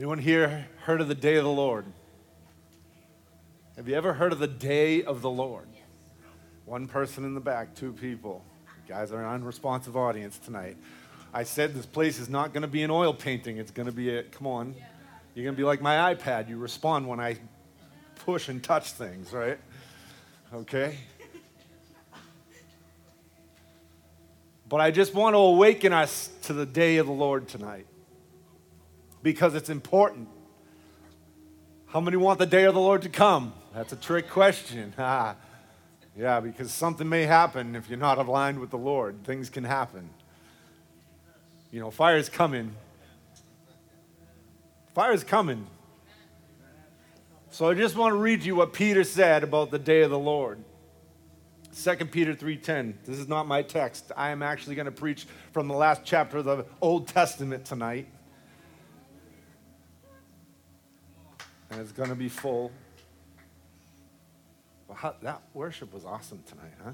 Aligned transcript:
Anyone 0.00 0.16
here 0.16 0.66
heard 0.84 1.02
of 1.02 1.08
the 1.08 1.14
day 1.14 1.36
of 1.36 1.44
the 1.44 1.50
Lord? 1.50 1.84
Have 3.76 3.86
you 3.86 3.94
ever 3.94 4.14
heard 4.14 4.32
of 4.32 4.38
the 4.38 4.46
day 4.46 5.02
of 5.02 5.20
the 5.20 5.28
Lord? 5.28 5.68
One 6.64 6.88
person 6.88 7.22
in 7.22 7.34
the 7.34 7.40
back, 7.40 7.74
two 7.74 7.92
people. 7.92 8.42
You 8.64 8.94
guys 8.94 9.12
are 9.12 9.22
an 9.22 9.28
unresponsive 9.28 9.98
audience 9.98 10.38
tonight. 10.38 10.78
I 11.34 11.42
said 11.42 11.74
this 11.74 11.84
place 11.84 12.18
is 12.18 12.30
not 12.30 12.54
going 12.54 12.62
to 12.62 12.66
be 12.66 12.82
an 12.82 12.90
oil 12.90 13.12
painting. 13.12 13.58
It's 13.58 13.70
going 13.70 13.84
to 13.84 13.92
be 13.92 14.16
a, 14.16 14.22
come 14.22 14.46
on. 14.46 14.74
You're 15.34 15.44
going 15.44 15.54
to 15.54 15.60
be 15.60 15.66
like 15.66 15.82
my 15.82 16.14
iPad. 16.14 16.48
You 16.48 16.56
respond 16.56 17.06
when 17.06 17.20
I 17.20 17.36
push 18.24 18.48
and 18.48 18.64
touch 18.64 18.92
things, 18.92 19.34
right? 19.34 19.58
Okay? 20.54 20.96
But 24.66 24.80
I 24.80 24.92
just 24.92 25.12
want 25.12 25.34
to 25.34 25.40
awaken 25.40 25.92
us 25.92 26.30
to 26.44 26.54
the 26.54 26.64
day 26.64 26.96
of 26.96 27.06
the 27.06 27.12
Lord 27.12 27.48
tonight 27.48 27.84
because 29.22 29.54
it's 29.54 29.70
important. 29.70 30.28
How 31.86 32.00
many 32.00 32.16
want 32.16 32.38
the 32.38 32.46
day 32.46 32.64
of 32.64 32.74
the 32.74 32.80
Lord 32.80 33.02
to 33.02 33.08
come? 33.08 33.52
That's 33.74 33.92
a 33.92 33.96
trick 33.96 34.28
question. 34.30 34.94
Ah, 34.98 35.36
yeah, 36.16 36.40
because 36.40 36.72
something 36.72 37.08
may 37.08 37.24
happen 37.24 37.74
if 37.74 37.88
you're 37.88 37.98
not 37.98 38.18
aligned 38.18 38.60
with 38.60 38.70
the 38.70 38.78
Lord. 38.78 39.24
Things 39.24 39.50
can 39.50 39.64
happen. 39.64 40.10
You 41.70 41.80
know, 41.80 41.90
fire 41.90 42.16
is 42.16 42.28
coming. 42.28 42.74
Fire 44.94 45.12
is 45.12 45.24
coming. 45.24 45.66
So 47.50 47.68
I 47.68 47.74
just 47.74 47.96
want 47.96 48.12
to 48.12 48.18
read 48.18 48.44
you 48.44 48.56
what 48.56 48.72
Peter 48.72 49.02
said 49.02 49.42
about 49.42 49.70
the 49.70 49.78
day 49.78 50.02
of 50.02 50.10
the 50.10 50.18
Lord. 50.18 50.62
2 51.74 51.96
Peter 52.06 52.34
3:10. 52.34 52.94
This 53.04 53.18
is 53.18 53.28
not 53.28 53.46
my 53.46 53.62
text. 53.62 54.12
I 54.16 54.30
am 54.30 54.42
actually 54.42 54.74
going 54.74 54.86
to 54.86 54.92
preach 54.92 55.26
from 55.52 55.68
the 55.68 55.74
last 55.74 56.02
chapter 56.04 56.38
of 56.38 56.44
the 56.44 56.66
Old 56.80 57.08
Testament 57.08 57.64
tonight. 57.64 58.06
And 61.70 61.80
it's 61.80 61.92
going 61.92 62.08
to 62.08 62.16
be 62.16 62.28
full. 62.28 62.72
Well, 64.88 64.96
how, 64.96 65.14
that 65.22 65.42
worship 65.54 65.92
was 65.94 66.04
awesome 66.04 66.42
tonight, 66.46 66.72
huh? 66.82 66.92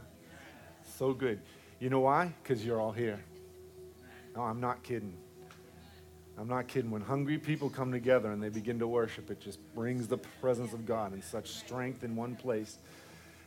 So 0.97 1.13
good. 1.13 1.41
You 1.81 1.91
know 1.91 2.01
why? 2.01 2.33
Because 2.43 2.65
you're 2.65 2.81
all 2.81 2.93
here. 2.93 3.21
No, 4.35 4.43
I'm 4.43 4.61
not 4.61 4.83
kidding. 4.83 5.17
I'm 6.39 6.49
not 6.49 6.69
kidding. 6.69 6.91
When 6.91 7.01
hungry 7.01 7.39
people 7.39 7.71
come 7.71 7.91
together 7.91 8.33
and 8.33 8.43
they 8.43 8.51
begin 8.51 8.79
to 8.81 8.87
worship, 8.87 9.31
it 9.31 9.41
just 9.41 9.59
brings 9.75 10.07
the 10.07 10.19
presence 10.19 10.75
of 10.75 10.85
God 10.85 11.15
in 11.15 11.23
such 11.23 11.51
strength 11.51 12.05
in 12.05 12.15
one 12.15 12.37
place. 12.37 12.79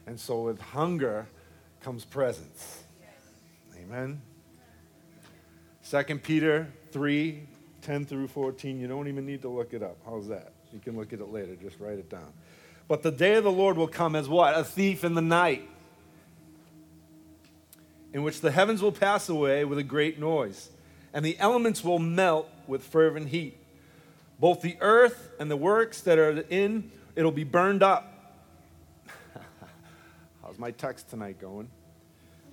And 0.07 0.19
so 0.19 0.41
with 0.41 0.59
hunger 0.59 1.27
comes 1.81 2.05
presence. 2.05 2.83
Amen. 3.77 4.21
2 5.87 6.03
Peter 6.17 6.67
3 6.91 7.43
10 7.81 8.05
through 8.05 8.27
14. 8.27 8.79
You 8.79 8.87
don't 8.87 9.07
even 9.07 9.25
need 9.25 9.41
to 9.43 9.49
look 9.49 9.73
it 9.73 9.81
up. 9.81 9.97
How's 10.05 10.27
that? 10.27 10.51
You 10.73 10.79
can 10.79 10.97
look 10.97 11.13
at 11.13 11.19
it 11.19 11.31
later. 11.31 11.55
Just 11.55 11.79
write 11.79 11.99
it 11.99 12.09
down. 12.09 12.31
But 12.87 13.03
the 13.03 13.11
day 13.11 13.35
of 13.35 13.43
the 13.43 13.51
Lord 13.51 13.77
will 13.77 13.87
come 13.87 14.15
as 14.15 14.27
what? 14.27 14.57
A 14.57 14.63
thief 14.63 15.03
in 15.03 15.13
the 15.13 15.21
night, 15.21 15.67
in 18.13 18.23
which 18.23 18.41
the 18.41 18.51
heavens 18.51 18.81
will 18.81 18.91
pass 18.91 19.29
away 19.29 19.63
with 19.65 19.77
a 19.77 19.83
great 19.83 20.19
noise, 20.19 20.69
and 21.13 21.23
the 21.23 21.37
elements 21.39 21.83
will 21.83 21.99
melt 21.99 22.49
with 22.67 22.83
fervent 22.83 23.29
heat. 23.29 23.57
Both 24.39 24.61
the 24.61 24.77
earth 24.79 25.31
and 25.39 25.51
the 25.51 25.57
works 25.57 26.01
that 26.01 26.17
are 26.17 26.41
in 26.49 26.91
it'll 27.15 27.31
be 27.31 27.43
burned 27.43 27.83
up. 27.83 28.35
How's 30.41 30.57
my 30.57 30.71
text 30.71 31.09
tonight 31.09 31.39
going? 31.39 31.69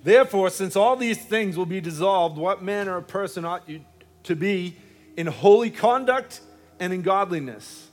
Therefore, 0.03 0.49
since 0.49 0.75
all 0.75 0.95
these 0.95 1.17
things 1.17 1.57
will 1.57 1.65
be 1.65 1.81
dissolved, 1.81 2.37
what 2.37 2.61
manner 2.61 2.97
of 2.97 3.07
person 3.07 3.45
ought 3.45 3.67
you 3.67 3.81
to 4.23 4.35
be 4.35 4.75
in 5.15 5.27
holy 5.27 5.71
conduct 5.71 6.41
and 6.79 6.93
in 6.93 7.01
godliness? 7.01 7.86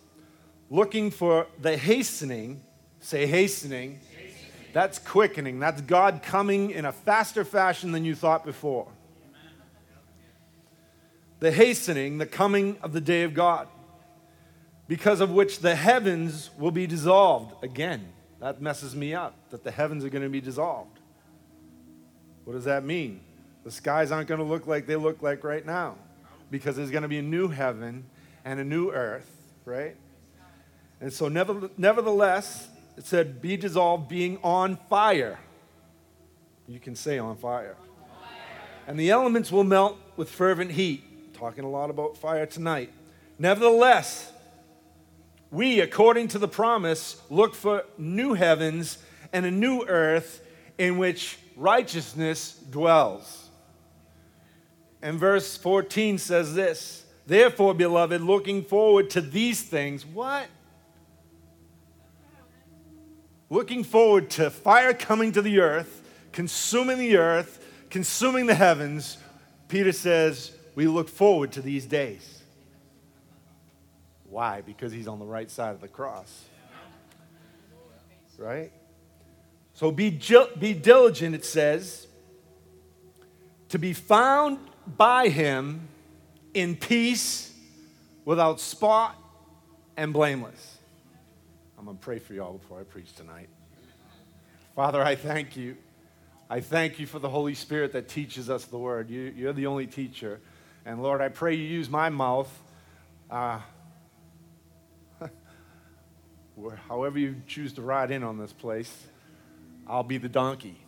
Looking 0.75 1.13
for 1.13 1.47
the 1.61 1.77
hastening, 1.77 2.61
say 2.99 3.27
hastening, 3.27 4.01
hastening. 4.11 4.33
That's 4.73 4.99
quickening. 4.99 5.61
That's 5.61 5.81
God 5.81 6.21
coming 6.25 6.73
in 6.73 6.85
a 6.85 6.91
faster 6.91 7.45
fashion 7.45 7.93
than 7.93 8.05
you 8.05 8.17
thought 8.17 8.45
before. 8.45 8.89
The 11.39 11.53
hastening, 11.53 12.19
the 12.19 12.27
coming 12.27 12.77
of 12.83 12.93
the 12.93 13.01
day 13.01 13.23
of 13.23 13.35
God, 13.35 13.69
because 14.89 15.21
of 15.21 15.31
which 15.31 15.61
the 15.61 15.77
heavens 15.77 16.51
will 16.59 16.73
be 16.73 16.89
dissolved. 16.89 17.63
Again, 17.63 18.13
that 18.41 18.61
messes 18.61 18.97
me 18.97 19.15
up 19.15 19.37
that 19.51 19.63
the 19.63 19.71
heavens 19.71 20.05
are 20.05 20.09
going 20.09 20.25
to 20.25 20.29
be 20.29 20.41
dissolved. 20.41 20.99
What 22.45 22.55
does 22.55 22.65
that 22.65 22.85
mean? 22.85 23.21
The 23.63 23.71
skies 23.71 24.11
aren't 24.11 24.27
going 24.27 24.41
to 24.41 24.45
look 24.45 24.67
like 24.67 24.87
they 24.87 24.97
look 24.97 25.23
like 25.23 25.45
right 25.45 25.65
now 25.65 25.97
because 26.51 26.75
there's 26.75 26.91
going 26.91 27.03
to 27.03 27.09
be 27.09 27.19
a 27.19 27.23
new 27.23 27.49
heaven 27.49 28.07
and 28.45 28.59
a 28.59 28.65
new 28.65 28.91
earth, 28.91 29.31
right? 29.65 29.97
And 31.05 31.13
so, 31.13 31.29
nevertheless, 31.29 32.67
it 32.97 33.05
said, 33.05 33.43
be 33.43 33.59
dissolved, 33.59 34.09
being 34.09 34.39
on 34.43 34.79
fire. 34.89 35.39
You 36.67 36.81
can 36.81 36.97
say 36.97 37.19
on 37.19 37.37
fire. 37.37 37.77
And 38.87 38.99
the 38.99 39.11
elements 39.11 39.53
will 39.53 39.65
melt 39.65 39.99
with 40.17 40.31
fervent 40.31 40.71
heat. 40.71 41.35
Talking 41.35 41.65
a 41.65 41.69
lot 41.69 41.91
about 41.91 42.17
fire 42.17 42.47
tonight. 42.47 42.91
Nevertheless, 43.39 44.33
we, 45.51 45.81
according 45.81 46.29
to 46.29 46.39
the 46.39 46.49
promise, 46.49 47.21
look 47.29 47.55
for 47.55 47.85
new 47.99 48.33
heavens 48.33 48.97
and 49.31 49.45
a 49.45 49.51
new 49.51 49.85
earth 49.87 50.41
in 50.79 50.97
which 50.97 51.37
righteousness 51.55 52.55
dwells. 52.71 53.51
And 55.03 55.21
verse 55.21 55.55
14 55.59 56.17
says 56.17 56.55
this 56.55 57.05
Therefore, 57.27 57.75
beloved, 57.75 58.23
looking 58.23 58.63
forward 58.63 59.11
to 59.11 59.21
these 59.21 59.61
things, 59.61 60.07
what? 60.07 60.49
Looking 63.51 63.85
forward 63.85 64.31
to 64.31 64.51
fire 64.51 64.95
coming 64.95 65.33
to 65.33 65.43
the 65.43 65.61
earth, 65.61 66.03
consuming 66.33 66.99
the 66.99 67.17
earth, 67.17 67.65
consuming 67.91 68.47
the 68.47 68.55
heavens, 68.55 69.19
Peter 69.69 69.93
says, 69.93 70.53
we 70.75 70.87
look 70.87 71.09
forward 71.09 71.53
to 71.53 71.63
these 71.63 71.87
days. 71.87 72.43
Why? 74.29 74.63
Because 74.63 74.93
he's 74.93 75.07
on 75.07 75.19
the 75.19 75.25
right 75.25 75.51
side 75.51 75.75
of 75.75 75.81
the 75.81 75.89
cross. 75.89 76.45
Right? 78.37 78.73
So 79.75 79.93
be, 79.93 80.11
be 80.59 80.75
diligent, 80.75 81.35
it 81.35 81.45
says, 81.45 82.07
to 83.69 83.79
be 83.79 83.93
found 83.93 84.59
by 84.97 85.29
him 85.29 85.89
in 86.53 86.77
peace, 86.77 87.53
without 88.25 88.61
spot, 88.61 89.17
and 89.97 90.13
blameless. 90.13 90.74
I'm 91.85 91.89
going 91.89 91.99
to 91.99 92.03
pray 92.03 92.19
for 92.19 92.33
you 92.33 92.43
all 92.43 92.55
before 92.55 92.81
I 92.81 92.85
preach 92.85 93.13
tonight. 93.13 93.51
Father, 94.75 95.03
I 95.03 95.17
thank 95.17 95.55
you. 95.55 95.77
I 96.49 96.61
thank 96.61 96.99
you 96.99 97.05
for 97.05 97.19
the 97.19 97.29
Holy 97.29 97.53
Spirit 97.53 97.93
that 97.93 98.09
teaches 98.09 98.49
us 98.49 98.65
the 98.65 98.79
word. 98.79 99.11
You, 99.11 99.35
you're 99.37 99.53
the 99.53 99.67
only 99.67 99.87
teacher. 99.87 100.41
And 100.87 101.03
Lord, 101.03 101.21
I 101.21 101.29
pray 101.29 101.57
you 101.57 101.65
use 101.65 101.91
my 101.91 102.09
mouth, 102.09 102.49
uh, 103.31 103.59
however 106.89 107.19
you 107.19 107.37
choose 107.47 107.75
to 107.75 107.83
ride 107.83 108.11
in 108.11 108.23
on 108.23 108.39
this 108.39 108.55
place, 108.55 108.91
I'll 109.87 110.03
be 110.03 110.17
the 110.17 110.31
donkey. 110.31 110.81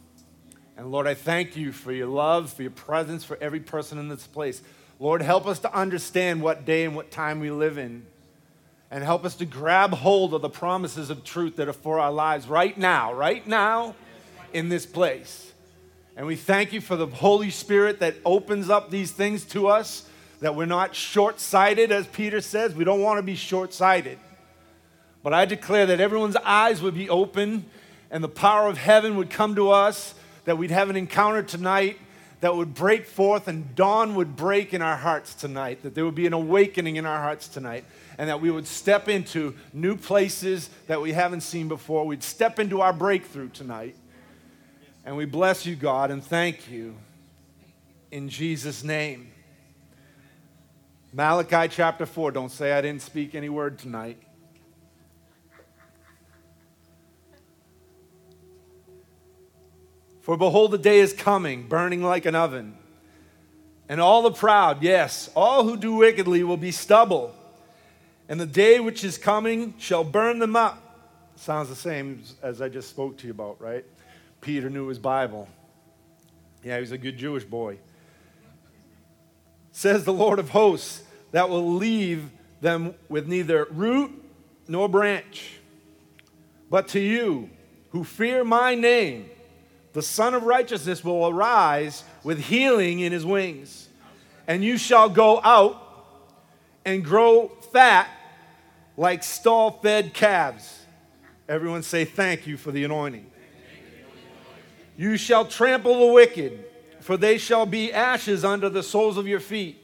And 0.78 0.90
Lord, 0.90 1.06
I 1.06 1.12
thank 1.12 1.58
you 1.58 1.72
for 1.72 1.92
your 1.92 2.08
love, 2.08 2.50
for 2.50 2.62
your 2.62 2.70
presence, 2.70 3.22
for 3.22 3.36
every 3.42 3.60
person 3.60 3.98
in 3.98 4.08
this 4.08 4.26
place. 4.26 4.62
Lord, 4.98 5.20
help 5.20 5.46
us 5.46 5.58
to 5.58 5.74
understand 5.74 6.40
what 6.40 6.64
day 6.64 6.84
and 6.84 6.96
what 6.96 7.10
time 7.10 7.40
we 7.40 7.50
live 7.50 7.76
in 7.76 8.06
and 8.90 9.02
help 9.02 9.24
us 9.24 9.34
to 9.36 9.44
grab 9.44 9.92
hold 9.92 10.34
of 10.34 10.42
the 10.42 10.48
promises 10.48 11.10
of 11.10 11.24
truth 11.24 11.56
that 11.56 11.68
are 11.68 11.72
for 11.72 11.98
our 11.98 12.12
lives 12.12 12.46
right 12.48 12.76
now, 12.76 13.12
right 13.12 13.46
now 13.46 13.94
in 14.52 14.68
this 14.68 14.86
place. 14.86 15.52
And 16.16 16.26
we 16.26 16.36
thank 16.36 16.72
you 16.72 16.80
for 16.80 16.96
the 16.96 17.06
Holy 17.06 17.50
Spirit 17.50 18.00
that 18.00 18.14
opens 18.24 18.70
up 18.70 18.90
these 18.90 19.10
things 19.10 19.44
to 19.46 19.68
us, 19.68 20.08
that 20.40 20.54
we're 20.54 20.66
not 20.66 20.94
short 20.94 21.40
sighted, 21.40 21.92
as 21.92 22.06
Peter 22.06 22.40
says. 22.40 22.74
We 22.74 22.84
don't 22.84 23.02
want 23.02 23.18
to 23.18 23.22
be 23.22 23.34
short 23.34 23.74
sighted. 23.74 24.18
But 25.22 25.34
I 25.34 25.44
declare 25.44 25.86
that 25.86 26.00
everyone's 26.00 26.36
eyes 26.36 26.80
would 26.80 26.94
be 26.94 27.10
open 27.10 27.66
and 28.10 28.22
the 28.22 28.28
power 28.28 28.68
of 28.68 28.78
heaven 28.78 29.16
would 29.16 29.28
come 29.28 29.56
to 29.56 29.70
us, 29.70 30.14
that 30.44 30.56
we'd 30.56 30.70
have 30.70 30.88
an 30.88 30.96
encounter 30.96 31.42
tonight 31.42 31.98
that 32.40 32.54
would 32.54 32.74
break 32.74 33.06
forth 33.06 33.48
and 33.48 33.74
dawn 33.74 34.14
would 34.14 34.36
break 34.36 34.72
in 34.72 34.82
our 34.82 34.96
hearts 34.96 35.34
tonight, 35.34 35.82
that 35.82 35.94
there 35.94 36.04
would 36.04 36.14
be 36.14 36.26
an 36.26 36.32
awakening 36.32 36.96
in 36.96 37.04
our 37.04 37.20
hearts 37.20 37.48
tonight, 37.48 37.84
and 38.18 38.28
that 38.28 38.40
we 38.40 38.50
would 38.50 38.66
step 38.66 39.08
into 39.08 39.54
new 39.72 39.96
places 39.96 40.70
that 40.86 41.00
we 41.00 41.12
haven't 41.12 41.42
seen 41.42 41.68
before. 41.68 42.06
We'd 42.06 42.22
step 42.22 42.58
into 42.58 42.80
our 42.80 42.92
breakthrough 42.92 43.48
tonight. 43.50 43.96
And 45.04 45.16
we 45.16 45.24
bless 45.24 45.66
you, 45.66 45.76
God, 45.76 46.10
and 46.10 46.24
thank 46.24 46.70
you 46.70 46.96
in 48.10 48.28
Jesus' 48.28 48.82
name. 48.82 49.30
Malachi 51.12 51.68
chapter 51.68 52.06
4. 52.06 52.32
Don't 52.32 52.50
say 52.50 52.72
I 52.72 52.80
didn't 52.80 53.02
speak 53.02 53.34
any 53.34 53.48
word 53.48 53.78
tonight. 53.78 54.18
For 60.20 60.36
behold, 60.36 60.72
the 60.72 60.78
day 60.78 60.98
is 60.98 61.12
coming, 61.12 61.68
burning 61.68 62.02
like 62.02 62.26
an 62.26 62.34
oven. 62.34 62.76
And 63.88 64.00
all 64.00 64.22
the 64.22 64.32
proud, 64.32 64.82
yes, 64.82 65.30
all 65.36 65.62
who 65.62 65.76
do 65.76 65.94
wickedly 65.94 66.42
will 66.42 66.56
be 66.56 66.72
stubble. 66.72 67.32
And 68.28 68.40
the 68.40 68.46
day 68.46 68.80
which 68.80 69.04
is 69.04 69.18
coming 69.18 69.74
shall 69.78 70.04
burn 70.04 70.38
them 70.38 70.56
up. 70.56 70.82
Sounds 71.36 71.68
the 71.68 71.76
same 71.76 72.22
as 72.42 72.60
I 72.60 72.68
just 72.68 72.88
spoke 72.88 73.18
to 73.18 73.26
you 73.26 73.32
about, 73.32 73.60
right? 73.60 73.84
Peter 74.40 74.70
knew 74.70 74.88
his 74.88 74.98
Bible. 74.98 75.48
Yeah, 76.62 76.76
he 76.76 76.80
was 76.80 76.92
a 76.92 76.98
good 76.98 77.16
Jewish 77.16 77.44
boy. 77.44 77.78
Says 79.70 80.04
the 80.04 80.12
Lord 80.12 80.38
of 80.38 80.50
hosts, 80.50 81.02
that 81.32 81.48
will 81.48 81.74
leave 81.74 82.30
them 82.60 82.94
with 83.08 83.28
neither 83.28 83.66
root 83.70 84.10
nor 84.66 84.88
branch. 84.88 85.58
But 86.70 86.88
to 86.88 87.00
you 87.00 87.50
who 87.90 88.02
fear 88.02 88.42
my 88.42 88.74
name, 88.74 89.28
the 89.92 90.02
Sun 90.02 90.34
of 90.34 90.42
Righteousness 90.42 91.04
will 91.04 91.28
arise 91.28 92.04
with 92.24 92.40
healing 92.40 93.00
in 93.00 93.12
his 93.12 93.24
wings. 93.24 93.88
And 94.46 94.64
you 94.64 94.78
shall 94.78 95.08
go 95.08 95.40
out 95.42 95.82
and 96.84 97.04
grow 97.04 97.48
fat 97.72 98.08
like 98.96 99.22
stall 99.22 99.70
fed 99.70 100.14
calves. 100.14 100.86
Everyone 101.48 101.82
say, 101.82 102.04
Thank 102.04 102.46
you 102.46 102.56
for 102.56 102.72
the 102.72 102.84
anointing. 102.84 103.30
You 104.96 105.16
shall 105.16 105.44
trample 105.44 106.06
the 106.06 106.12
wicked, 106.12 106.64
for 107.00 107.16
they 107.16 107.38
shall 107.38 107.66
be 107.66 107.92
ashes 107.92 108.44
under 108.44 108.68
the 108.68 108.82
soles 108.82 109.18
of 109.18 109.26
your 109.26 109.40
feet. 109.40 109.82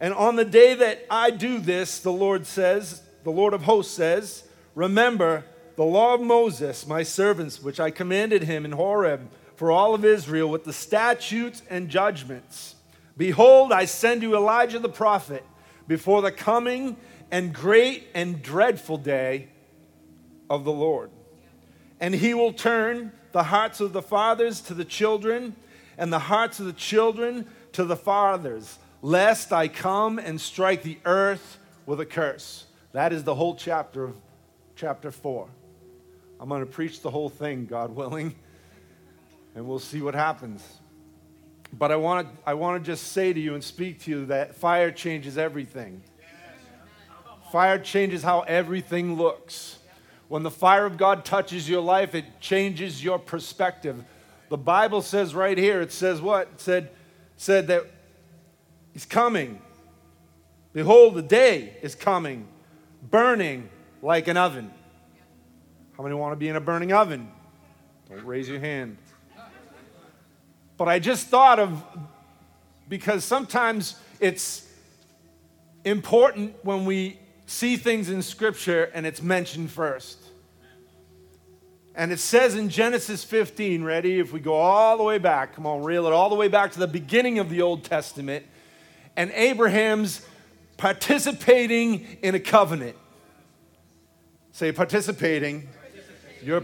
And 0.00 0.14
on 0.14 0.36
the 0.36 0.44
day 0.44 0.74
that 0.74 1.04
I 1.10 1.30
do 1.30 1.58
this, 1.58 1.98
the 1.98 2.12
Lord 2.12 2.46
says, 2.46 3.02
the 3.24 3.30
Lord 3.32 3.52
of 3.52 3.62
hosts 3.62 3.92
says, 3.92 4.44
Remember 4.76 5.44
the 5.74 5.84
law 5.84 6.14
of 6.14 6.20
Moses, 6.20 6.86
my 6.86 7.02
servants, 7.02 7.60
which 7.62 7.80
I 7.80 7.90
commanded 7.90 8.44
him 8.44 8.64
in 8.64 8.72
Horeb 8.72 9.28
for 9.56 9.72
all 9.72 9.92
of 9.92 10.04
Israel 10.04 10.48
with 10.48 10.64
the 10.64 10.72
statutes 10.72 11.62
and 11.68 11.88
judgments. 11.88 12.76
Behold, 13.16 13.72
I 13.72 13.86
send 13.86 14.22
you 14.22 14.36
Elijah 14.36 14.78
the 14.78 14.88
prophet 14.88 15.44
before 15.88 16.22
the 16.22 16.30
coming 16.30 16.96
and 17.30 17.52
great 17.52 18.08
and 18.14 18.42
dreadful 18.42 18.96
day 18.96 19.48
of 20.48 20.64
the 20.64 20.72
Lord. 20.72 21.10
And 22.00 22.14
he 22.14 22.34
will 22.34 22.52
turn 22.52 23.12
the 23.32 23.44
hearts 23.44 23.80
of 23.80 23.92
the 23.92 24.02
fathers 24.02 24.60
to 24.62 24.74
the 24.74 24.84
children, 24.84 25.54
and 25.96 26.12
the 26.12 26.18
hearts 26.18 26.60
of 26.60 26.66
the 26.66 26.72
children 26.72 27.46
to 27.72 27.84
the 27.84 27.96
fathers, 27.96 28.78
lest 29.02 29.52
I 29.52 29.68
come 29.68 30.18
and 30.18 30.40
strike 30.40 30.82
the 30.82 30.98
earth 31.04 31.58
with 31.86 32.00
a 32.00 32.06
curse. 32.06 32.64
That 32.92 33.12
is 33.12 33.24
the 33.24 33.34
whole 33.34 33.54
chapter 33.54 34.04
of 34.04 34.16
chapter 34.76 35.10
4. 35.10 35.48
I'm 36.40 36.48
going 36.48 36.64
to 36.64 36.66
preach 36.70 37.02
the 37.02 37.10
whole 37.10 37.28
thing, 37.28 37.66
God 37.66 37.94
willing, 37.94 38.34
and 39.54 39.66
we'll 39.66 39.78
see 39.80 40.00
what 40.00 40.14
happens. 40.14 40.64
But 41.72 41.92
I 41.92 41.96
want 41.96 42.28
to 42.28 42.48
I 42.48 42.54
want 42.54 42.82
to 42.82 42.90
just 42.90 43.12
say 43.12 43.32
to 43.32 43.40
you 43.40 43.54
and 43.54 43.62
speak 43.62 44.00
to 44.02 44.10
you 44.10 44.26
that 44.26 44.54
fire 44.54 44.90
changes 44.90 45.36
everything. 45.36 46.02
Fire 47.52 47.78
changes 47.78 48.22
how 48.22 48.40
everything 48.40 49.16
looks. 49.16 49.78
When 50.28 50.42
the 50.42 50.50
fire 50.50 50.84
of 50.84 50.98
God 50.98 51.24
touches 51.24 51.68
your 51.68 51.80
life, 51.80 52.14
it 52.14 52.40
changes 52.40 53.02
your 53.02 53.18
perspective. 53.18 54.04
The 54.50 54.58
Bible 54.58 55.00
says 55.02 55.34
right 55.34 55.56
here, 55.56 55.80
it 55.80 55.92
says 55.92 56.20
what? 56.20 56.48
It 56.54 56.60
said, 56.60 56.90
said 57.36 57.66
that 57.68 57.84
He's 58.92 59.06
coming. 59.06 59.60
Behold, 60.72 61.14
the 61.14 61.22
day 61.22 61.76
is 61.82 61.94
coming, 61.94 62.46
burning 63.10 63.68
like 64.02 64.28
an 64.28 64.36
oven. 64.36 64.70
How 65.96 66.02
many 66.02 66.14
want 66.14 66.32
to 66.32 66.36
be 66.36 66.48
in 66.48 66.56
a 66.56 66.60
burning 66.60 66.92
oven? 66.92 67.30
Don't 68.08 68.24
raise 68.24 68.48
your 68.48 68.60
hand. 68.60 68.96
But 70.76 70.88
I 70.88 70.98
just 70.98 71.28
thought 71.28 71.58
of, 71.58 71.82
because 72.88 73.24
sometimes 73.24 73.96
it's 74.20 74.66
important 75.84 76.54
when 76.62 76.84
we 76.84 77.18
see 77.48 77.76
things 77.76 78.10
in 78.10 78.22
Scripture 78.22 78.90
and 78.94 79.06
it's 79.06 79.22
mentioned 79.22 79.70
first. 79.70 80.18
And 81.94 82.12
it 82.12 82.20
says 82.20 82.54
in 82.54 82.68
Genesis 82.68 83.24
15, 83.24 83.82
ready? 83.82 84.20
If 84.20 84.32
we 84.32 84.38
go 84.38 84.54
all 84.54 84.96
the 84.96 85.02
way 85.02 85.18
back, 85.18 85.54
come 85.54 85.66
on, 85.66 85.82
reel 85.82 86.06
it 86.06 86.12
all 86.12 86.28
the 86.28 86.36
way 86.36 86.46
back 86.46 86.70
to 86.72 86.78
the 86.78 86.86
beginning 86.86 87.40
of 87.40 87.50
the 87.50 87.62
Old 87.62 87.82
Testament, 87.82 88.46
and 89.16 89.32
Abraham's 89.32 90.24
participating 90.76 92.06
in 92.22 92.36
a 92.36 92.40
covenant. 92.40 92.96
Say, 94.52 94.70
participating. 94.70 95.68
You're, 96.40 96.62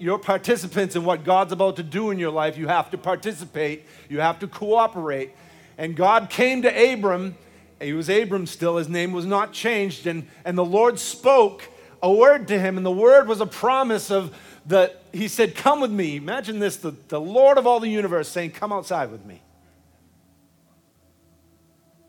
you're 0.00 0.18
participants 0.18 0.96
in 0.96 1.04
what 1.04 1.22
God's 1.22 1.52
about 1.52 1.76
to 1.76 1.84
do 1.84 2.10
in 2.10 2.18
your 2.18 2.32
life. 2.32 2.58
You 2.58 2.66
have 2.66 2.90
to 2.90 2.98
participate, 2.98 3.86
you 4.08 4.18
have 4.18 4.40
to 4.40 4.48
cooperate. 4.48 5.30
And 5.78 5.94
God 5.94 6.30
came 6.30 6.62
to 6.62 6.92
Abram 6.92 7.36
he 7.80 7.92
was 7.92 8.08
Abram 8.08 8.46
still, 8.46 8.76
his 8.76 8.88
name 8.88 9.12
was 9.12 9.26
not 9.26 9.52
changed. 9.52 10.06
And, 10.06 10.26
and 10.44 10.56
the 10.56 10.64
Lord 10.64 10.98
spoke 10.98 11.68
a 12.02 12.12
word 12.12 12.48
to 12.48 12.58
him, 12.58 12.76
and 12.76 12.84
the 12.84 12.90
word 12.90 13.26
was 13.26 13.40
a 13.40 13.46
promise 13.46 14.10
of 14.10 14.36
the, 14.66 14.92
he 15.12 15.28
said, 15.28 15.54
Come 15.54 15.80
with 15.80 15.90
me. 15.90 16.16
Imagine 16.16 16.58
this 16.58 16.76
the, 16.76 16.94
the 17.08 17.20
Lord 17.20 17.58
of 17.58 17.66
all 17.66 17.80
the 17.80 17.88
universe 17.88 18.28
saying, 18.28 18.52
Come 18.52 18.72
outside 18.72 19.10
with 19.10 19.24
me. 19.24 19.42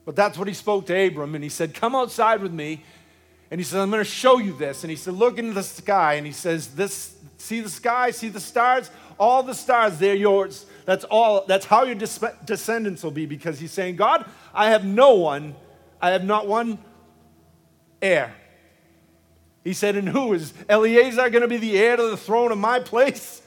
But 0.05 0.15
that's 0.15 0.37
what 0.37 0.47
he 0.47 0.53
spoke 0.53 0.85
to 0.87 1.07
Abram, 1.07 1.33
and 1.35 1.43
he 1.43 1.49
said, 1.49 1.73
Come 1.73 1.95
outside 1.95 2.41
with 2.41 2.53
me. 2.53 2.83
And 3.51 3.59
he 3.59 3.63
said, 3.63 3.79
I'm 3.79 3.89
going 3.89 4.03
to 4.03 4.09
show 4.09 4.37
you 4.37 4.53
this. 4.57 4.83
And 4.83 4.91
he 4.91 4.95
said, 4.95 5.13
Look 5.13 5.37
into 5.37 5.53
the 5.53 5.63
sky. 5.63 6.13
And 6.13 6.25
he 6.25 6.31
says, 6.31 6.67
This, 6.75 7.14
see 7.37 7.61
the 7.61 7.69
sky, 7.69 8.11
see 8.11 8.29
the 8.29 8.39
stars? 8.39 8.89
All 9.17 9.43
the 9.43 9.53
stars, 9.53 9.97
they're 9.97 10.15
yours. 10.15 10.65
That's 10.85 11.03
all, 11.05 11.45
that's 11.47 11.65
how 11.65 11.83
your 11.83 11.95
descendants 11.95 13.03
will 13.03 13.11
be, 13.11 13.25
because 13.25 13.59
he's 13.59 13.71
saying, 13.71 13.95
God, 13.95 14.25
I 14.53 14.69
have 14.69 14.85
no 14.85 15.15
one 15.15 15.55
I 16.05 16.11
have 16.11 16.23
not 16.23 16.47
one 16.47 16.77
heir. 17.99 18.35
He 19.63 19.73
said, 19.73 19.95
And 19.95 20.07
who 20.07 20.33
is 20.33 20.53
Eliezer 20.69 21.31
going 21.31 21.41
to 21.41 21.47
be 21.47 21.57
the 21.57 21.77
heir 21.79 21.97
to 21.97 22.03
the 22.03 22.17
throne 22.17 22.51
of 22.51 22.59
my 22.59 22.79
place? 22.79 23.41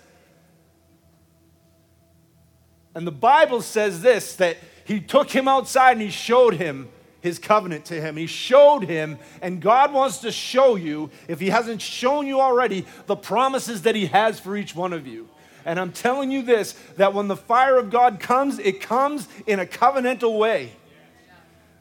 And 2.96 3.06
the 3.06 3.12
Bible 3.12 3.62
says 3.62 4.02
this 4.02 4.35
that 4.37 4.56
he 4.85 5.00
took 5.00 5.31
him 5.31 5.46
outside 5.46 5.93
and 5.93 6.00
he 6.00 6.11
showed 6.11 6.55
him 6.55 6.88
his 7.20 7.38
covenant 7.38 7.85
to 7.87 8.00
him. 8.00 8.17
He 8.17 8.26
showed 8.26 8.85
him, 8.85 9.19
and 9.43 9.61
God 9.61 9.93
wants 9.93 10.19
to 10.19 10.32
show 10.32 10.76
you, 10.76 11.11
if 11.26 11.41
he 11.41 11.50
hasn't 11.50 11.82
shown 11.82 12.26
you 12.26 12.41
already, 12.41 12.87
the 13.06 13.17
promises 13.17 13.82
that 13.82 13.94
he 13.94 14.06
has 14.06 14.38
for 14.38 14.57
each 14.57 14.75
one 14.75 14.93
of 14.93 15.07
you. 15.07 15.28
And 15.64 15.78
I'm 15.78 15.93
telling 15.93 16.31
you 16.31 16.43
this 16.43 16.73
that 16.97 17.12
when 17.12 17.28
the 17.28 17.37
fire 17.37 17.76
of 17.76 17.90
God 17.90 18.21
comes, 18.21 18.59
it 18.59 18.81
comes 18.81 19.28
in 19.47 19.61
a 19.61 19.66
covenantal 19.66 20.38
way 20.38 20.73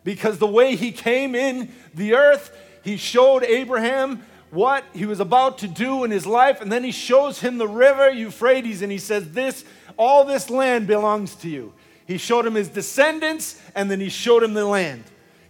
because 0.04 0.38
the 0.38 0.48
way 0.48 0.76
he 0.76 0.92
came 0.92 1.36
in 1.36 1.70
the 1.94 2.16
earth, 2.16 2.58
he 2.84 2.96
showed 2.96 3.44
Abraham 3.44 4.24
what 4.52 4.86
he 4.94 5.06
was 5.06 5.20
about 5.20 5.58
to 5.58 5.68
do 5.68 6.06
in 6.06 6.12
his 6.12 6.26
life, 6.26 6.62
and 6.62 6.72
then 6.72 6.84
he 6.84 6.92
shows 6.92 7.42
him 7.42 7.58
the 7.58 7.68
river 7.68 8.10
Euphrates, 8.10 8.82
and 8.82 8.92
he 8.92 8.98
says, 8.98 9.32
This, 9.32 9.66
all 9.98 10.24
this 10.24 10.50
land 10.50 10.88
belongs 10.88 11.36
to 11.36 11.50
you. 11.50 11.74
He 12.06 12.18
showed 12.18 12.46
him 12.46 12.56
his 12.56 12.70
descendants, 12.70 13.62
and 13.76 13.92
then 13.92 14.00
he 14.00 14.08
showed 14.08 14.44
him 14.44 14.54
the 14.54 14.66
land. 14.66 15.04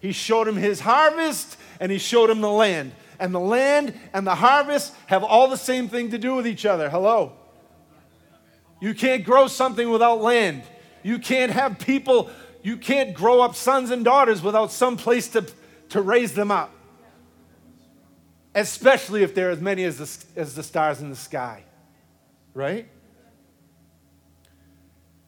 He 0.07 0.13
showed 0.13 0.47
him 0.47 0.55
his 0.55 0.79
harvest, 0.79 1.57
and 1.81 1.91
he 1.91 1.97
showed 1.97 2.29
him 2.29 2.39
the 2.39 2.49
land. 2.49 2.93
And 3.19 3.35
the 3.35 3.41
land 3.41 3.93
and 4.13 4.25
the 4.25 4.35
harvest 4.35 4.93
have 5.07 5.21
all 5.21 5.49
the 5.49 5.57
same 5.57 5.89
thing 5.89 6.11
to 6.11 6.17
do 6.17 6.33
with 6.33 6.47
each 6.47 6.65
other. 6.65 6.89
Hello? 6.89 7.33
You 8.79 8.93
can't 8.93 9.25
grow 9.25 9.47
something 9.47 9.89
without 9.89 10.21
land. 10.21 10.63
You 11.03 11.19
can't 11.19 11.51
have 11.51 11.77
people 11.77 12.29
you 12.63 12.77
can't 12.77 13.13
grow 13.13 13.41
up 13.41 13.53
sons 13.53 13.91
and 13.91 14.05
daughters 14.05 14.41
without 14.41 14.71
some 14.71 14.95
place 14.95 15.27
to, 15.31 15.45
to 15.89 15.99
raise 16.01 16.33
them 16.33 16.51
up. 16.51 16.71
Especially 18.55 19.23
if 19.23 19.35
they're 19.35 19.51
as 19.51 19.59
many 19.59 19.83
as 19.83 19.97
the, 19.97 20.39
as 20.39 20.55
the 20.55 20.63
stars 20.63 21.01
in 21.01 21.09
the 21.09 21.17
sky. 21.17 21.65
Right? 22.53 22.87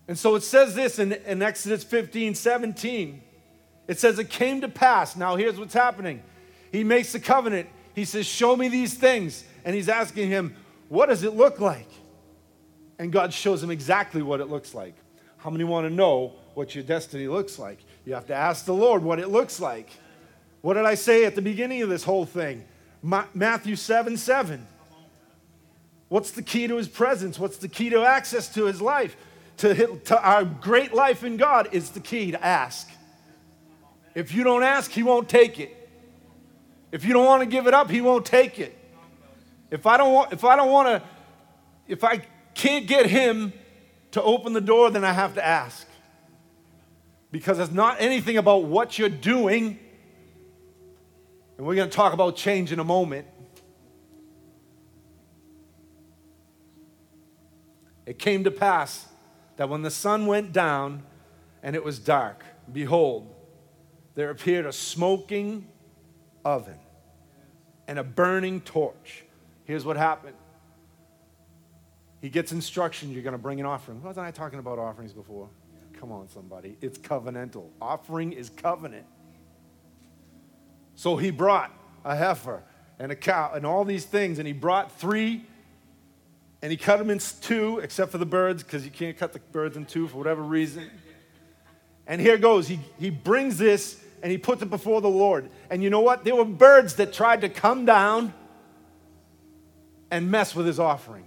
And 0.08 0.18
so 0.18 0.36
it 0.36 0.44
says 0.44 0.74
this 0.74 1.00
in, 1.00 1.12
in 1.12 1.42
Exodus 1.42 1.84
15 1.84 2.34
17. 2.34 3.24
It 3.90 4.00
says, 4.00 4.20
It 4.20 4.30
came 4.30 4.62
to 4.62 4.70
pass. 4.70 5.18
Now 5.18 5.36
here's 5.36 5.60
what's 5.60 5.74
happening. 5.74 6.22
He 6.72 6.84
makes 6.84 7.12
the 7.12 7.20
covenant. 7.20 7.68
He 7.96 8.06
says, 8.06 8.28
Show 8.28 8.56
me 8.56 8.70
these 8.70 8.94
things. 8.94 9.44
And 9.66 9.76
he's 9.76 9.90
asking 9.90 10.30
him, 10.30 10.56
What 10.88 11.08
does 11.08 11.24
it 11.24 11.34
look 11.34 11.60
like? 11.60 11.90
And 13.00 13.12
God 13.12 13.34
shows 13.34 13.64
him 13.64 13.72
exactly 13.72 14.22
what 14.22 14.40
it 14.40 14.46
looks 14.46 14.76
like. 14.76 14.94
How 15.38 15.50
many 15.50 15.64
want 15.64 15.88
to 15.88 15.94
know 15.94 16.34
what 16.54 16.76
your 16.76 16.84
destiny 16.84 17.28
looks 17.28 17.58
like. 17.58 17.80
You 18.06 18.14
have 18.14 18.28
to 18.28 18.36
ask 18.36 18.66
the 18.66 18.74
Lord 18.74 19.02
what 19.02 19.18
it 19.18 19.30
looks 19.30 19.60
like. 19.60 19.90
What 20.62 20.74
did 20.74 20.86
I 20.86 20.96
say 20.96 21.26
at 21.26 21.34
the 21.34 21.42
beginning 21.42 21.82
of 21.82 21.90
this 21.90 22.04
whole 22.04 22.26
thing? 22.26 22.66
Ma- 23.02 23.26
Matthew 23.34 23.76
7 23.76 24.18
7. 24.18 24.68
What's 26.10 26.32
the 26.32 26.42
key 26.42 26.68
to 26.68 26.76
his 26.76 26.88
presence? 26.88 27.40
What's 27.40 27.58
the 27.58 27.70
key 27.70 27.90
to 27.92 28.04
access 28.04 28.54
to 28.56 28.66
his 28.66 28.82
life? 28.82 29.16
To, 29.58 30.00
to 30.06 30.22
our 30.22 30.44
great 30.44 30.94
life 30.94 31.24
in 31.24 31.38
God 31.38 31.70
is 31.72 31.92
the 31.92 32.00
key 32.00 32.32
to 32.32 32.46
ask. 32.46 32.90
If 34.16 34.34
you 34.34 34.44
don't 34.44 34.64
ask, 34.64 34.92
he 34.92 35.04
won't 35.04 35.30
take 35.30 35.60
it. 35.60 35.76
If 36.92 37.06
you 37.06 37.14
don't 37.14 37.26
want 37.26 37.42
to 37.42 37.46
give 37.46 37.68
it 37.68 37.74
up, 37.74 37.90
he 37.90 38.02
won't 38.02 38.26
take 38.26 38.60
it. 38.60 38.76
If 39.70 39.86
I 39.86 39.98
don't 39.98 40.14
want, 40.14 40.34
if 40.34 40.44
I 40.44 40.56
don't 40.56 40.72
want 40.72 40.88
to, 40.88 41.08
if 41.88 42.04
I 42.04 42.26
can't 42.56 42.88
get 42.88 43.06
him 43.06 43.54
to 44.12 44.22
open 44.24 44.54
the 44.54 44.62
door, 44.62 44.90
then 44.90 45.06
I 45.06 45.14
have 45.14 45.36
to 45.36 45.46
ask 45.46 45.88
because 47.32 47.60
it's 47.60 47.72
not 47.72 47.98
anything 48.00 48.38
about 48.38 48.64
what 48.64 48.98
you're 48.98 49.10
doing. 49.10 49.80
And 51.58 51.68
we're 51.68 51.76
going 51.76 51.90
to 51.90 51.96
talk 51.96 52.14
about 52.14 52.36
change 52.36 52.72
in 52.72 52.80
a 52.80 52.84
moment. 52.84 53.28
It 58.06 58.18
came 58.18 58.44
to 58.46 58.52
pass 58.52 59.08
that 59.58 59.70
when 59.70 59.84
the 59.84 59.92
sun 59.92 60.26
went 60.26 60.52
down 60.52 61.04
and 61.62 61.76
it 61.76 61.84
was 61.84 62.00
dark, 62.00 62.44
behold, 62.72 63.28
there 64.20 64.32
appeared 64.32 64.66
a 64.66 64.74
smoking 64.74 65.66
oven 66.44 66.78
and 67.88 67.98
a 67.98 68.04
burning 68.04 68.60
torch. 68.60 69.24
Here's 69.64 69.86
what 69.86 69.96
happened. 69.96 70.36
He 72.20 72.28
gets 72.28 72.52
instruction, 72.52 73.14
you're 73.14 73.24
going 73.24 73.32
to 73.32 73.38
bring 73.38 73.62
an 73.62 73.66
offering. 73.66 74.04
Wasn't 74.04 74.26
I 74.26 74.32
talking 74.32 74.60
about 74.60 74.78
offerings 74.78 75.14
before? 75.14 75.48
Come 75.94 76.12
on, 76.12 76.28
somebody. 76.28 76.76
It's 76.82 76.98
covenantal. 76.98 77.70
Offering 77.82 78.34
is 78.34 78.50
covenant. 78.50 79.06
So 80.96 81.16
he 81.16 81.32
brought 81.32 81.74
a 82.04 82.14
heifer 82.14 82.62
and 83.00 83.14
a 83.14 83.16
cow 83.16 83.54
and 83.56 83.66
all 83.66 83.86
these 83.86 84.04
things, 84.04 84.38
and 84.38 84.46
he 84.46 84.52
brought 84.52 84.92
three 85.00 85.46
and 86.62 86.72
he 86.72 86.78
cut 86.78 86.98
them 86.98 87.10
in 87.10 87.20
two, 87.40 87.80
except 87.80 88.12
for 88.12 88.18
the 88.18 88.26
birds, 88.26 88.64
because 88.64 88.84
you 88.84 88.92
can't 88.92 89.18
cut 89.18 89.32
the 89.32 89.40
birds 89.40 89.78
in 89.78 89.86
two 89.86 90.10
for 90.10 90.18
whatever 90.18 90.42
reason. 90.42 90.92
And 92.06 92.20
here 92.20 92.38
goes. 92.38 92.68
He, 92.68 92.82
he 93.00 93.12
brings 93.12 93.58
this 93.58 94.04
and 94.22 94.32
he 94.32 94.38
puts 94.38 94.62
it 94.62 94.70
before 94.70 95.02
the 95.02 95.10
Lord. 95.10 95.50
And 95.70 95.84
you 95.84 95.90
know 95.90 96.02
what? 96.02 96.24
There 96.24 96.36
were 96.36 96.46
birds 96.46 96.96
that 96.96 97.14
tried 97.14 97.42
to 97.42 97.50
come 97.50 97.86
down 97.86 98.34
and 100.12 100.30
mess 100.32 100.56
with 100.56 100.66
his 100.66 100.80
offering. 100.80 101.26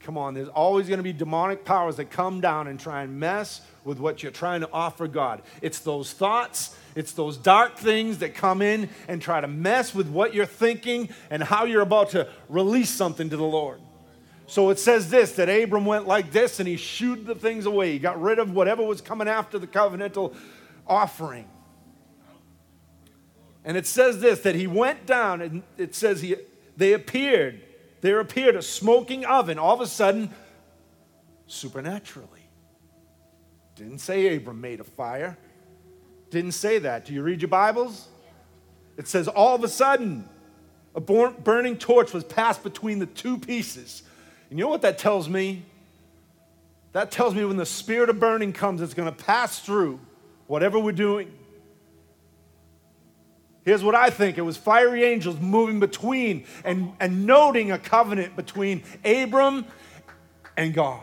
Come 0.00 0.18
on, 0.18 0.34
there's 0.34 0.48
always 0.48 0.88
going 0.88 0.98
to 0.98 1.04
be 1.04 1.12
demonic 1.12 1.64
powers 1.64 1.96
that 1.96 2.10
come 2.10 2.40
down 2.40 2.66
and 2.66 2.78
try 2.78 3.02
and 3.02 3.20
mess 3.20 3.60
with 3.84 4.00
what 4.00 4.22
you're 4.22 4.32
trying 4.32 4.60
to 4.62 4.68
offer 4.72 5.06
God. 5.06 5.42
It's 5.60 5.78
those 5.78 6.12
thoughts, 6.12 6.76
it's 6.96 7.12
those 7.12 7.36
dark 7.36 7.76
things 7.76 8.18
that 8.18 8.34
come 8.34 8.62
in 8.62 8.88
and 9.06 9.22
try 9.22 9.40
to 9.40 9.46
mess 9.46 9.94
with 9.94 10.08
what 10.08 10.34
you're 10.34 10.44
thinking 10.44 11.08
and 11.30 11.40
how 11.42 11.66
you're 11.66 11.82
about 11.82 12.10
to 12.10 12.28
release 12.48 12.90
something 12.90 13.30
to 13.30 13.36
the 13.36 13.44
Lord. 13.44 13.80
So 14.48 14.70
it 14.70 14.78
says 14.80 15.08
this 15.08 15.32
that 15.32 15.48
Abram 15.48 15.86
went 15.86 16.08
like 16.08 16.32
this 16.32 16.58
and 16.58 16.68
he 16.68 16.76
shooed 16.76 17.24
the 17.24 17.36
things 17.36 17.64
away. 17.64 17.92
He 17.92 17.98
got 18.00 18.20
rid 18.20 18.40
of 18.40 18.52
whatever 18.52 18.82
was 18.82 19.00
coming 19.00 19.28
after 19.28 19.58
the 19.58 19.68
covenantal 19.68 20.34
offering. 20.86 21.48
And 23.64 23.76
it 23.76 23.86
says 23.86 24.20
this 24.20 24.40
that 24.40 24.54
he 24.54 24.66
went 24.66 25.06
down 25.06 25.40
and 25.40 25.62
it 25.76 25.94
says 25.94 26.22
he 26.22 26.36
they 26.76 26.92
appeared. 26.92 27.60
There 28.00 28.18
appeared 28.18 28.56
a 28.56 28.62
smoking 28.62 29.24
oven 29.24 29.58
all 29.58 29.74
of 29.74 29.80
a 29.80 29.86
sudden 29.86 30.30
supernaturally. 31.46 32.28
Didn't 33.76 33.98
say 33.98 34.36
Abram 34.36 34.60
made 34.60 34.80
a 34.80 34.84
fire. 34.84 35.38
Didn't 36.30 36.52
say 36.52 36.78
that. 36.80 37.04
Do 37.04 37.14
you 37.14 37.22
read 37.22 37.42
your 37.42 37.48
Bibles? 37.48 38.08
It 38.96 39.06
says 39.06 39.28
all 39.28 39.54
of 39.54 39.64
a 39.64 39.68
sudden 39.68 40.28
a 40.94 41.00
burning 41.00 41.78
torch 41.78 42.12
was 42.12 42.24
passed 42.24 42.62
between 42.62 42.98
the 42.98 43.06
two 43.06 43.38
pieces 43.38 44.02
and 44.52 44.58
you 44.58 44.66
know 44.66 44.68
what 44.70 44.82
that 44.82 44.98
tells 44.98 45.30
me? 45.30 45.64
That 46.92 47.10
tells 47.10 47.34
me 47.34 47.42
when 47.42 47.56
the 47.56 47.64
spirit 47.64 48.10
of 48.10 48.20
burning 48.20 48.52
comes, 48.52 48.82
it's 48.82 48.92
going 48.92 49.10
to 49.10 49.24
pass 49.24 49.60
through 49.60 49.98
whatever 50.46 50.78
we're 50.78 50.92
doing. 50.92 51.32
Here's 53.64 53.84
what 53.84 53.94
I 53.94 54.10
think 54.10 54.38
it 54.38 54.42
was 54.42 54.56
fiery 54.56 55.04
angels 55.04 55.38
moving 55.38 55.78
between 55.78 56.44
and, 56.64 56.92
and 56.98 57.26
noting 57.26 57.70
a 57.70 57.78
covenant 57.78 58.34
between 58.34 58.82
Abram 59.04 59.66
and 60.56 60.74
God. 60.74 61.02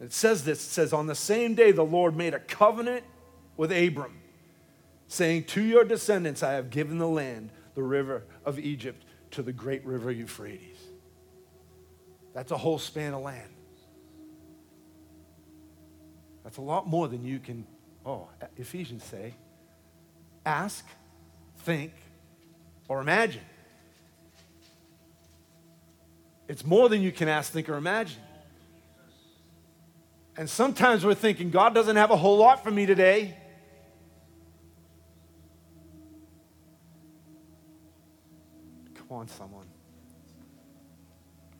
It 0.00 0.12
says 0.12 0.44
this 0.44 0.58
it 0.60 0.70
says, 0.70 0.92
On 0.92 1.06
the 1.06 1.14
same 1.14 1.54
day, 1.54 1.72
the 1.72 1.84
Lord 1.84 2.16
made 2.16 2.34
a 2.34 2.38
covenant 2.38 3.04
with 3.56 3.70
Abram 3.72 4.16
saying, 5.06 5.44
To 5.44 5.62
your 5.62 5.84
descendants 5.84 6.42
I 6.42 6.52
have 6.52 6.70
given 6.70 6.98
the 6.98 7.08
land, 7.08 7.50
the 7.74 7.82
river 7.82 8.24
of 8.44 8.58
Egypt, 8.58 9.04
to 9.32 9.42
the 9.42 9.52
great 9.52 9.84
river 9.84 10.10
Euphrates. 10.10 10.78
That's 12.32 12.52
a 12.52 12.56
whole 12.56 12.78
span 12.78 13.14
of 13.14 13.22
land. 13.22 13.50
That's 16.48 16.56
a 16.56 16.62
lot 16.62 16.86
more 16.86 17.08
than 17.08 17.26
you 17.26 17.40
can, 17.40 17.66
oh, 18.06 18.26
Ephesians 18.56 19.04
say, 19.04 19.34
ask, 20.46 20.82
think, 21.58 21.92
or 22.88 23.02
imagine. 23.02 23.42
It's 26.48 26.64
more 26.64 26.88
than 26.88 27.02
you 27.02 27.12
can 27.12 27.28
ask, 27.28 27.52
think, 27.52 27.68
or 27.68 27.74
imagine. 27.74 28.22
And 30.38 30.48
sometimes 30.48 31.04
we're 31.04 31.12
thinking, 31.12 31.50
God 31.50 31.74
doesn't 31.74 31.96
have 31.96 32.10
a 32.10 32.16
whole 32.16 32.38
lot 32.38 32.64
for 32.64 32.70
me 32.70 32.86
today. 32.86 33.36
Come 38.94 39.08
on, 39.10 39.28
someone. 39.28 39.66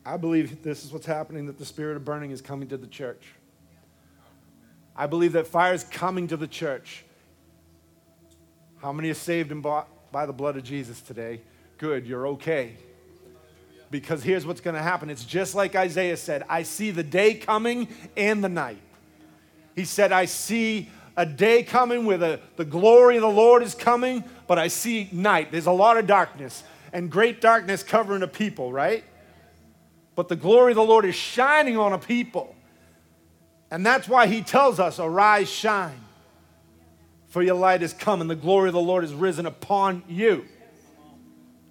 I 0.07 0.16
believe 0.16 0.62
this 0.62 0.83
is 0.83 0.95
what's 0.95 1.04
happening 1.04 1.45
that 1.45 1.59
the 1.59 1.66
spirit 1.66 1.99
of 1.99 2.07
burning 2.07 2.30
is 2.30 2.40
coming 2.40 2.68
to 2.68 2.78
the 2.78 2.87
church. 2.87 3.35
I 4.99 5.07
believe 5.07 5.33
that 5.33 5.47
fire 5.47 5.73
is 5.73 5.85
coming 5.85 6.26
to 6.26 6.37
the 6.37 6.49
church. 6.49 7.05
How 8.83 8.93
many 8.93 9.11
are 9.11 9.14
saved 9.14 9.52
and 9.52 9.62
bought 9.62 9.88
by 10.11 10.26
the 10.26 10.33
blood 10.33 10.57
of 10.57 10.64
Jesus 10.64 11.00
today? 11.00 11.40
Good, 11.78 12.05
you're 12.05 12.26
okay. 12.26 12.73
Because 13.93 14.25
here's 14.25 14.45
what's 14.45 14.61
going 14.61 14.75
to 14.75 14.83
happen. 14.83 15.09
It's 15.09 15.25
just 15.25 15.55
like 15.55 15.76
Isaiah 15.76 16.17
said 16.17 16.43
I 16.49 16.64
see 16.64 16.90
the 16.90 17.05
day 17.05 17.35
coming 17.35 17.87
and 18.17 18.43
the 18.43 18.49
night. 18.49 18.81
He 19.76 19.85
said, 19.85 20.11
I 20.11 20.25
see 20.25 20.90
a 21.17 21.25
day 21.25 21.62
coming 21.62 22.05
where 22.05 22.19
the, 22.19 22.40
the 22.57 22.64
glory 22.64 23.14
of 23.14 23.23
the 23.23 23.28
Lord 23.28 23.62
is 23.62 23.76
coming, 23.76 24.25
but 24.49 24.59
I 24.59 24.67
see 24.67 25.09
night. 25.12 25.52
There's 25.52 25.67
a 25.67 25.73
lot 25.73 25.97
of 25.97 26.09
darkness 26.09 26.64
and 26.93 27.09
great 27.09 27.40
darkness 27.40 27.85
covering 27.85 28.25
a 28.25 28.26
people, 28.26 28.73
right? 28.73 29.05
But 30.17 30.26
the 30.26 30.35
glory 30.35 30.73
of 30.73 30.76
the 30.76 30.83
Lord 30.83 31.05
is 31.05 31.14
shining 31.14 31.76
on 31.76 31.93
a 31.93 31.99
people. 31.99 32.57
And 33.70 33.84
that's 33.84 34.08
why 34.08 34.26
he 34.26 34.42
tells 34.42 34.80
us, 34.80 34.98
Arise, 34.98 35.50
shine, 35.50 36.00
for 37.28 37.42
your 37.42 37.54
light 37.54 37.82
is 37.82 37.92
come, 37.92 38.20
and 38.20 38.30
the 38.30 38.37
glory 38.37 38.68
of 38.68 38.75
the 38.75 38.80
Lord 38.80 39.04
is 39.04 39.12
risen 39.12 39.46
upon 39.46 40.02
you. 40.08 40.46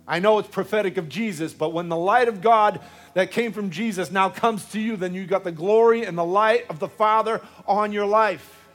I 0.07 0.19
know 0.19 0.39
it's 0.39 0.47
prophetic 0.47 0.97
of 0.97 1.09
Jesus, 1.09 1.53
but 1.53 1.73
when 1.73 1.89
the 1.89 1.97
light 1.97 2.29
of 2.29 2.41
God 2.41 2.79
that 3.13 3.31
came 3.31 3.51
from 3.51 3.71
Jesus 3.71 4.09
now 4.09 4.29
comes 4.29 4.63
to 4.71 4.79
you, 4.79 4.95
then 4.95 5.13
you 5.13 5.25
got 5.25 5.43
the 5.43 5.51
glory 5.51 6.05
and 6.05 6.17
the 6.17 6.23
light 6.23 6.65
of 6.69 6.79
the 6.79 6.87
Father 6.87 7.41
on 7.67 7.91
your 7.91 8.05
life. 8.05 8.65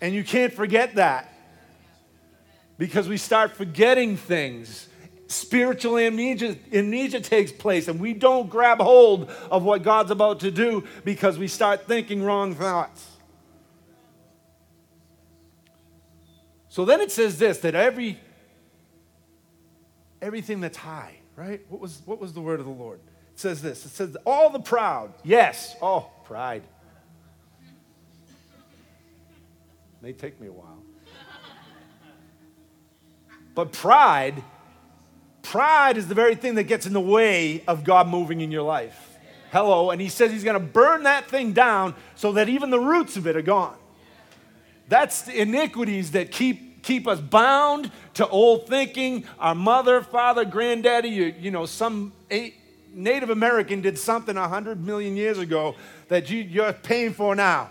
And 0.00 0.14
you 0.14 0.24
can't 0.24 0.52
forget 0.52 0.94
that 0.94 1.32
because 2.78 3.08
we 3.08 3.16
start 3.16 3.56
forgetting 3.56 4.16
things 4.16 4.88
spiritual 5.28 5.98
amnesia, 5.98 6.56
amnesia 6.72 7.20
takes 7.20 7.52
place 7.52 7.88
and 7.88 8.00
we 8.00 8.12
don't 8.12 8.48
grab 8.48 8.78
hold 8.78 9.30
of 9.50 9.64
what 9.64 9.82
God's 9.82 10.10
about 10.10 10.40
to 10.40 10.50
do 10.50 10.84
because 11.04 11.38
we 11.38 11.48
start 11.48 11.86
thinking 11.86 12.22
wrong 12.22 12.54
thoughts. 12.54 13.06
So 16.68 16.84
then 16.84 17.00
it 17.00 17.10
says 17.10 17.38
this 17.38 17.58
that 17.58 17.74
every 17.74 18.20
everything 20.20 20.60
that's 20.60 20.76
high, 20.76 21.20
right? 21.34 21.62
What 21.68 21.80
was 21.80 22.02
what 22.04 22.20
was 22.20 22.34
the 22.34 22.40
word 22.40 22.60
of 22.60 22.66
the 22.66 22.72
Lord? 22.72 23.00
It 23.32 23.40
says 23.40 23.62
this. 23.62 23.84
It 23.86 23.90
says 23.90 24.16
all 24.26 24.50
the 24.50 24.60
proud. 24.60 25.14
Yes. 25.24 25.74
Oh, 25.80 26.10
pride. 26.24 26.62
May 30.02 30.12
take 30.12 30.38
me 30.40 30.48
a 30.48 30.52
while. 30.52 30.82
But 33.54 33.72
pride 33.72 34.42
Pride 35.50 35.96
is 35.96 36.08
the 36.08 36.14
very 36.14 36.34
thing 36.34 36.56
that 36.56 36.64
gets 36.64 36.86
in 36.86 36.92
the 36.92 37.00
way 37.00 37.62
of 37.68 37.84
God 37.84 38.08
moving 38.08 38.40
in 38.40 38.50
your 38.50 38.62
life. 38.62 39.16
Hello. 39.52 39.92
And 39.92 40.00
he 40.00 40.08
says 40.08 40.32
he's 40.32 40.42
going 40.42 40.58
to 40.60 40.66
burn 40.66 41.04
that 41.04 41.28
thing 41.28 41.52
down 41.52 41.94
so 42.16 42.32
that 42.32 42.48
even 42.48 42.70
the 42.70 42.80
roots 42.80 43.16
of 43.16 43.28
it 43.28 43.36
are 43.36 43.42
gone. 43.42 43.76
That's 44.88 45.22
the 45.22 45.40
iniquities 45.40 46.10
that 46.12 46.32
keep, 46.32 46.82
keep 46.82 47.06
us 47.06 47.20
bound 47.20 47.92
to 48.14 48.28
old 48.28 48.66
thinking. 48.66 49.24
Our 49.38 49.54
mother, 49.54 50.02
father, 50.02 50.44
granddaddy, 50.44 51.10
you, 51.10 51.34
you 51.38 51.52
know, 51.52 51.64
some 51.64 52.12
Native 52.92 53.30
American 53.30 53.80
did 53.80 53.98
something 53.98 54.34
100 54.34 54.84
million 54.84 55.16
years 55.16 55.38
ago 55.38 55.76
that 56.08 56.28
you, 56.28 56.40
you're 56.40 56.72
paying 56.72 57.12
for 57.12 57.36
now. 57.36 57.70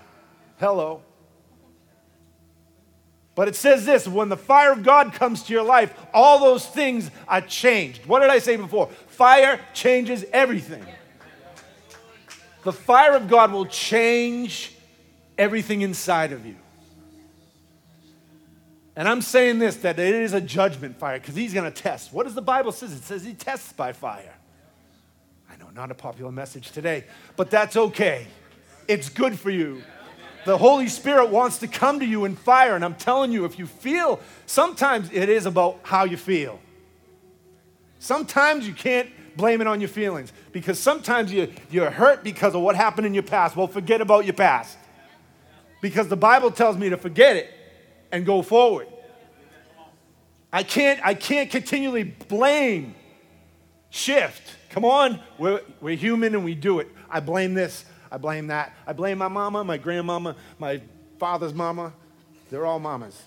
Hello. 0.60 1.02
But 3.36 3.50
it 3.50 3.56
says 3.56 3.86
this 3.86 4.08
when 4.08 4.30
the 4.30 4.38
fire 4.38 4.72
of 4.72 4.82
God 4.82 5.14
comes 5.14 5.44
to 5.44 5.54
your 5.54 5.64
life, 5.64 5.94
all 6.14 6.40
those 6.40 6.66
things 6.66 7.12
are 7.28 7.42
changed. 7.42 8.06
What 8.06 8.22
did 8.22 8.30
I 8.30 8.40
say 8.40 8.56
before? 8.56 8.88
Fire 9.08 9.60
changes 9.74 10.26
everything. 10.32 10.86
The 12.64 12.74
fire 12.74 13.14
of 13.14 13.28
God 13.28 13.52
will 13.52 13.66
change 13.66 14.74
everything 15.38 15.82
inside 15.82 16.32
of 16.32 16.46
you. 16.46 16.56
And 18.96 19.10
I'm 19.10 19.22
saying 19.22 19.60
this 19.60 19.76
that 19.78 20.00
it 20.00 20.16
is 20.16 20.34
a 20.34 20.40
judgment 20.40 20.98
fire 20.98 21.20
because 21.20 21.36
he's 21.36 21.54
going 21.54 21.72
to 21.72 21.82
test. 21.82 22.14
What 22.14 22.24
does 22.24 22.34
the 22.34 22.42
Bible 22.42 22.72
says? 22.72 22.94
It 22.94 23.04
says 23.04 23.26
he 23.26 23.34
tests 23.34 23.74
by 23.74 23.92
fire. 23.92 24.34
I 25.52 25.58
know, 25.58 25.70
not 25.76 25.92
a 25.92 25.96
popular 25.96 26.32
message 26.32 26.72
today, 26.72 27.04
but 27.36 27.52
that's 27.52 27.76
okay 27.76 28.28
it's 28.88 29.10
good 29.10 29.40
for 29.40 29.50
you. 29.50 29.82
The 30.46 30.58
Holy 30.58 30.88
Spirit 30.88 31.30
wants 31.30 31.58
to 31.60 31.68
come 31.68 32.00
to 32.00 32.06
you 32.06 32.26
in 32.26 32.36
fire. 32.36 32.76
And 32.76 32.86
I'm 32.86 32.96
telling 32.96 33.32
you, 33.32 33.46
if 33.46 33.58
you 33.60 33.66
feel, 33.66 34.20
sometimes 34.46 35.10
it 35.12 35.28
is 35.28 35.46
about 35.46 35.80
how 35.84 36.06
you 36.06 36.18
feel. 36.18 36.60
Sometimes 38.00 38.68
you 38.68 38.74
can't 38.74 39.10
blame 39.36 39.60
it 39.60 39.68
on 39.68 39.82
your 39.82 39.90
feelings 39.90 40.32
because 40.52 40.80
sometimes 40.80 41.34
you, 41.34 41.52
you're 41.70 41.90
hurt 41.90 42.24
because 42.24 42.56
of 42.56 42.62
what 42.62 42.76
happened 42.76 43.08
in 43.08 43.14
your 43.14 43.24
past. 43.24 43.56
Well, 43.56 43.68
forget 43.68 44.02
about 44.02 44.26
your 44.26 44.36
past 44.36 44.78
because 45.82 46.08
the 46.08 46.16
Bible 46.16 46.52
tells 46.52 46.78
me 46.78 46.90
to 46.90 46.98
forget 46.98 47.36
it 47.36 47.52
and 48.12 48.26
go 48.26 48.42
forward. 48.42 48.88
I 50.54 50.64
can't, 50.64 51.00
I 51.04 51.16
can't 51.16 51.50
continually 51.50 52.04
blame, 52.04 52.96
shift. 53.90 54.42
Come 54.70 54.86
on, 54.86 55.20
we're, 55.38 55.62
we're 55.82 55.98
human 55.98 56.34
and 56.34 56.46
we 56.46 56.56
do 56.56 56.80
it. 56.80 56.88
I 57.10 57.20
blame 57.20 57.54
this, 57.54 57.86
I 58.16 58.18
blame 58.18 58.48
that. 58.48 58.74
I 58.88 58.94
blame 58.94 59.18
my 59.18 59.28
mama, 59.28 59.62
my 59.66 59.76
grandmama, 59.76 60.38
my 60.58 60.80
father's 61.20 61.54
mama. 61.54 61.92
They're 62.50 62.66
all 62.66 62.80
mamas. 62.80 63.22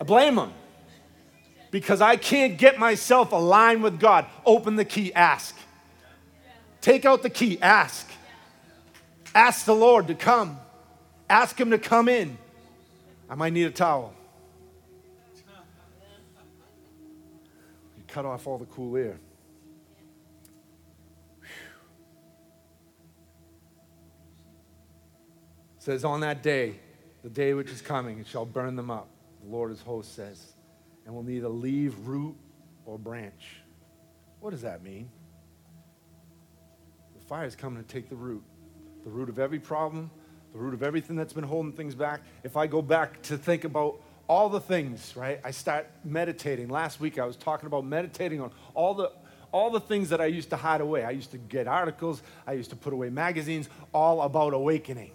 I 0.00 0.04
blame 0.04 0.36
them 0.36 0.50
because 1.70 2.00
I 2.00 2.16
can't 2.16 2.56
get 2.56 2.78
myself 2.78 3.32
aligned 3.32 3.82
with 3.82 4.00
God. 4.00 4.24
Open 4.46 4.76
the 4.76 4.84
key, 4.86 5.12
ask. 5.12 5.54
Take 6.80 7.04
out 7.04 7.22
the 7.22 7.28
key, 7.28 7.60
ask. 7.60 8.10
Ask 9.34 9.66
the 9.66 9.74
Lord 9.74 10.06
to 10.06 10.14
come. 10.14 10.58
Ask 11.28 11.60
Him 11.60 11.70
to 11.70 11.78
come 11.78 12.08
in. 12.08 12.38
I 13.28 13.34
might 13.34 13.52
need 13.52 13.64
a 13.64 13.70
towel. 13.70 14.14
You 17.98 18.04
cut 18.08 18.24
off 18.24 18.46
all 18.46 18.56
the 18.56 18.64
cool 18.64 18.96
air. 18.96 19.18
Says, 25.80 26.04
On 26.04 26.20
that 26.20 26.42
day, 26.42 26.78
the 27.22 27.28
day 27.28 27.52
which 27.54 27.70
is 27.70 27.82
coming, 27.82 28.20
it 28.20 28.26
shall 28.26 28.46
burn 28.46 28.76
them 28.76 28.90
up. 28.90 29.08
The 29.42 29.50
Lord 29.50 29.72
of 29.72 29.80
hosts 29.80 30.14
says 30.14 30.54
and 31.04 31.14
will 31.14 31.22
neither 31.22 31.48
leave 31.48 32.06
root 32.06 32.36
or 32.86 32.98
branch. 32.98 33.56
What 34.38 34.50
does 34.50 34.62
that 34.62 34.82
mean? 34.82 35.10
The 37.18 37.26
fire 37.26 37.46
is 37.46 37.56
coming 37.56 37.82
to 37.82 37.88
take 37.88 38.08
the 38.08 38.16
root, 38.16 38.42
the 39.02 39.10
root 39.10 39.28
of 39.28 39.38
every 39.38 39.58
problem, 39.58 40.10
the 40.52 40.58
root 40.58 40.74
of 40.74 40.82
everything 40.82 41.16
that's 41.16 41.32
been 41.32 41.44
holding 41.44 41.72
things 41.72 41.94
back. 41.94 42.20
If 42.44 42.56
I 42.56 42.66
go 42.66 42.82
back 42.82 43.22
to 43.22 43.36
think 43.36 43.64
about 43.64 44.00
all 44.28 44.48
the 44.48 44.60
things, 44.60 45.16
right? 45.16 45.40
I 45.42 45.50
start 45.50 45.90
meditating. 46.04 46.68
Last 46.68 47.00
week 47.00 47.18
I 47.18 47.24
was 47.24 47.36
talking 47.36 47.66
about 47.66 47.84
meditating 47.84 48.40
on 48.40 48.52
all 48.74 48.94
the 48.94 49.10
all 49.52 49.70
the 49.70 49.80
things 49.80 50.10
that 50.10 50.20
I 50.20 50.26
used 50.26 50.50
to 50.50 50.56
hide 50.56 50.80
away. 50.80 51.02
I 51.02 51.10
used 51.10 51.32
to 51.32 51.38
get 51.38 51.66
articles, 51.66 52.22
I 52.46 52.52
used 52.52 52.70
to 52.70 52.76
put 52.76 52.92
away 52.92 53.10
magazines, 53.10 53.68
all 53.92 54.22
about 54.22 54.54
awakening. 54.54 55.10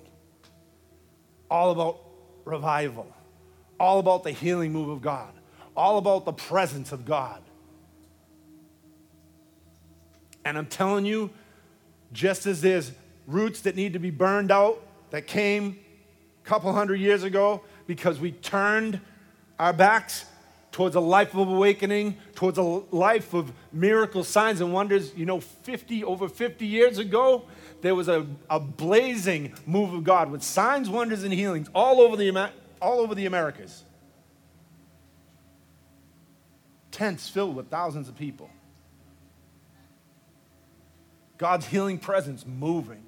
All 1.50 1.72
about 1.72 2.00
revival. 2.44 3.08
All 3.80 4.00
about 4.00 4.24
the 4.24 4.32
healing 4.32 4.72
move 4.72 4.90
of 4.90 5.02
God 5.02 5.34
all 5.75 5.98
about 5.98 6.25
the 6.25 6.34
presence 6.34 6.92
of 6.92 7.06
God. 7.06 7.42
And 10.44 10.58
I'm 10.58 10.68
telling 10.68 11.06
you, 11.06 11.32
just 12.14 12.46
as 12.46 12.62
there's 12.62 12.92
roots 13.28 13.62
that 13.62 13.75
need 13.75 13.94
to 13.94 14.00
be 14.00 14.12
burned 14.12 14.52
out 14.52 14.82
that 15.10 15.28
came 15.28 15.80
a 16.44 16.48
couple 16.48 16.72
hundred 16.72 17.00
years 17.00 17.24
ago 17.24 17.62
because 17.88 18.20
we 18.20 18.32
turned 18.32 19.02
our 19.60 19.74
backs 19.74 20.25
towards 20.72 20.96
a 20.96 21.00
life 21.00 21.34
of 21.34 21.48
awakening, 21.48 22.18
towards 22.36 22.58
a 22.58 22.62
life 22.62 23.34
of 23.34 23.51
miracle 23.74 24.24
signs 24.24 24.62
and 24.62 24.72
wonders. 24.72 25.14
You 25.16 25.25
know, 25.25 25.40
50, 25.40 26.03
over 26.03 26.29
50 26.29 26.66
years 26.66 27.00
ago, 27.00 27.46
there 27.85 27.95
was 27.95 28.07
a, 28.07 28.25
a 28.50 28.59
blazing 28.59 29.53
move 29.65 29.93
of 29.93 30.03
God 30.03 30.31
with 30.31 30.43
signs, 30.43 30.89
wonders, 30.89 31.24
and 31.24 31.33
healings 31.33 31.69
all 31.74 32.01
over 32.01 32.15
the, 32.15 32.51
all 32.81 33.00
over 33.00 33.13
the 33.15 33.25
Americas. 33.25 33.83
tents 36.95 37.27
filled 37.27 37.57
with 37.57 37.69
thousands 37.69 38.07
of 38.07 38.15
people. 38.15 38.50
God's 41.37 41.65
healing 41.65 41.98
presence 41.98 42.45
moving. 42.45 43.03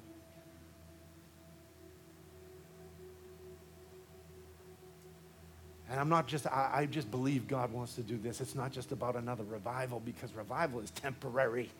And 5.90 5.98
I'm 5.98 6.10
not 6.10 6.26
just, 6.26 6.46
I, 6.46 6.70
I, 6.74 6.86
just 6.86 7.10
believe 7.10 7.48
God 7.48 7.72
wants 7.72 7.94
to 7.94 8.02
do 8.02 8.18
this. 8.18 8.42
It's 8.42 8.54
not 8.54 8.72
just 8.72 8.92
about 8.92 9.16
another 9.16 9.44
revival 9.44 10.00
because 10.00 10.34
revival 10.34 10.80
is 10.80 10.90
temporary. 10.90 11.70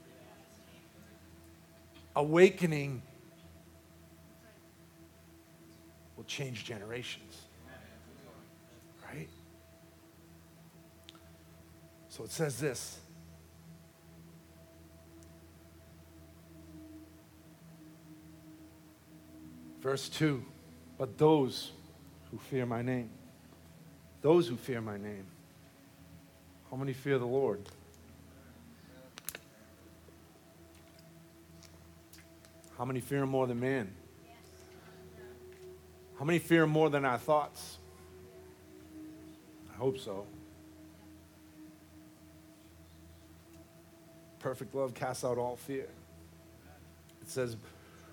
Awakening 2.17 3.03
will 6.17 6.25
change 6.25 6.65
generations. 6.65 7.43
Right? 9.07 9.29
So 12.09 12.25
it 12.25 12.31
says 12.31 12.59
this. 12.59 12.99
Verse 19.81 20.09
2 20.09 20.45
But 20.99 21.17
those 21.19 21.73
who 22.31 22.39
fear 22.39 22.67
my 22.67 22.83
name, 22.83 23.11
those 24.21 24.49
who 24.49 24.57
fear 24.57 24.81
my 24.81 24.99
name, 24.99 25.25
how 26.71 26.77
many 26.77 26.93
fear 26.93 27.19
the 27.19 27.27
Lord? 27.27 27.61
How 32.79 32.85
many 32.85 33.01
fear 33.01 33.25
him 33.25 33.29
more 33.29 33.49
than 33.49 33.59
man? 33.59 33.91
How 36.17 36.25
many 36.25 36.39
fear 36.39 36.63
him 36.63 36.71
more 36.71 36.89
than 36.89 37.05
our 37.05 37.19
thoughts? 37.19 37.79
I 39.73 39.77
hope 39.77 39.99
so. 39.99 40.27
Perfect 44.39 44.75
love 44.77 44.95
casts 44.95 45.25
out 45.25 45.39
all 45.39 45.57
fear. 45.57 45.89
It 47.21 47.29
says, 47.29 47.57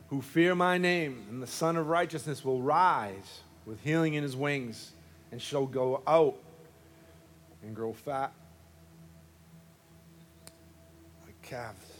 Who 0.09 0.21
fear 0.21 0.55
my 0.55 0.79
name, 0.79 1.25
and 1.29 1.43
the 1.43 1.47
Sun 1.47 1.77
of 1.77 1.87
Righteousness 1.87 2.43
will 2.43 2.61
rise 2.61 3.41
with 3.67 3.79
healing 3.83 4.15
in 4.15 4.23
his 4.23 4.35
wings, 4.35 4.91
and 5.31 5.39
shall 5.39 5.67
go 5.67 6.01
out 6.07 6.37
and 7.61 7.75
grow 7.75 7.93
fat 7.93 8.31
like 11.23 11.39
calves. 11.43 11.94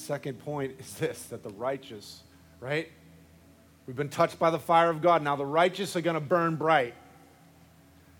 Second 0.00 0.38
point 0.40 0.74
is 0.78 0.94
this 0.94 1.24
that 1.24 1.42
the 1.42 1.50
righteous, 1.50 2.22
right? 2.60 2.88
We've 3.86 3.96
been 3.96 4.08
touched 4.08 4.38
by 4.38 4.50
the 4.50 4.58
fire 4.58 4.90
of 4.90 5.02
God. 5.02 5.22
Now 5.22 5.36
the 5.36 5.46
righteous 5.46 5.96
are 5.96 6.00
going 6.00 6.14
to 6.14 6.20
burn 6.20 6.56
bright. 6.56 6.94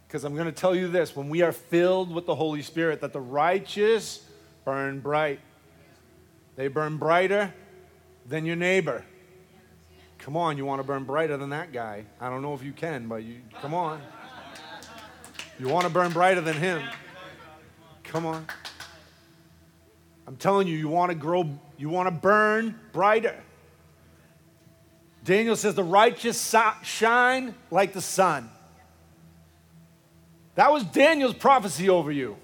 Because 0.06 0.24
I'm 0.24 0.34
going 0.34 0.46
to 0.46 0.52
tell 0.52 0.74
you 0.74 0.88
this 0.88 1.14
when 1.14 1.28
we 1.28 1.42
are 1.42 1.52
filled 1.52 2.12
with 2.12 2.26
the 2.26 2.34
Holy 2.34 2.62
Spirit, 2.62 3.00
that 3.02 3.12
the 3.12 3.20
righteous 3.20 4.24
burn 4.64 5.00
bright. 5.00 5.40
They 6.56 6.68
burn 6.68 6.96
brighter 6.96 7.54
than 8.26 8.44
your 8.44 8.56
neighbor. 8.56 9.04
Come 10.18 10.36
on, 10.36 10.58
you 10.58 10.66
want 10.66 10.80
to 10.80 10.86
burn 10.86 11.04
brighter 11.04 11.36
than 11.36 11.50
that 11.50 11.72
guy. 11.72 12.04
I 12.20 12.28
don't 12.28 12.42
know 12.42 12.54
if 12.54 12.62
you 12.62 12.72
can, 12.72 13.06
but 13.08 13.22
you 13.22 13.36
come 13.62 13.72
on. 13.72 14.02
You 15.58 15.68
want 15.68 15.84
to 15.84 15.90
burn 15.90 16.12
brighter 16.12 16.40
than 16.40 16.56
him. 16.56 16.82
Come 18.02 18.26
on. 18.26 18.46
I'm 20.30 20.36
telling 20.36 20.68
you, 20.68 20.76
you 20.76 20.86
want 20.86 21.10
to 21.10 21.16
grow, 21.16 21.58
you 21.76 21.88
want 21.88 22.06
to 22.06 22.12
burn 22.12 22.78
brighter. 22.92 23.34
Daniel 25.24 25.56
says 25.56 25.74
the 25.74 25.82
righteous 25.82 26.54
shine 26.84 27.52
like 27.72 27.94
the 27.94 28.00
sun. 28.00 28.48
That 30.54 30.70
was 30.72 30.84
Daniel's 30.84 31.34
prophecy 31.34 31.88
over 31.90 32.12
you. 32.12 32.36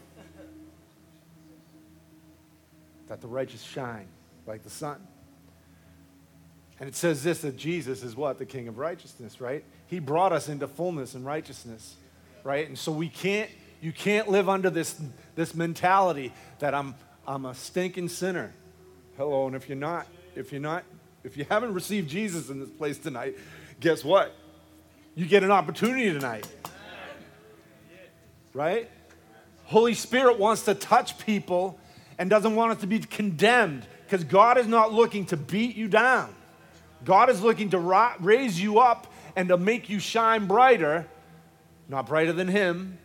that 3.06 3.20
the 3.20 3.28
righteous 3.28 3.62
shine 3.62 4.08
like 4.48 4.64
the 4.64 4.70
sun. 4.70 4.96
And 6.80 6.88
it 6.88 6.96
says 6.96 7.22
this 7.22 7.42
that 7.42 7.56
Jesus 7.56 8.02
is 8.02 8.16
what? 8.16 8.38
The 8.38 8.46
King 8.46 8.66
of 8.66 8.78
righteousness, 8.78 9.40
right? 9.40 9.62
He 9.86 10.00
brought 10.00 10.32
us 10.32 10.48
into 10.48 10.66
fullness 10.66 11.14
and 11.14 11.24
righteousness, 11.24 11.94
right? 12.42 12.66
And 12.66 12.76
so 12.76 12.90
we 12.90 13.08
can't, 13.08 13.48
you 13.80 13.92
can't 13.92 14.28
live 14.28 14.48
under 14.48 14.70
this, 14.70 15.00
this 15.36 15.54
mentality 15.54 16.32
that 16.58 16.74
I'm, 16.74 16.96
I'm 17.26 17.44
a 17.44 17.54
stinking 17.54 18.08
sinner. 18.08 18.52
Hello, 19.16 19.46
and 19.46 19.56
if 19.56 19.68
you're 19.68 19.76
not, 19.76 20.06
if 20.34 20.52
you're 20.52 20.60
not, 20.60 20.84
if 21.24 21.36
you 21.36 21.44
haven't 21.48 21.74
received 21.74 22.08
Jesus 22.08 22.50
in 22.50 22.60
this 22.60 22.70
place 22.70 22.98
tonight, 22.98 23.36
guess 23.80 24.04
what? 24.04 24.34
You 25.14 25.26
get 25.26 25.42
an 25.42 25.50
opportunity 25.50 26.12
tonight 26.12 26.46
right? 28.56 28.90
Holy 29.66 29.92
Spirit 29.92 30.38
wants 30.38 30.62
to 30.62 30.74
touch 30.74 31.18
people 31.18 31.78
and 32.18 32.30
doesn't 32.30 32.56
want 32.56 32.72
us 32.72 32.80
to 32.80 32.86
be 32.86 32.98
condemned 32.98 33.86
because 34.06 34.24
God 34.24 34.56
is 34.56 34.66
not 34.66 34.94
looking 34.94 35.26
to 35.26 35.36
beat 35.36 35.76
you 35.76 35.88
down. 35.88 36.34
God 37.04 37.28
is 37.28 37.42
looking 37.42 37.70
to 37.70 37.78
raise 38.18 38.58
you 38.58 38.78
up 38.78 39.12
and 39.36 39.50
to 39.50 39.58
make 39.58 39.90
you 39.90 39.98
shine 39.98 40.46
brighter, 40.46 41.06
not 41.86 42.06
brighter 42.06 42.32
than 42.32 42.48
Him, 42.48 42.96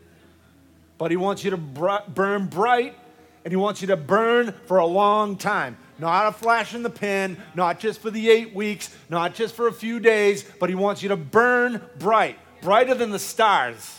but 0.98 1.12
He 1.12 1.18
wants 1.18 1.44
you 1.44 1.52
to 1.52 1.58
burn 1.58 2.48
bright 2.48 2.96
And 3.44 3.52
He 3.52 3.58
wants 3.58 3.82
you 3.82 3.88
to 3.88 3.98
burn 3.98 4.54
for 4.66 4.78
a 4.78 4.86
long 4.86 5.36
time. 5.38 5.78
Not 5.98 6.28
a 6.28 6.32
flash 6.32 6.74
in 6.74 6.84
the 6.84 6.90
pan, 6.90 7.38
not 7.56 7.80
just 7.80 8.02
for 8.02 8.10
the 8.10 8.30
eight 8.30 8.56
weeks, 8.56 8.96
not 9.10 9.36
just 9.36 9.56
for 9.56 9.68
a 9.68 9.74
few 9.74 10.00
days, 10.00 10.44
but 10.60 10.70
He 10.70 10.76
wants 10.76 11.04
you 11.04 11.10
to 11.10 11.18
burn 11.18 11.82
bright, 12.00 12.38
brighter 12.62 12.96
than 12.96 13.12
the 13.12 13.20
stars. 13.20 13.98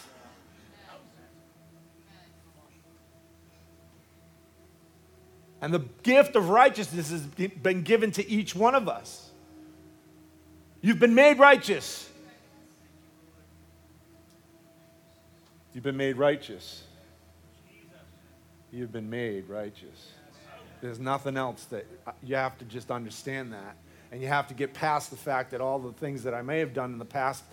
And 5.61 5.73
the 5.73 5.85
gift 6.03 6.35
of 6.35 6.49
righteousness 6.49 7.11
has 7.11 7.23
been 7.23 7.83
given 7.83 8.11
to 8.13 8.29
each 8.29 8.57
one 8.57 8.75
of 8.75 8.89
us. 8.89 9.31
You've 10.81 10.99
been 10.99 11.15
made 11.15 11.39
righteous. 11.39 12.11
You've 15.73 15.85
been 15.85 15.97
made 15.97 16.17
righteous. 16.17 16.83
You've 18.73 18.91
been 18.91 19.11
made 19.11 19.51
righteous. 19.51 20.13
There's 20.81 20.99
nothing 20.99 21.37
else 21.37 21.67
that 21.67 21.87
uh, 22.07 22.13
you 22.23 22.37
have 22.37 22.57
to 22.59 22.65
just 22.65 22.91
understand 22.91 23.53
that. 23.53 23.77
And 24.11 24.23
you 24.23 24.29
have 24.29 24.49
to 24.49 24.55
get 24.55 24.73
past 24.73 25.11
the 25.11 25.17
fact 25.17 25.51
that 25.51 25.61
all 25.61 25.79
the 25.79 25.93
things 25.93 26.23
that 26.23 26.33
I 26.33 26.41
may 26.41 26.59
have 26.61 26.73
done 26.73 26.91
in 26.93 26.99
the 26.99 27.05
past 27.05 27.45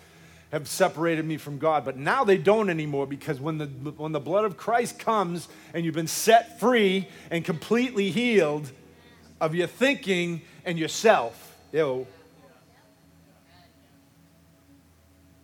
have 0.50 0.66
separated 0.66 1.26
me 1.26 1.36
from 1.36 1.58
God. 1.58 1.84
But 1.84 1.98
now 1.98 2.24
they 2.24 2.38
don't 2.38 2.70
anymore 2.70 3.06
because 3.06 3.38
when 3.38 3.58
the, 3.58 3.66
when 3.66 4.12
the 4.12 4.20
blood 4.20 4.46
of 4.46 4.56
Christ 4.56 4.98
comes 4.98 5.48
and 5.74 5.84
you've 5.84 5.94
been 5.94 6.06
set 6.06 6.58
free 6.58 7.06
and 7.30 7.44
completely 7.44 8.10
healed 8.10 8.72
of 9.42 9.54
your 9.54 9.66
thinking 9.66 10.40
and 10.64 10.78
yourself, 10.78 11.54
ew, 11.72 12.06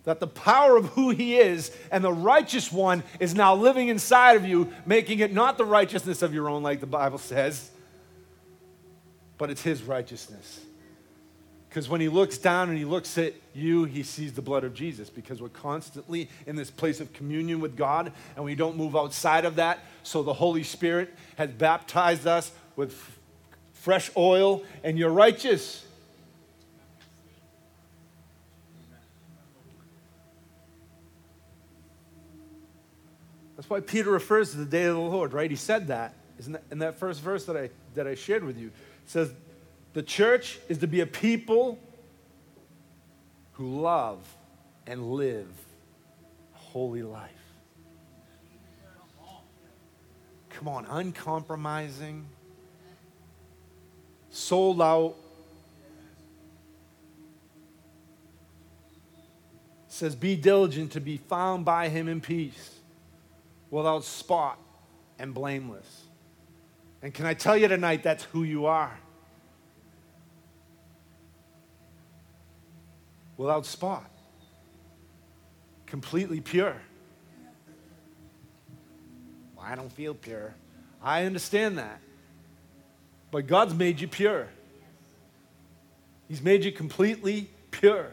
that 0.07 0.21
the 0.21 0.27
power 0.27 0.77
of 0.77 0.85
who 0.91 1.09
he 1.09 1.35
is 1.35 1.69
and 1.91 2.01
the 2.01 2.13
righteous 2.13 2.71
one 2.71 3.03
is 3.19 3.35
now 3.35 3.53
living 3.53 3.89
inside 3.89 4.37
of 4.37 4.45
you, 4.45 4.71
making 4.85 5.19
it 5.19 5.33
not 5.33 5.57
the 5.57 5.65
righteousness 5.65 6.21
of 6.21 6.33
your 6.33 6.47
own, 6.49 6.63
like 6.63 6.79
the 6.79 6.85
Bible 6.85 7.17
says, 7.17 7.69
but 9.37 9.49
it's 9.49 9.61
his 9.61 9.83
righteousness. 9.83 10.61
Because 11.67 11.89
when 11.89 11.99
he 11.99 12.07
looks 12.07 12.37
down 12.37 12.69
and 12.69 12.77
he 12.77 12.85
looks 12.85 13.17
at 13.17 13.33
you, 13.53 13.83
he 13.83 14.01
sees 14.01 14.31
the 14.31 14.41
blood 14.41 14.63
of 14.63 14.73
Jesus 14.73 15.09
because 15.09 15.41
we're 15.41 15.49
constantly 15.49 16.29
in 16.45 16.55
this 16.55 16.71
place 16.71 17.01
of 17.01 17.11
communion 17.11 17.59
with 17.59 17.75
God 17.75 18.13
and 18.37 18.45
we 18.45 18.55
don't 18.55 18.77
move 18.77 18.95
outside 18.95 19.43
of 19.43 19.57
that. 19.57 19.79
So 20.03 20.23
the 20.23 20.33
Holy 20.33 20.63
Spirit 20.63 21.13
has 21.35 21.49
baptized 21.49 22.25
us 22.25 22.53
with 22.77 22.95
fresh 23.73 24.09
oil 24.15 24.63
and 24.85 24.97
you're 24.97 25.09
righteous. 25.09 25.85
That's 33.57 33.69
why 33.69 33.81
Peter 33.81 34.11
refers 34.11 34.51
to 34.51 34.57
the 34.57 34.65
day 34.65 34.85
of 34.85 34.95
the 34.95 35.01
Lord, 35.01 35.33
right? 35.33 35.51
He 35.51 35.57
said 35.57 35.87
that. 35.87 36.13
Isn't 36.39 36.53
that 36.53 36.63
in 36.71 36.79
that 36.79 36.97
first 36.97 37.21
verse 37.21 37.43
that 37.45 37.57
I, 37.57 37.69
that 37.95 38.07
I 38.07 38.15
shared 38.15 38.43
with 38.43 38.57
you? 38.57 38.67
It 38.67 39.09
says, 39.09 39.33
the 39.93 40.03
church 40.03 40.59
is 40.69 40.77
to 40.77 40.87
be 40.87 41.01
a 41.01 41.05
people 41.05 41.79
who 43.53 43.81
love 43.81 44.19
and 44.85 45.11
live 45.11 45.49
holy 46.53 47.01
life. 47.01 47.31
Come 50.51 50.67
on, 50.67 50.85
uncompromising, 50.85 52.25
sold 54.29 54.81
out. 54.81 55.15
says, 59.97 60.15
Be 60.15 60.35
diligent 60.35 60.91
to 60.91 61.01
be 61.01 61.17
found 61.17 61.65
by 61.65 61.89
him 61.89 62.07
in 62.07 62.21
peace, 62.21 62.76
without 63.69 64.03
spot 64.03 64.59
and 65.19 65.33
blameless. 65.33 66.03
And 67.01 67.13
can 67.13 67.25
I 67.25 67.33
tell 67.33 67.57
you 67.57 67.67
tonight, 67.67 68.03
that's 68.03 68.23
who 68.25 68.43
you 68.43 68.65
are. 68.65 68.97
without 73.37 73.65
spot, 73.65 74.09
completely 75.85 76.41
pure. 76.41 76.75
Well, 79.55 79.65
I 79.65 79.75
don't 79.75 79.91
feel 79.91 80.15
pure. 80.15 80.53
I 81.01 81.25
understand 81.25 81.77
that. 81.77 82.01
But 83.29 83.47
God's 83.47 83.73
made 83.73 84.01
you 84.01 84.07
pure. 84.07 84.47
He's 86.27 86.41
made 86.41 86.63
you 86.63 86.71
completely 86.71 87.49
pure. 87.71 88.11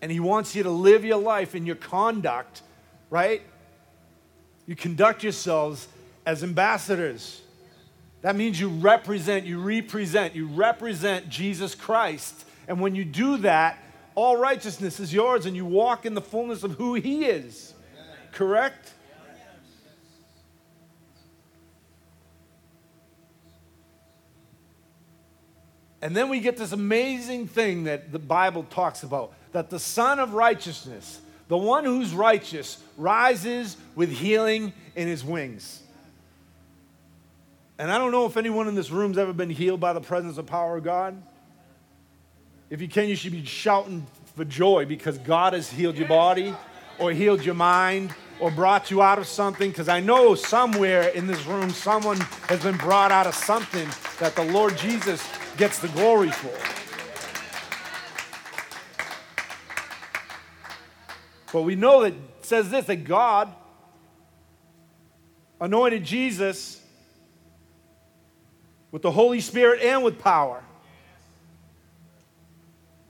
And 0.00 0.12
He 0.12 0.20
wants 0.20 0.54
you 0.54 0.62
to 0.62 0.70
live 0.70 1.04
your 1.04 1.18
life 1.18 1.54
in 1.54 1.66
your 1.66 1.76
conduct, 1.76 2.62
right? 3.10 3.42
You 4.66 4.76
conduct 4.76 5.22
yourselves 5.22 5.88
as 6.24 6.42
ambassadors. 6.42 7.42
That 8.22 8.36
means 8.36 8.58
you 8.58 8.68
represent, 8.68 9.44
you 9.44 9.60
represent, 9.60 10.34
you 10.34 10.46
represent 10.46 11.28
Jesus 11.28 11.74
Christ. 11.74 12.46
And 12.66 12.80
when 12.80 12.94
you 12.94 13.04
do 13.04 13.36
that, 13.38 13.78
all 14.14 14.36
righteousness 14.36 15.00
is 15.00 15.12
yours 15.12 15.44
and 15.44 15.54
you 15.54 15.66
walk 15.66 16.06
in 16.06 16.14
the 16.14 16.22
fullness 16.22 16.62
of 16.64 16.72
who 16.72 16.94
He 16.94 17.26
is. 17.26 17.74
Correct? 18.32 18.92
And 26.00 26.14
then 26.14 26.28
we 26.28 26.40
get 26.40 26.58
this 26.58 26.72
amazing 26.72 27.48
thing 27.48 27.84
that 27.84 28.12
the 28.12 28.18
Bible 28.18 28.64
talks 28.64 29.02
about 29.02 29.32
that 29.52 29.70
the 29.70 29.78
Son 29.78 30.18
of 30.18 30.34
Righteousness, 30.34 31.20
the 31.48 31.56
one 31.56 31.84
who's 31.84 32.12
righteous, 32.12 32.82
rises 32.96 33.76
with 33.94 34.10
healing 34.10 34.72
in 34.96 35.08
his 35.08 35.24
wings. 35.24 35.82
And 37.78 37.90
I 37.90 37.98
don't 37.98 38.12
know 38.12 38.26
if 38.26 38.36
anyone 38.36 38.68
in 38.68 38.74
this 38.74 38.90
room's 38.90 39.18
ever 39.18 39.32
been 39.32 39.50
healed 39.50 39.80
by 39.80 39.92
the 39.92 40.00
presence 40.00 40.38
of 40.38 40.46
power 40.46 40.76
of 40.76 40.84
God. 40.84 41.20
If 42.70 42.80
you 42.80 42.88
can, 42.88 43.08
you 43.08 43.16
should 43.16 43.32
be 43.32 43.44
shouting 43.44 44.06
for 44.36 44.44
joy 44.44 44.84
because 44.84 45.18
God 45.18 45.52
has 45.52 45.70
healed 45.70 45.96
your 45.96 46.08
body 46.08 46.54
or 46.98 47.12
healed 47.12 47.44
your 47.44 47.54
mind 47.54 48.14
or 48.40 48.50
brought 48.50 48.90
you 48.90 49.02
out 49.02 49.18
of 49.18 49.26
something. 49.26 49.70
Because 49.70 49.88
I 49.88 50.00
know 50.00 50.34
somewhere 50.34 51.08
in 51.08 51.26
this 51.26 51.44
room, 51.46 51.70
someone 51.70 52.20
has 52.48 52.62
been 52.62 52.76
brought 52.76 53.10
out 53.10 53.26
of 53.26 53.34
something 53.34 53.88
that 54.18 54.34
the 54.36 54.44
Lord 54.44 54.76
Jesus 54.76 55.26
gets 55.56 55.78
the 55.78 55.88
glory 55.88 56.30
for. 56.30 56.73
But 61.54 61.62
we 61.62 61.76
know 61.76 62.02
that 62.02 62.14
says 62.40 62.68
this 62.68 62.86
that 62.86 63.04
God 63.04 63.48
anointed 65.60 66.02
Jesus 66.02 66.82
with 68.90 69.02
the 69.02 69.12
Holy 69.12 69.40
Spirit 69.40 69.80
and 69.80 70.02
with 70.02 70.18
power. 70.18 70.64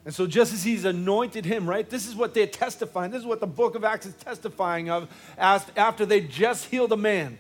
And 0.05 0.15
so, 0.15 0.27
just 0.27 0.53
as 0.53 0.63
he's 0.63 0.85
anointed 0.85 1.47
him, 1.47 1.67
right? 1.67 1.89
This 1.89 2.07
is 2.07 2.15
what 2.15 2.35
they're 2.35 2.47
testifying. 2.47 3.11
This 3.11 3.21
is 3.21 3.27
what 3.27 3.41
the 3.41 3.47
book 3.47 3.77
of 3.77 3.83
Acts 3.83 4.05
is 4.05 4.13
testifying 4.13 4.91
of 4.91 5.09
as, 5.39 5.65
after 5.75 6.05
they 6.05 6.21
just 6.21 6.67
healed 6.67 6.93
a 6.93 6.99
man. 6.99 7.39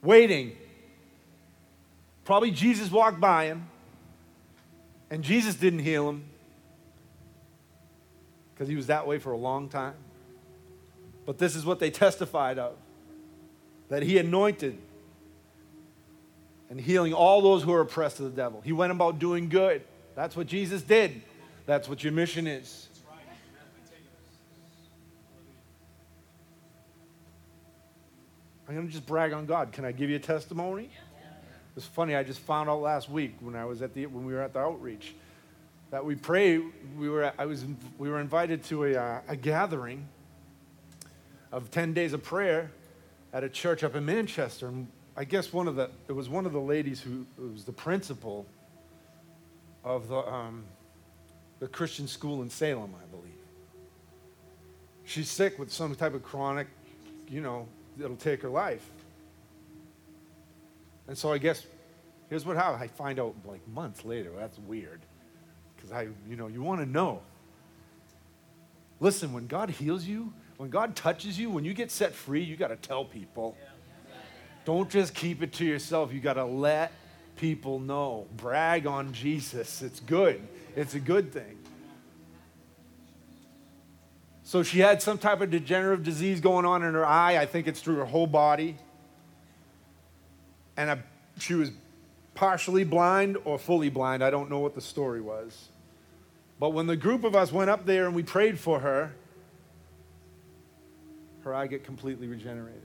Waiting. 0.00 0.56
Probably 2.24 2.50
Jesus 2.50 2.90
walked 2.90 3.20
by 3.20 3.44
him, 3.44 3.68
and 5.10 5.22
Jesus 5.22 5.54
didn't 5.54 5.80
heal 5.80 6.08
him 6.08 6.24
because 8.56 8.68
he 8.68 8.76
was 8.76 8.86
that 8.86 9.06
way 9.06 9.18
for 9.18 9.32
a 9.32 9.36
long 9.36 9.68
time. 9.68 9.94
But 11.26 11.36
this 11.36 11.54
is 11.54 11.66
what 11.66 11.78
they 11.78 11.90
testified 11.90 12.58
of 12.58 12.76
that 13.90 14.02
he 14.02 14.16
anointed 14.16 14.78
and 16.70 16.80
healing 16.80 17.12
all 17.12 17.42
those 17.42 17.62
who 17.62 17.72
are 17.72 17.82
oppressed 17.82 18.18
of 18.18 18.24
the 18.24 18.36
devil. 18.36 18.62
He 18.64 18.72
went 18.72 18.92
about 18.92 19.18
doing 19.18 19.50
good. 19.50 19.82
That's 20.14 20.34
what 20.34 20.46
Jesus 20.46 20.80
did. 20.82 21.20
That's 21.66 21.88
what 21.88 22.02
your 22.02 22.12
mission 22.12 22.46
is. 22.46 22.88
I'm 28.68 28.74
going 28.74 28.86
to 28.86 28.92
just 28.92 29.06
brag 29.06 29.32
on 29.32 29.46
God. 29.46 29.70
Can 29.70 29.84
I 29.84 29.92
give 29.92 30.10
you 30.10 30.16
a 30.16 30.20
testimony? 30.20 30.90
It's 31.76 31.86
funny. 31.86 32.16
I 32.16 32.24
just 32.24 32.40
found 32.40 32.70
out 32.70 32.80
last 32.80 33.08
week 33.10 33.36
when 33.40 33.54
I 33.54 33.64
was 33.66 33.82
at 33.82 33.92
the 33.94 34.06
when 34.06 34.24
we 34.24 34.32
were 34.32 34.40
at 34.40 34.54
the 34.54 34.60
outreach 34.60 35.14
that 35.90 36.04
we 36.04 36.14
pray. 36.14 36.60
We 36.98 37.08
were 37.08 37.32
I 37.38 37.46
was 37.46 37.64
we 37.98 38.08
were 38.10 38.20
invited 38.20 38.64
to 38.64 38.84
a, 38.84 38.94
uh, 38.94 39.20
a 39.28 39.36
gathering 39.36 40.08
of 41.52 41.70
ten 41.70 41.92
days 41.92 42.12
of 42.12 42.22
prayer 42.22 42.70
at 43.32 43.44
a 43.44 43.48
church 43.48 43.84
up 43.84 43.94
in 43.94 44.04
Manchester, 44.04 44.68
and 44.68 44.88
I 45.16 45.24
guess 45.24 45.52
one 45.52 45.66
of 45.66 45.76
the, 45.76 45.90
it 46.08 46.12
was 46.12 46.28
one 46.28 46.44
of 46.44 46.52
the 46.52 46.60
ladies 46.60 47.00
who 47.00 47.26
was 47.38 47.64
the 47.64 47.72
principal 47.72 48.46
of 49.82 50.08
the, 50.08 50.18
um, 50.18 50.64
the 51.58 51.68
Christian 51.68 52.06
school 52.06 52.42
in 52.42 52.50
Salem, 52.50 52.94
I 52.94 53.06
believe. 53.06 53.32
She's 55.04 55.30
sick 55.30 55.58
with 55.58 55.72
some 55.72 55.94
type 55.94 56.12
of 56.12 56.22
chronic, 56.22 56.66
you 57.28 57.40
know, 57.40 57.66
that'll 57.96 58.16
take 58.16 58.42
her 58.42 58.50
life. 58.50 58.90
And 61.08 61.16
so 61.16 61.32
I 61.32 61.38
guess, 61.38 61.66
here's 62.28 62.44
what 62.44 62.56
happened. 62.56 62.82
I 62.82 62.88
find 62.88 63.18
out 63.18 63.34
like 63.46 63.66
months 63.68 64.04
later. 64.04 64.32
That's 64.36 64.58
weird. 64.58 65.00
Because 65.86 66.06
I, 66.06 66.08
you 66.28 66.36
know, 66.36 66.48
you 66.48 66.62
want 66.62 66.80
to 66.80 66.86
know. 66.86 67.20
Listen, 68.98 69.32
when 69.32 69.46
God 69.46 69.70
heals 69.70 70.04
you, 70.04 70.32
when 70.56 70.70
God 70.70 70.96
touches 70.96 71.38
you, 71.38 71.50
when 71.50 71.64
you 71.64 71.74
get 71.74 71.90
set 71.90 72.12
free, 72.12 72.42
you 72.42 72.56
got 72.56 72.68
to 72.68 72.76
tell 72.76 73.04
people. 73.04 73.56
Don't 74.64 74.90
just 74.90 75.14
keep 75.14 75.42
it 75.42 75.52
to 75.54 75.64
yourself. 75.64 76.12
You 76.12 76.20
got 76.20 76.34
to 76.34 76.44
let 76.44 76.92
people 77.36 77.78
know. 77.78 78.26
Brag 78.36 78.86
on 78.86 79.12
Jesus. 79.12 79.82
It's 79.82 80.00
good, 80.00 80.46
it's 80.74 80.94
a 80.94 81.00
good 81.00 81.32
thing. 81.32 81.58
So 84.42 84.62
she 84.62 84.78
had 84.78 85.02
some 85.02 85.18
type 85.18 85.40
of 85.40 85.50
degenerative 85.50 86.04
disease 86.04 86.40
going 86.40 86.64
on 86.64 86.84
in 86.84 86.94
her 86.94 87.04
eye. 87.04 87.36
I 87.36 87.46
think 87.46 87.66
it's 87.66 87.80
through 87.80 87.96
her 87.96 88.04
whole 88.04 88.28
body. 88.28 88.76
And 90.76 90.88
I, 90.88 90.98
she 91.40 91.54
was 91.54 91.72
partially 92.34 92.84
blind 92.84 93.38
or 93.44 93.58
fully 93.58 93.90
blind. 93.90 94.22
I 94.22 94.30
don't 94.30 94.48
know 94.48 94.60
what 94.60 94.76
the 94.76 94.80
story 94.80 95.20
was. 95.20 95.68
But 96.58 96.70
when 96.70 96.86
the 96.86 96.96
group 96.96 97.24
of 97.24 97.36
us 97.36 97.52
went 97.52 97.68
up 97.70 97.84
there 97.84 98.06
and 98.06 98.14
we 98.14 98.22
prayed 98.22 98.58
for 98.58 98.80
her, 98.80 99.12
her 101.42 101.54
eye 101.54 101.66
get 101.66 101.84
completely 101.84 102.26
regenerated. 102.26 102.82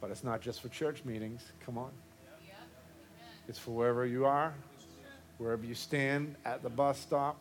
But 0.00 0.10
it's 0.10 0.24
not 0.24 0.40
just 0.40 0.60
for 0.60 0.68
church 0.68 1.04
meetings. 1.04 1.44
Come 1.64 1.76
on. 1.76 1.90
It's 3.46 3.58
for 3.58 3.70
wherever 3.70 4.04
you 4.04 4.26
are, 4.26 4.54
wherever 5.38 5.64
you 5.64 5.74
stand 5.74 6.34
at 6.44 6.62
the 6.62 6.68
bus 6.68 6.98
stop, 6.98 7.38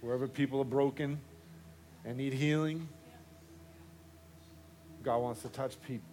wherever 0.00 0.28
people 0.28 0.60
are 0.60 0.64
broken 0.64 1.18
and 2.04 2.16
need 2.16 2.32
healing. 2.32 2.88
God 5.02 5.18
wants 5.18 5.42
to 5.42 5.48
touch 5.48 5.80
people. 5.86 6.11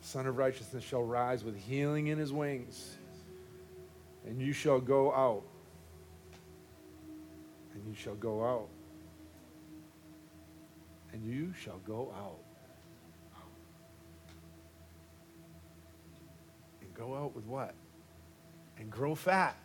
The 0.00 0.06
Sun 0.06 0.26
of 0.26 0.36
Righteousness 0.36 0.84
shall 0.84 1.02
rise 1.02 1.44
with 1.44 1.56
healing 1.56 2.08
in 2.08 2.18
his 2.18 2.32
wings, 2.32 2.96
and 4.26 4.40
you 4.40 4.52
shall 4.52 4.80
go 4.80 5.12
out. 5.12 5.42
And 7.74 7.86
you 7.86 7.94
shall 7.94 8.14
go 8.14 8.44
out. 8.44 8.68
And 11.12 11.24
you 11.24 11.52
shall 11.60 11.78
go 11.86 12.12
out. 12.16 12.38
And 16.80 16.94
go 16.94 17.14
out 17.14 17.34
with 17.34 17.46
what? 17.46 17.74
And 18.78 18.90
grow 18.90 19.14
fat. 19.14 19.56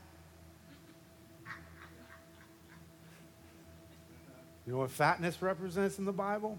You 4.65 4.73
know 4.73 4.79
what 4.79 4.91
fatness 4.91 5.41
represents 5.41 5.97
in 5.99 6.05
the 6.05 6.13
Bible? 6.13 6.57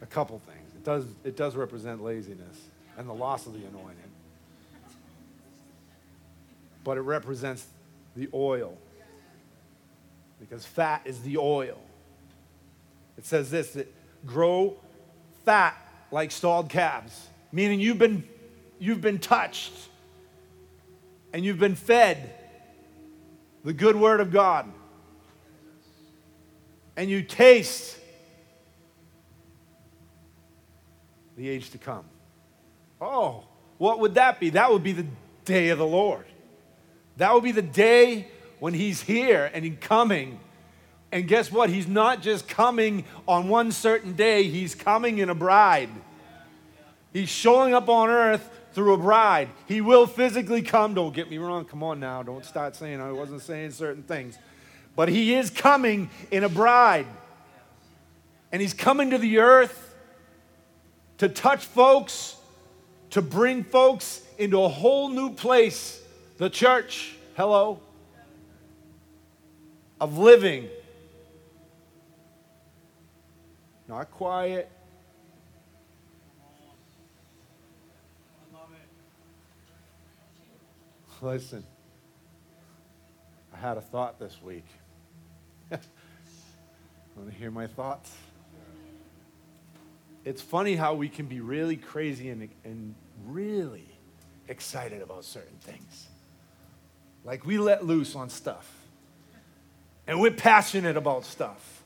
A 0.00 0.06
couple 0.06 0.40
things. 0.46 0.61
Does, 0.84 1.04
it 1.24 1.36
does 1.36 1.54
represent 1.54 2.02
laziness 2.02 2.58
and 2.96 3.08
the 3.08 3.12
loss 3.12 3.46
of 3.46 3.52
the 3.52 3.60
anointing. 3.60 3.96
But 6.84 6.96
it 6.96 7.02
represents 7.02 7.66
the 8.16 8.28
oil. 8.34 8.76
Because 10.40 10.66
fat 10.66 11.02
is 11.04 11.20
the 11.22 11.38
oil. 11.38 11.78
It 13.16 13.24
says 13.24 13.50
this 13.50 13.72
that 13.72 13.92
grow 14.26 14.76
fat 15.44 15.76
like 16.10 16.30
stalled 16.30 16.68
calves, 16.68 17.28
meaning 17.52 17.80
you've 17.80 17.98
been, 17.98 18.24
you've 18.78 19.00
been 19.00 19.18
touched 19.18 19.72
and 21.32 21.44
you've 21.44 21.58
been 21.58 21.74
fed 21.74 22.34
the 23.64 23.72
good 23.72 23.96
word 23.96 24.20
of 24.20 24.30
God. 24.30 24.70
And 26.96 27.08
you 27.08 27.22
taste 27.22 27.98
the 31.36 31.48
age 31.48 31.70
to 31.70 31.78
come. 31.78 32.04
Oh, 33.00 33.44
what 33.78 34.00
would 34.00 34.14
that 34.14 34.38
be? 34.38 34.50
That 34.50 34.70
would 34.70 34.82
be 34.82 34.92
the 34.92 35.06
day 35.44 35.70
of 35.70 35.78
the 35.78 35.86
Lord. 35.86 36.24
That 37.16 37.34
would 37.34 37.42
be 37.42 37.52
the 37.52 37.62
day 37.62 38.28
when 38.60 38.74
He's 38.74 39.02
here 39.02 39.50
and 39.52 39.64
He's 39.64 39.78
coming. 39.80 40.38
And 41.10 41.28
guess 41.28 41.50
what? 41.52 41.68
He's 41.68 41.88
not 41.88 42.22
just 42.22 42.48
coming 42.48 43.04
on 43.26 43.48
one 43.48 43.72
certain 43.72 44.12
day, 44.12 44.44
He's 44.44 44.74
coming 44.74 45.18
in 45.18 45.30
a 45.30 45.34
bride. 45.34 45.90
He's 47.12 47.28
showing 47.28 47.74
up 47.74 47.88
on 47.88 48.08
earth 48.08 48.48
through 48.72 48.94
a 48.94 48.98
bride. 48.98 49.50
He 49.66 49.80
will 49.80 50.06
physically 50.06 50.62
come. 50.62 50.94
Don't 50.94 51.14
get 51.14 51.30
me 51.30 51.36
wrong. 51.36 51.66
Come 51.66 51.82
on 51.82 52.00
now. 52.00 52.22
Don't 52.22 52.44
start 52.44 52.74
saying 52.74 53.00
I 53.00 53.12
wasn't 53.12 53.42
saying 53.42 53.72
certain 53.72 54.02
things. 54.02 54.38
But 54.96 55.08
He 55.10 55.34
is 55.34 55.50
coming 55.50 56.08
in 56.30 56.44
a 56.44 56.48
bride. 56.48 57.06
And 58.50 58.62
He's 58.62 58.74
coming 58.74 59.10
to 59.10 59.18
the 59.18 59.38
earth 59.38 59.91
to 61.22 61.28
touch 61.28 61.66
folks, 61.66 62.34
to 63.10 63.22
bring 63.22 63.62
folks 63.62 64.26
into 64.38 64.60
a 64.60 64.68
whole 64.68 65.08
new 65.08 65.30
place, 65.30 66.02
the 66.38 66.50
church, 66.50 67.14
hello, 67.36 67.78
of 70.00 70.18
living. 70.18 70.68
Not 73.86 74.10
quiet. 74.10 74.68
Listen, 81.20 81.62
I 83.54 83.58
had 83.58 83.76
a 83.76 83.80
thought 83.80 84.18
this 84.18 84.42
week. 84.42 84.66
Want 85.70 87.30
to 87.30 87.38
hear 87.38 87.52
my 87.52 87.68
thoughts? 87.68 88.10
It's 90.24 90.40
funny 90.40 90.76
how 90.76 90.94
we 90.94 91.08
can 91.08 91.26
be 91.26 91.40
really 91.40 91.76
crazy 91.76 92.30
and, 92.30 92.48
and 92.64 92.94
really 93.26 93.88
excited 94.48 95.02
about 95.02 95.24
certain 95.24 95.56
things. 95.60 96.08
Like 97.24 97.44
we 97.44 97.58
let 97.58 97.84
loose 97.84 98.14
on 98.14 98.28
stuff. 98.28 98.70
And 100.06 100.20
we're 100.20 100.32
passionate 100.32 100.96
about 100.96 101.24
stuff. 101.24 101.82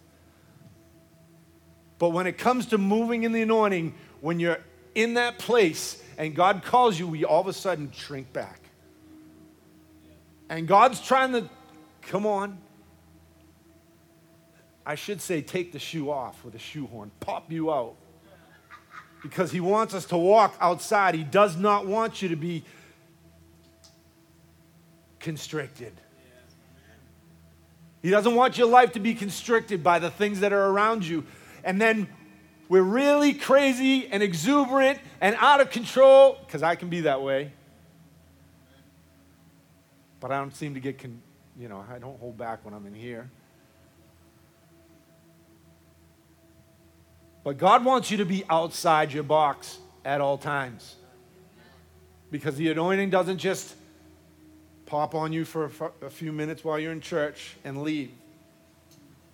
But 1.99 2.11
when 2.11 2.27
it 2.27 2.39
comes 2.39 2.67
to 2.67 2.79
moving 2.79 3.23
in 3.25 3.33
the 3.33 3.43
anointing, 3.43 3.95
when 4.21 4.41
you're 4.41 4.59
in 4.95 5.15
that 5.15 5.39
place 5.39 6.03
and 6.19 6.35
God 6.35 6.63
calls 6.63 6.99
you, 6.99 7.07
we 7.07 7.25
all 7.25 7.41
of 7.41 7.47
a 7.47 7.53
sudden 7.53 7.91
shrink 7.93 8.33
back. 8.33 8.61
And 10.49 10.67
God's 10.67 11.01
trying 11.01 11.33
to, 11.33 11.49
come 12.03 12.27
on. 12.27 12.59
I 14.85 14.95
should 14.95 15.21
say, 15.21 15.43
take 15.43 15.73
the 15.73 15.79
shoe 15.79 16.11
off 16.11 16.45
with 16.45 16.55
a 16.55 16.59
shoehorn, 16.59 17.11
pop 17.21 17.51
you 17.51 17.73
out 17.73 17.97
because 19.29 19.53
He 19.53 19.61
wants 19.61 19.95
us 19.95 20.05
to 20.07 20.17
walk 20.17 20.57
outside. 20.61 21.15
He 21.15 21.25
does 21.25 21.57
not 21.57 21.87
want 21.87 22.23
you 22.23 22.29
to 22.29 22.37
be 22.37 22.65
constricted. 25.19 25.93
He 28.03 28.11
doesn't 28.11 28.35
want 28.35 28.57
your 28.57 28.69
life 28.69 28.93
to 28.93 29.01
be 29.01 29.15
constricted 29.15 29.83
by 29.83 29.99
the 29.99 30.11
things 30.11 30.41
that 30.41 30.53
are 30.53 30.67
around 30.67 31.05
you. 31.05 31.25
And 31.65 31.81
then 31.81 32.09
we're 32.69 32.83
really 32.83 33.35
crazy 33.35 34.07
and 34.07 34.23
exuberant 34.23 35.01
and 35.21 35.35
out 35.41 35.61
of 35.61 35.71
control, 35.71 36.39
because 36.47 36.63
I 36.63 36.77
can 36.77 36.89
be 36.89 37.01
that 37.03 37.23
way. 37.23 37.53
But 40.21 40.31
I 40.31 40.39
don't 40.39 40.55
seem 40.55 40.75
to 40.75 40.81
get, 40.81 40.99
con- 40.99 41.21
you 41.59 41.69
know, 41.69 41.85
I 41.93 41.99
don't 41.99 42.19
hold 42.21 42.39
back 42.39 42.65
when 42.65 42.75
I'm 42.75 42.87
in 42.87 42.95
here. 42.95 43.31
But 47.47 47.59
God 47.59 47.85
wants 47.85 48.11
you 48.11 48.17
to 48.17 48.25
be 48.25 48.43
outside 48.51 49.13
your 49.13 49.23
box 49.23 49.79
at 50.05 50.21
all 50.21 50.37
times. 50.37 50.97
Because 52.29 52.57
the 52.57 52.73
anointing 52.73 53.11
doesn't 53.11 53.39
just 53.39 53.77
pop 54.85 55.15
on 55.15 55.33
you 55.33 55.45
for 55.45 55.71
a 56.03 56.11
few 56.11 56.33
minutes 56.33 56.65
while 56.65 56.77
you're 56.77 56.91
in 56.91 57.01
church 57.01 57.57
and 57.63 57.85
leave. 57.85 58.11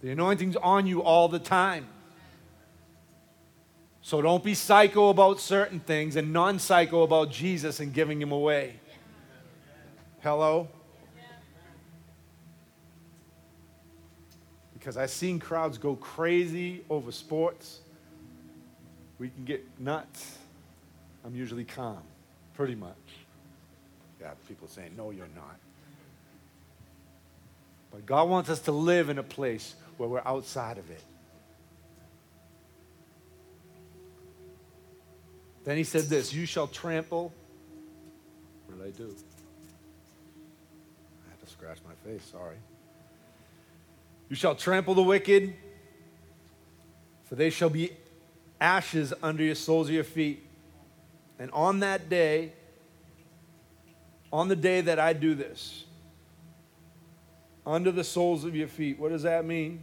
The 0.02 0.10
anointing's 0.10 0.56
on 0.56 0.86
you 0.86 1.02
all 1.02 1.26
the 1.28 1.38
time. 1.38 1.86
So 4.02 4.20
don't 4.20 4.44
be 4.44 4.52
psycho 4.52 5.08
about 5.08 5.40
certain 5.40 5.80
things 5.80 6.14
and 6.14 6.34
non 6.34 6.58
psycho 6.58 7.04
about 7.04 7.30
Jesus 7.30 7.80
and 7.80 7.94
giving 7.94 8.20
him 8.20 8.30
away. 8.30 8.74
Hello? 10.20 10.68
Because 14.74 14.98
I've 14.98 15.08
seen 15.08 15.38
crowds 15.38 15.78
go 15.78 15.96
crazy 15.96 16.84
over 16.90 17.10
sports 17.10 17.78
we 19.22 19.28
can 19.28 19.44
get 19.44 19.64
nuts. 19.78 20.36
I'm 21.24 21.36
usually 21.36 21.62
calm, 21.62 22.02
pretty 22.56 22.74
much. 22.74 22.96
Yeah, 24.20 24.32
people 24.48 24.66
saying, 24.66 24.94
no, 24.96 25.12
you're 25.12 25.28
not. 25.36 25.60
But 27.92 28.04
God 28.04 28.28
wants 28.28 28.50
us 28.50 28.58
to 28.62 28.72
live 28.72 29.10
in 29.10 29.20
a 29.20 29.22
place 29.22 29.76
where 29.96 30.08
we're 30.08 30.22
outside 30.26 30.76
of 30.76 30.90
it. 30.90 31.04
Then 35.62 35.76
he 35.76 35.84
said 35.84 36.06
this 36.06 36.34
You 36.34 36.44
shall 36.44 36.66
trample. 36.66 37.32
What 38.66 38.78
did 38.78 38.88
I 38.88 38.90
do? 38.90 39.14
I 41.24 41.30
had 41.30 41.38
to 41.38 41.46
scratch 41.46 41.78
my 41.86 42.10
face, 42.10 42.24
sorry. 42.24 42.56
You 44.28 44.34
shall 44.34 44.56
trample 44.56 44.96
the 44.96 45.02
wicked, 45.04 45.54
for 47.22 47.36
they 47.36 47.50
shall 47.50 47.70
be 47.70 47.92
ashes 48.62 49.12
under 49.22 49.42
your 49.42 49.54
soles 49.54 49.88
of 49.88 49.94
your 49.94 50.04
feet. 50.04 50.46
And 51.38 51.50
on 51.50 51.80
that 51.80 52.08
day, 52.08 52.52
on 54.32 54.48
the 54.48 54.56
day 54.56 54.80
that 54.80 54.98
I 54.98 55.12
do 55.12 55.34
this, 55.34 55.84
under 57.66 57.90
the 57.90 58.04
soles 58.04 58.44
of 58.44 58.54
your 58.54 58.68
feet, 58.68 58.98
what 58.98 59.10
does 59.10 59.24
that 59.24 59.44
mean? 59.44 59.82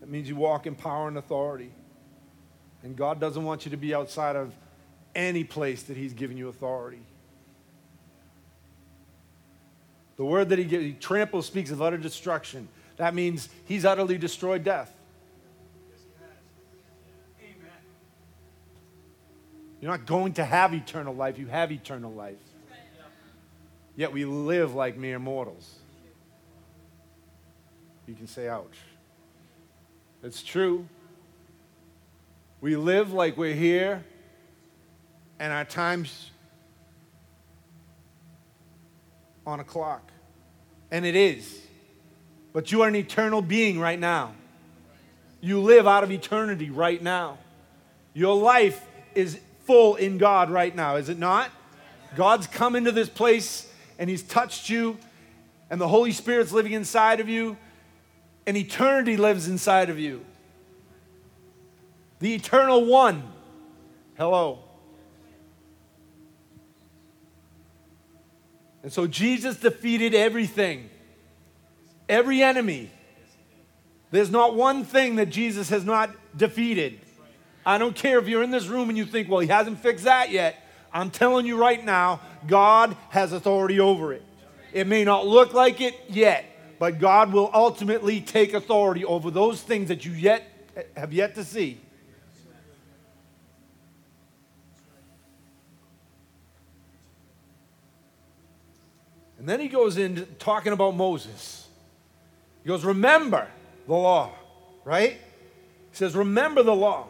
That 0.00 0.08
means 0.08 0.28
you 0.28 0.36
walk 0.36 0.66
in 0.66 0.74
power 0.74 1.08
and 1.08 1.18
authority. 1.18 1.72
And 2.82 2.96
God 2.96 3.20
doesn't 3.20 3.44
want 3.44 3.64
you 3.64 3.72
to 3.72 3.76
be 3.76 3.94
outside 3.94 4.36
of 4.36 4.54
any 5.14 5.42
place 5.44 5.82
that 5.84 5.96
He's 5.96 6.12
given 6.12 6.36
you 6.36 6.48
authority. 6.48 7.02
The 10.16 10.24
word 10.24 10.48
that 10.48 10.58
he 10.58 10.64
gives, 10.64 10.84
he 10.84 10.92
tramples 10.92 11.46
speaks 11.46 11.70
of 11.70 11.82
utter 11.82 11.98
destruction. 11.98 12.68
That 12.96 13.14
means 13.14 13.48
he's 13.66 13.84
utterly 13.84 14.16
destroyed 14.16 14.64
death. 14.64 14.95
You're 19.80 19.90
not 19.90 20.06
going 20.06 20.34
to 20.34 20.44
have 20.44 20.74
eternal 20.74 21.14
life, 21.14 21.38
you 21.38 21.46
have 21.46 21.70
eternal 21.70 22.12
life. 22.12 22.36
Yet 23.94 24.12
we 24.12 24.24
live 24.24 24.74
like 24.74 24.96
mere 24.96 25.18
mortals. 25.18 25.76
You 28.06 28.14
can 28.14 28.26
say, 28.26 28.48
ouch. 28.48 28.76
It's 30.22 30.42
true. 30.42 30.86
We 32.60 32.76
live 32.76 33.12
like 33.12 33.36
we're 33.36 33.54
here, 33.54 34.04
and 35.38 35.52
our 35.52 35.64
time's 35.64 36.30
on 39.46 39.60
a 39.60 39.64
clock. 39.64 40.10
And 40.90 41.04
it 41.04 41.16
is. 41.16 41.62
But 42.52 42.72
you 42.72 42.82
are 42.82 42.88
an 42.88 42.96
eternal 42.96 43.42
being 43.42 43.78
right 43.78 43.98
now. 43.98 44.34
You 45.40 45.60
live 45.60 45.86
out 45.86 46.04
of 46.04 46.10
eternity 46.10 46.70
right 46.70 47.02
now. 47.02 47.38
Your 48.14 48.36
life 48.36 48.84
is 49.14 49.38
full 49.66 49.96
in 49.96 50.18
God 50.18 50.50
right 50.50 50.74
now, 50.74 50.96
is 50.96 51.08
it 51.08 51.18
not? 51.18 51.50
God's 52.14 52.46
come 52.46 52.76
into 52.76 52.92
this 52.92 53.08
place 53.08 53.70
and 53.98 54.08
He's 54.08 54.22
touched 54.22 54.68
you, 54.68 54.98
and 55.70 55.80
the 55.80 55.88
Holy 55.88 56.12
Spirit's 56.12 56.52
living 56.52 56.72
inside 56.72 57.20
of 57.20 57.28
you, 57.28 57.56
and 58.46 58.56
eternity 58.56 59.16
lives 59.16 59.48
inside 59.48 59.90
of 59.90 59.98
you. 59.98 60.24
The 62.20 62.34
eternal 62.34 62.84
one. 62.84 63.22
Hello. 64.16 64.60
And 68.82 68.92
so 68.92 69.06
Jesus 69.06 69.56
defeated 69.56 70.14
everything, 70.14 70.88
every 72.08 72.42
enemy. 72.42 72.90
There's 74.12 74.30
not 74.30 74.54
one 74.54 74.84
thing 74.84 75.16
that 75.16 75.30
Jesus 75.30 75.70
has 75.70 75.84
not 75.84 76.10
defeated. 76.36 77.00
I 77.66 77.78
don't 77.78 77.96
care 77.96 78.20
if 78.20 78.28
you're 78.28 78.44
in 78.44 78.52
this 78.52 78.68
room 78.68 78.88
and 78.88 78.96
you 78.96 79.04
think, 79.04 79.28
well, 79.28 79.40
he 79.40 79.48
hasn't 79.48 79.80
fixed 79.80 80.04
that 80.04 80.30
yet. 80.30 80.54
I'm 80.92 81.10
telling 81.10 81.46
you 81.46 81.58
right 81.58 81.84
now, 81.84 82.20
God 82.46 82.96
has 83.10 83.32
authority 83.32 83.80
over 83.80 84.12
it. 84.12 84.22
It 84.72 84.86
may 84.86 85.02
not 85.02 85.26
look 85.26 85.52
like 85.52 85.80
it 85.80 85.94
yet, 86.08 86.44
but 86.78 87.00
God 87.00 87.32
will 87.32 87.50
ultimately 87.52 88.20
take 88.20 88.54
authority 88.54 89.04
over 89.04 89.32
those 89.32 89.60
things 89.60 89.88
that 89.88 90.04
you 90.04 90.12
yet 90.12 90.44
have 90.96 91.12
yet 91.12 91.34
to 91.34 91.44
see. 91.44 91.80
And 99.38 99.48
then 99.48 99.58
he 99.58 99.68
goes 99.68 99.96
into 99.96 100.22
talking 100.22 100.72
about 100.72 100.94
Moses. 100.94 101.66
He 102.62 102.68
goes, 102.68 102.84
Remember 102.84 103.48
the 103.86 103.94
law, 103.94 104.32
right? 104.84 105.12
He 105.12 105.96
says, 105.96 106.14
Remember 106.14 106.62
the 106.62 106.74
law. 106.74 107.08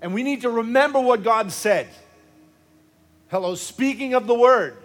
And 0.00 0.14
we 0.14 0.22
need 0.22 0.42
to 0.42 0.50
remember 0.50 1.00
what 1.00 1.22
God 1.22 1.52
said. 1.52 1.88
Hello, 3.28 3.54
speaking 3.54 4.14
of 4.14 4.26
the 4.26 4.34
word, 4.34 4.76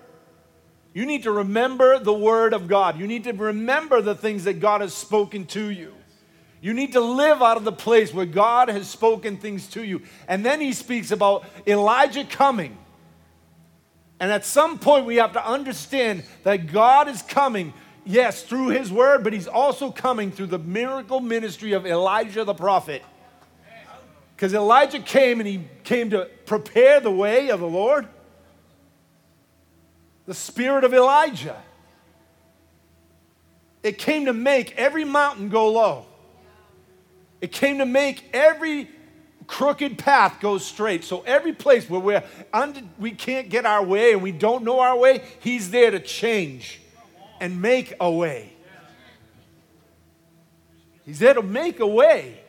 you 0.94 1.06
need 1.06 1.24
to 1.24 1.32
remember 1.32 2.00
the 2.00 2.14
word 2.14 2.54
of 2.54 2.68
God. 2.68 3.00
You 3.00 3.08
need 3.08 3.24
to 3.26 3.34
remember 3.34 4.02
the 4.02 4.16
things 4.16 4.46
that 4.46 4.60
God 4.60 4.82
has 4.82 4.94
spoken 4.94 5.46
to 5.48 5.70
you. 5.70 5.94
You 6.62 6.74
need 6.74 6.94
to 6.94 7.02
live 7.02 7.42
out 7.42 7.58
of 7.58 7.64
the 7.64 7.72
place 7.72 8.14
where 8.14 8.26
God 8.26 8.70
has 8.70 8.88
spoken 8.88 9.38
things 9.38 9.68
to 9.70 9.84
you. 9.84 10.02
And 10.28 10.46
then 10.46 10.62
he 10.62 10.74
speaks 10.74 11.12
about 11.12 11.46
Elijah 11.66 12.24
coming 12.24 12.78
and 14.22 14.32
at 14.32 14.46
some 14.46 14.78
point, 14.78 15.08
we 15.08 15.16
have 15.16 15.34
to 15.34 15.44
understand 15.44 16.24
that 16.44 16.72
God 16.72 17.08
is 17.08 17.24
coming, 17.24 17.74
yes, 18.06 18.44
through 18.44 18.68
his 18.68 18.92
word, 18.92 19.24
but 19.24 19.34
he's 19.34 19.48
also 19.48 19.90
coming 19.90 20.32
through 20.32 20.46
the 20.46 20.60
miracle 20.60 21.20
ministry 21.20 21.72
of 21.72 21.88
Elijah 21.88 22.44
the 22.44 22.54
prophet. 22.54 23.02
Because 24.42 24.56
Elijah 24.56 24.98
came 24.98 25.40
and 25.40 25.48
he 25.48 25.62
came 25.84 26.10
to 26.10 26.28
prepare 26.48 27.00
the 27.00 27.12
way 27.12 27.52
of 27.52 27.60
the 27.60 27.68
Lord. 27.68 28.08
The 30.26 30.34
spirit 30.34 30.84
of 30.84 30.96
Elijah. 30.96 31.62
It 33.84 34.00
came 34.00 34.26
to 34.26 34.34
make 34.34 34.76
every 34.78 35.06
mountain 35.06 35.50
go 35.50 35.72
low. 35.72 36.08
It 37.40 37.52
came 37.52 37.78
to 37.78 37.86
make 37.86 38.32
every 38.34 38.90
crooked 39.46 40.00
path 40.00 40.40
goes 40.40 40.66
straight. 40.66 41.04
So 41.04 41.22
every 41.22 41.54
place 41.54 41.88
where 41.88 42.02
we're 42.02 42.24
under, 42.52 42.82
we 42.98 43.12
can't 43.12 43.48
get 43.48 43.68
our 43.68 43.84
way 43.84 44.14
and 44.14 44.24
we 44.24 44.32
don't 44.32 44.64
know 44.64 44.80
our 44.80 44.98
way, 44.98 45.22
he's 45.42 45.70
there 45.70 45.92
to 45.92 46.00
change 46.00 46.82
and 47.40 47.62
make 47.62 47.94
a 48.00 48.10
way. 48.10 48.52
He's 51.06 51.20
there 51.20 51.36
to 51.36 51.44
make 51.44 51.80
a 51.80 51.86
way. 51.86 52.42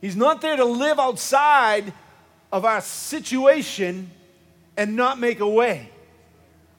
He's 0.00 0.16
not 0.16 0.40
there 0.40 0.56
to 0.56 0.64
live 0.64 0.98
outside 0.98 1.92
of 2.52 2.64
our 2.64 2.80
situation 2.80 4.10
and 4.76 4.96
not 4.96 5.18
make 5.18 5.40
a 5.40 5.48
way. 5.48 5.90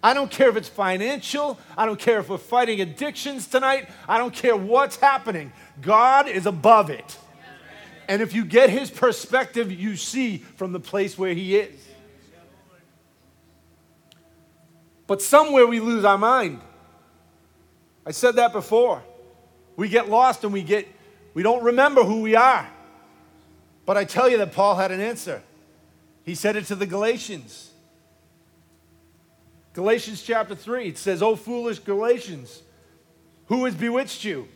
I 0.03 0.13
don't 0.13 0.31
care 0.31 0.49
if 0.49 0.55
it's 0.55 0.69
financial. 0.69 1.59
I 1.77 1.85
don't 1.85 1.99
care 1.99 2.19
if 2.19 2.29
we're 2.29 2.39
fighting 2.39 2.81
addictions 2.81 3.47
tonight. 3.47 3.87
I 4.07 4.17
don't 4.17 4.33
care 4.33 4.55
what's 4.55 4.95
happening. 4.95 5.53
God 5.81 6.27
is 6.27 6.47
above 6.47 6.89
it. 6.89 7.17
And 8.07 8.21
if 8.21 8.33
you 8.33 8.43
get 8.43 8.69
his 8.69 8.89
perspective, 8.89 9.71
you 9.71 9.95
see 9.95 10.39
from 10.39 10.71
the 10.71 10.79
place 10.79 11.17
where 11.17 11.33
he 11.33 11.55
is. 11.55 11.87
But 15.05 15.21
somewhere 15.21 15.67
we 15.67 15.79
lose 15.79 16.03
our 16.03 16.17
mind. 16.17 16.61
I 18.05 18.11
said 18.11 18.37
that 18.37 18.53
before. 18.53 19.03
We 19.75 19.87
get 19.87 20.09
lost 20.09 20.43
and 20.43 20.51
we 20.51 20.63
get 20.63 20.87
we 21.33 21.43
don't 21.43 21.63
remember 21.63 22.03
who 22.03 22.21
we 22.21 22.35
are. 22.35 22.67
But 23.85 23.97
I 23.97 24.05
tell 24.05 24.29
you 24.29 24.37
that 24.37 24.53
Paul 24.53 24.75
had 24.75 24.91
an 24.91 25.01
answer. 25.01 25.41
He 26.23 26.35
said 26.35 26.55
it 26.55 26.65
to 26.65 26.75
the 26.75 26.85
Galatians. 26.85 27.71
Galatians 29.73 30.21
chapter 30.21 30.55
3, 30.55 30.89
it 30.89 30.97
says, 30.97 31.21
"O 31.21 31.35
foolish 31.35 31.79
Galatians, 31.79 32.61
who 33.47 33.65
has 33.65 33.73
bewitched 33.73 34.23
you 34.23 34.47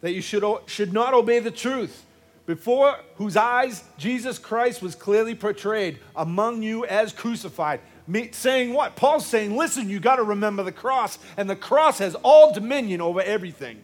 that 0.00 0.12
you 0.12 0.20
should, 0.20 0.44
should 0.66 0.92
not 0.92 1.14
obey 1.14 1.38
the 1.38 1.50
truth?" 1.50 2.04
before 2.48 2.96
whose 3.16 3.36
eyes 3.36 3.84
Jesus 3.98 4.38
Christ 4.38 4.80
was 4.80 4.94
clearly 4.94 5.34
portrayed 5.34 5.98
among 6.16 6.62
you 6.62 6.86
as 6.86 7.12
crucified. 7.12 7.80
Me, 8.06 8.30
saying 8.32 8.72
what? 8.72 8.96
Paul's 8.96 9.26
saying, 9.26 9.54
listen, 9.54 9.90
you 9.90 10.00
got 10.00 10.16
to 10.16 10.22
remember 10.22 10.62
the 10.62 10.72
cross, 10.72 11.18
and 11.36 11.48
the 11.48 11.54
cross 11.54 11.98
has 11.98 12.14
all 12.14 12.54
dominion 12.54 13.02
over 13.02 13.20
everything. 13.20 13.82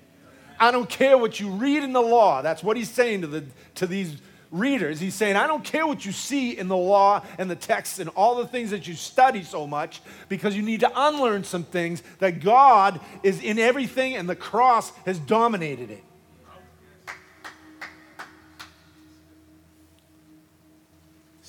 I 0.59 0.71
don't 0.71 0.89
care 0.89 1.19
what 1.19 1.39
you 1.39 1.51
read 1.51 1.83
in 1.83 1.93
the 1.93 2.01
law. 2.01 2.41
That's 2.41 2.63
what 2.63 2.79
he's 2.79 2.89
saying 2.89 3.21
to, 3.21 3.27
the, 3.27 3.45
to 3.75 3.87
these 3.87 4.17
readers. 4.55 5.01
He's 5.01 5.15
saying, 5.15 5.37
I 5.37 5.47
don't 5.47 5.65
care 5.65 5.87
what 5.87 6.07
you 6.07 6.13
see 6.13 6.57
in 6.57 6.69
the 6.69 6.77
law 6.77 7.23
and 7.39 7.51
the 7.51 7.57
texts 7.57 7.99
and 7.99 8.09
all 8.11 8.37
the 8.37 8.47
things 8.47 8.71
that 8.71 8.87
you 8.87 8.95
study 8.95 9.43
so 9.43 9.67
much, 9.67 10.01
because 10.29 10.57
you 10.57 10.63
need 10.63 10.81
to 10.81 10.93
unlearn 10.95 11.45
some 11.45 11.65
things 11.65 12.03
that 12.21 12.41
God 12.41 13.01
is 13.23 13.43
in 13.43 13.59
everything 13.59 14.15
and 14.17 14.29
the 14.29 14.37
cross 14.37 14.91
has 15.05 15.19
dominated 15.19 15.91
it. 15.91 16.05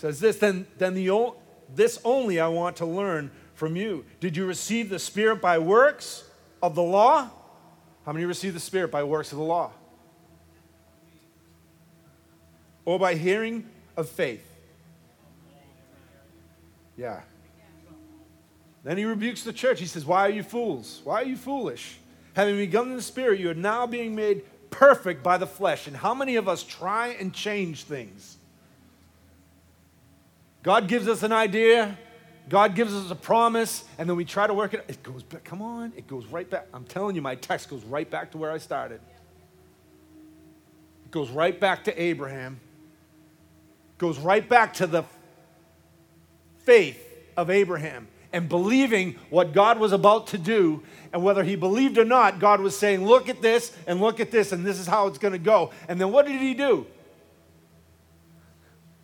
says 0.06 0.20
this, 0.20 0.38
then, 0.38 0.68
then 0.78 0.93
the, 0.93 1.32
this 1.74 1.99
only 2.03 2.39
I 2.39 2.49
want 2.49 2.76
to 2.78 2.86
learn 2.86 3.32
from 3.56 3.76
you. 3.76 4.06
Did 4.20 4.38
you 4.38 4.45
receive 4.45 4.89
the 4.89 4.99
Spirit 4.99 5.41
by 5.41 5.58
works 5.58 6.30
of 6.62 6.76
the 6.76 6.84
law? 6.84 7.30
How 8.06 8.12
many 8.12 8.26
received 8.26 8.56
the 8.56 8.60
Spirit 8.60 8.91
by 8.91 9.03
works 9.03 9.32
of 9.32 9.38
the 9.38 9.43
law? 9.43 9.72
Or 12.86 13.00
by 13.00 13.16
hearing 13.16 13.68
of 13.98 14.08
faith? 14.08 14.46
Yeah. 16.96 17.22
Then 18.84 18.98
he 18.98 19.06
rebukes 19.06 19.44
the 19.44 19.52
church. 19.52 19.80
He 19.80 19.88
says, 19.88 20.06
Why 20.06 20.28
are 20.28 20.30
you 20.30 20.44
fools? 20.44 21.02
Why 21.04 21.22
are 21.22 21.26
you 21.26 21.36
foolish? 21.36 21.98
Having 22.34 22.58
begun 22.58 22.90
in 22.92 22.96
the 22.96 23.02
Spirit, 23.02 23.40
you 23.40 23.50
are 23.50 23.56
now 23.56 23.88
being 23.88 24.14
made 24.14 24.44
perfect 24.70 25.24
by 25.24 25.38
the 25.38 25.48
flesh. 25.48 25.88
And 25.88 25.96
how 25.96 26.14
many 26.14 26.36
of 26.36 26.48
us 26.48 26.64
try 26.64 27.10
and 27.20 27.34
change 27.34 27.84
things? 27.84 28.38
God 30.64 30.88
gives 30.88 31.08
us 31.08 31.24
an 31.24 31.32
idea, 31.32 31.98
God 32.50 32.76
gives 32.76 32.94
us 32.94 33.10
a 33.10 33.16
promise 33.16 33.86
and 33.98 34.10
then 34.10 34.16
we 34.16 34.26
try 34.26 34.48
to 34.48 34.54
work 34.54 34.74
it, 34.74 34.84
it 34.88 35.02
goes 35.02 35.24
back. 35.24 35.44
Come 35.44 35.62
on, 35.62 35.94
it 35.96 36.08
goes 36.08 36.26
right 36.26 36.50
back. 36.50 36.68
I'm 36.74 36.86
telling 36.86 37.16
you, 37.16 37.22
my 37.22 37.36
text 37.36 37.70
goes 37.70 37.84
right 37.84 38.10
back 38.10 38.32
to 38.32 38.38
where 38.38 38.52
I 38.52 38.58
started. 38.58 39.00
It 41.06 41.12
goes 41.12 41.30
right 41.30 41.60
back 41.60 41.84
to 41.86 42.02
Abraham, 42.02 42.60
goes 43.98 44.20
right 44.20 44.48
back 44.48 44.74
to 44.76 44.88
the 44.88 45.04
faith 46.60 47.02
of 47.38 47.50
Abraham 47.50 48.08
and 48.34 48.50
believing 48.50 49.16
what 49.30 49.54
God 49.54 49.80
was 49.80 49.93
about 49.93 50.28
to 50.28 50.38
do. 50.38 50.84
And 51.14 51.24
whether 51.24 51.43
he 51.43 51.56
believed 51.56 51.98
or 51.98 52.04
not, 52.04 52.39
God 52.39 52.60
was 52.60 52.78
saying, 52.78 53.06
Look 53.06 53.30
at 53.30 53.41
this 53.41 53.76
and 53.88 54.02
look 54.02 54.20
at 54.20 54.32
this, 54.32 54.52
and 54.52 54.66
this 54.66 54.80
is 54.80 54.88
how 54.88 55.08
it's 55.08 55.18
going 55.18 55.32
to 55.32 55.39
go. 55.39 55.72
And 55.88 56.00
then 56.00 56.12
what 56.12 56.26
did 56.26 56.41
he 56.41 56.54
do? 56.54 56.86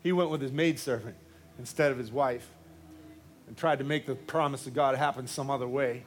He 0.04 0.12
went 0.12 0.30
with 0.32 0.42
his 0.42 0.52
maidservant 0.52 1.16
instead 1.60 1.92
of 1.92 1.98
his 1.98 2.12
wife 2.12 2.50
and 3.48 3.56
tried 3.56 3.80
to 3.80 3.86
make 3.86 4.06
the 4.06 4.16
promise 4.16 4.68
of 4.68 4.74
God 4.74 4.96
happen 4.96 5.28
some 5.28 5.50
other 5.50 5.68
way. 5.68 6.04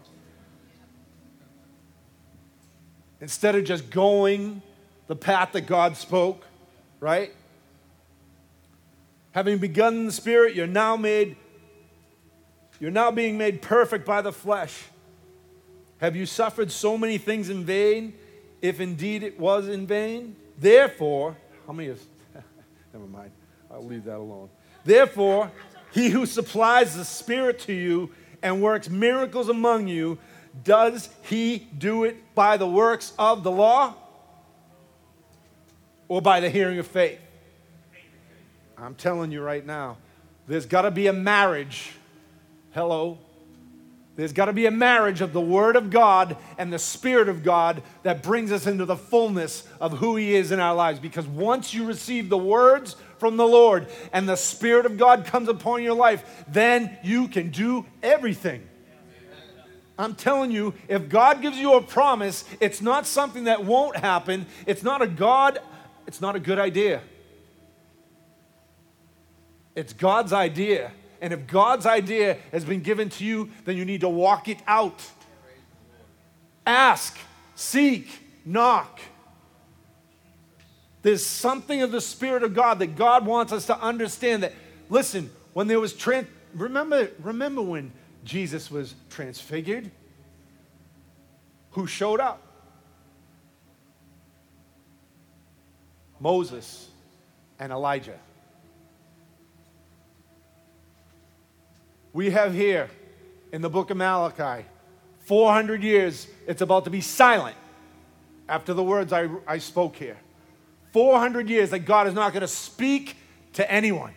Instead 3.20 3.54
of 3.54 3.64
just 3.64 3.88
going 3.90 4.60
the 5.06 5.16
path 5.16 5.52
that 5.52 5.62
God 5.62 5.96
spoke, 5.96 6.44
right? 7.00 7.32
Having 9.34 9.58
begun 9.58 9.96
in 9.96 10.06
the 10.06 10.12
Spirit, 10.12 10.54
you're 10.54 10.68
now 10.68 10.96
made, 10.96 11.34
you're 12.78 12.92
now 12.92 13.10
being 13.10 13.36
made 13.36 13.60
perfect 13.62 14.06
by 14.06 14.22
the 14.22 14.30
flesh. 14.30 14.84
Have 15.98 16.14
you 16.14 16.24
suffered 16.24 16.70
so 16.70 16.96
many 16.96 17.18
things 17.18 17.50
in 17.50 17.64
vain, 17.64 18.14
if 18.62 18.78
indeed 18.78 19.24
it 19.24 19.38
was 19.38 19.66
in 19.66 19.88
vain? 19.88 20.36
Therefore, 20.56 21.36
how 21.66 21.72
many 21.72 21.88
of, 21.88 22.00
never 22.92 23.06
mind, 23.06 23.32
I'll 23.68 23.84
leave 23.84 24.04
that 24.04 24.18
alone. 24.18 24.50
Therefore, 24.84 25.50
he 25.90 26.10
who 26.10 26.26
supplies 26.26 26.96
the 26.96 27.04
Spirit 27.04 27.58
to 27.60 27.72
you 27.72 28.10
and 28.40 28.62
works 28.62 28.88
miracles 28.88 29.48
among 29.48 29.88
you, 29.88 30.16
does 30.62 31.08
he 31.22 31.66
do 31.76 32.04
it 32.04 32.36
by 32.36 32.56
the 32.56 32.68
works 32.68 33.12
of 33.18 33.42
the 33.42 33.50
law 33.50 33.94
or 36.06 36.22
by 36.22 36.38
the 36.38 36.48
hearing 36.48 36.78
of 36.78 36.86
faith? 36.86 37.18
I'm 38.76 38.94
telling 38.94 39.30
you 39.30 39.40
right 39.40 39.64
now, 39.64 39.98
there's 40.46 40.66
got 40.66 40.82
to 40.82 40.90
be 40.90 41.06
a 41.06 41.12
marriage. 41.12 41.92
Hello. 42.72 43.18
There's 44.16 44.32
got 44.32 44.44
to 44.44 44.52
be 44.52 44.66
a 44.66 44.70
marriage 44.70 45.20
of 45.20 45.32
the 45.32 45.40
Word 45.40 45.74
of 45.74 45.90
God 45.90 46.36
and 46.56 46.72
the 46.72 46.78
Spirit 46.78 47.28
of 47.28 47.42
God 47.42 47.82
that 48.04 48.22
brings 48.22 48.52
us 48.52 48.66
into 48.66 48.84
the 48.84 48.96
fullness 48.96 49.66
of 49.80 49.98
who 49.98 50.16
He 50.16 50.34
is 50.34 50.52
in 50.52 50.60
our 50.60 50.74
lives. 50.74 51.00
Because 51.00 51.26
once 51.26 51.74
you 51.74 51.84
receive 51.84 52.28
the 52.28 52.38
words 52.38 52.94
from 53.18 53.36
the 53.36 53.46
Lord 53.46 53.88
and 54.12 54.28
the 54.28 54.36
Spirit 54.36 54.86
of 54.86 54.98
God 54.98 55.24
comes 55.24 55.48
upon 55.48 55.82
your 55.82 55.94
life, 55.94 56.44
then 56.46 56.96
you 57.02 57.26
can 57.26 57.50
do 57.50 57.86
everything. 58.02 58.68
I'm 59.98 60.14
telling 60.14 60.50
you, 60.50 60.74
if 60.88 61.08
God 61.08 61.40
gives 61.40 61.56
you 61.56 61.74
a 61.74 61.82
promise, 61.82 62.44
it's 62.60 62.80
not 62.80 63.06
something 63.06 63.44
that 63.44 63.64
won't 63.64 63.96
happen. 63.96 64.46
It's 64.66 64.82
not 64.82 65.02
a 65.02 65.06
God, 65.06 65.60
it's 66.06 66.20
not 66.20 66.36
a 66.36 66.40
good 66.40 66.58
idea. 66.58 67.00
It's 69.74 69.92
God's 69.92 70.32
idea. 70.32 70.92
And 71.20 71.32
if 71.32 71.46
God's 71.46 71.86
idea 71.86 72.36
has 72.52 72.64
been 72.64 72.80
given 72.80 73.08
to 73.10 73.24
you, 73.24 73.50
then 73.64 73.76
you 73.76 73.84
need 73.84 74.02
to 74.02 74.08
walk 74.08 74.48
it 74.48 74.58
out. 74.66 75.02
Ask, 76.66 77.18
seek, 77.54 78.08
knock. 78.44 79.00
There's 81.02 81.24
something 81.24 81.82
of 81.82 81.92
the 81.92 82.00
Spirit 82.00 82.42
of 82.42 82.54
God 82.54 82.78
that 82.78 82.96
God 82.96 83.26
wants 83.26 83.52
us 83.52 83.66
to 83.66 83.78
understand 83.78 84.42
that, 84.42 84.52
listen, 84.88 85.30
when 85.52 85.66
there 85.66 85.80
was, 85.80 85.92
trans- 85.92 86.28
remember, 86.54 87.10
remember 87.20 87.62
when 87.62 87.92
Jesus 88.24 88.70
was 88.70 88.94
transfigured? 89.10 89.90
Who 91.72 91.86
showed 91.86 92.20
up? 92.20 92.40
Moses 96.20 96.88
and 97.58 97.72
Elijah. 97.72 98.18
We 102.14 102.30
have 102.30 102.54
here 102.54 102.88
in 103.52 103.60
the 103.60 103.68
book 103.68 103.90
of 103.90 103.98
Malachi 103.98 104.64
400 105.24 105.82
years, 105.82 106.28
it's 106.46 106.62
about 106.62 106.84
to 106.84 106.90
be 106.90 107.00
silent 107.00 107.56
after 108.48 108.72
the 108.72 108.84
words 108.84 109.12
I, 109.12 109.28
I 109.46 109.58
spoke 109.58 109.96
here. 109.96 110.18
400 110.92 111.48
years 111.48 111.70
that 111.70 111.80
God 111.80 112.06
is 112.06 112.14
not 112.14 112.32
going 112.32 112.42
to 112.42 112.48
speak 112.48 113.16
to 113.54 113.70
anyone. 113.70 114.12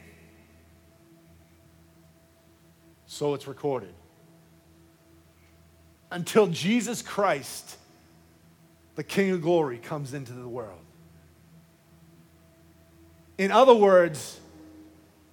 So 3.07 3.33
it's 3.33 3.47
recorded. 3.47 3.93
Until 6.11 6.47
Jesus 6.47 7.01
Christ, 7.01 7.77
the 8.95 9.03
King 9.03 9.31
of 9.31 9.41
glory, 9.41 9.77
comes 9.77 10.13
into 10.13 10.33
the 10.33 10.47
world. 10.47 10.79
In 13.37 13.51
other 13.51 13.73
words, 13.73 14.39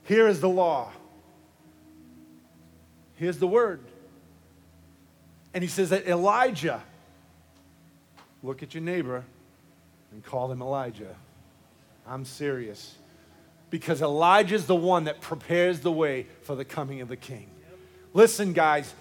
here 0.05 0.29
is 0.29 0.41
the 0.41 0.49
law. 0.49 0.93
Here's 3.17 3.39
the 3.39 3.47
word. 3.47 3.81
And 5.53 5.63
he 5.63 5.69
says 5.69 5.91
that 5.91 6.07
Elijah, 6.07 6.83
look 8.43 8.63
at 8.63 8.75
your 8.75 8.83
neighbor 8.83 9.25
and 10.13 10.25
call 10.25 10.51
him 10.51 10.61
Elijah. 10.61 11.15
I'm 12.07 12.25
serious. 12.25 12.97
Because 13.71 14.03
Elijah's 14.03 14.67
the 14.67 14.77
one 14.77 15.05
that 15.05 15.21
prepares 15.21 15.81
the 15.81 15.93
way 15.93 16.27
for 16.43 16.55
the 16.55 16.65
coming 16.65 17.01
of 17.01 17.09
the 17.09 17.17
king. 17.17 17.47
Listen, 18.13 18.53
guys, 18.53 18.95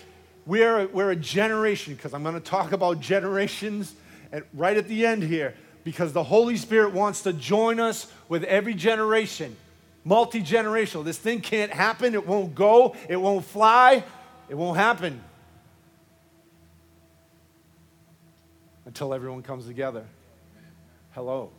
we're, 0.45 0.87
we're 0.87 1.11
a 1.11 1.15
generation, 1.15 1.93
because 1.93 2.13
I'm 2.13 2.23
going 2.23 2.35
to 2.35 2.41
talk 2.41 2.71
about 2.71 2.99
generations 2.99 3.93
at, 4.31 4.43
right 4.53 4.75
at 4.75 4.87
the 4.87 5.05
end 5.05 5.23
here, 5.23 5.53
because 5.83 6.13
the 6.13 6.23
Holy 6.23 6.57
Spirit 6.57 6.93
wants 6.93 7.21
to 7.23 7.33
join 7.33 7.79
us 7.79 8.11
with 8.29 8.43
every 8.45 8.73
generation, 8.73 9.55
multi 10.03 10.41
generational. 10.41 11.03
This 11.03 11.17
thing 11.17 11.41
can't 11.41 11.71
happen, 11.71 12.13
it 12.13 12.25
won't 12.25 12.55
go, 12.55 12.95
it 13.09 13.17
won't 13.17 13.45
fly, 13.45 14.03
it 14.49 14.55
won't 14.55 14.77
happen 14.77 15.23
until 18.85 19.13
everyone 19.13 19.41
comes 19.41 19.65
together. 19.65 20.05
Hello. 21.11 21.51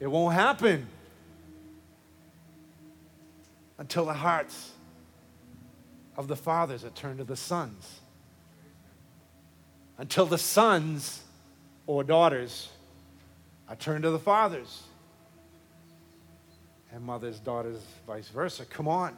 It 0.00 0.06
won't 0.06 0.34
happen 0.34 0.86
until 3.78 4.04
the 4.04 4.14
hearts 4.14 4.72
of 6.16 6.28
the 6.28 6.36
fathers 6.36 6.84
are 6.84 6.90
turned 6.90 7.18
to 7.18 7.24
the 7.24 7.36
sons. 7.36 8.00
Until 9.98 10.26
the 10.26 10.38
sons 10.38 11.22
or 11.86 12.04
daughters 12.04 12.68
are 13.68 13.76
turned 13.76 14.04
to 14.04 14.10
the 14.10 14.18
fathers. 14.18 14.82
And 16.92 17.04
mothers, 17.04 17.38
daughters, 17.38 17.80
vice 18.06 18.28
versa. 18.28 18.64
Come 18.64 18.88
on. 18.88 19.14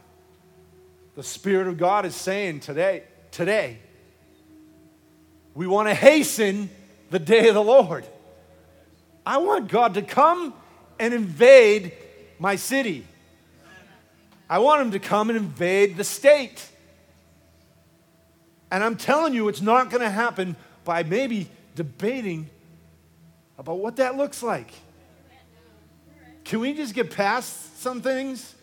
The 1.14 1.22
Spirit 1.22 1.68
of 1.68 1.78
God 1.78 2.04
is 2.04 2.14
saying 2.14 2.60
today, 2.60 3.04
today, 3.30 3.78
we 5.54 5.66
want 5.66 5.88
to 5.88 5.94
hasten 5.94 6.70
the 7.10 7.18
day 7.18 7.48
of 7.48 7.54
the 7.54 7.62
Lord. 7.62 8.04
I 9.24 9.38
want 9.38 9.68
God 9.68 9.94
to 9.94 10.02
come 10.02 10.54
and 10.98 11.12
invade 11.12 11.92
my 12.38 12.56
city. 12.56 13.06
I 14.48 14.58
want 14.58 14.82
him 14.82 14.90
to 14.92 14.98
come 14.98 15.30
and 15.30 15.36
invade 15.36 15.96
the 15.96 16.04
state. 16.04 16.68
And 18.70 18.82
I'm 18.82 18.96
telling 18.96 19.34
you, 19.34 19.48
it's 19.48 19.60
not 19.60 19.90
going 19.90 20.02
to 20.02 20.10
happen 20.10 20.56
by 20.84 21.02
maybe 21.02 21.48
debating 21.74 22.48
about 23.58 23.78
what 23.78 23.96
that 23.96 24.16
looks 24.16 24.42
like. 24.42 24.72
Can 26.50 26.58
we 26.58 26.74
just 26.74 26.94
get 26.94 27.12
past 27.12 27.80
some 27.80 28.02
things? 28.02 28.56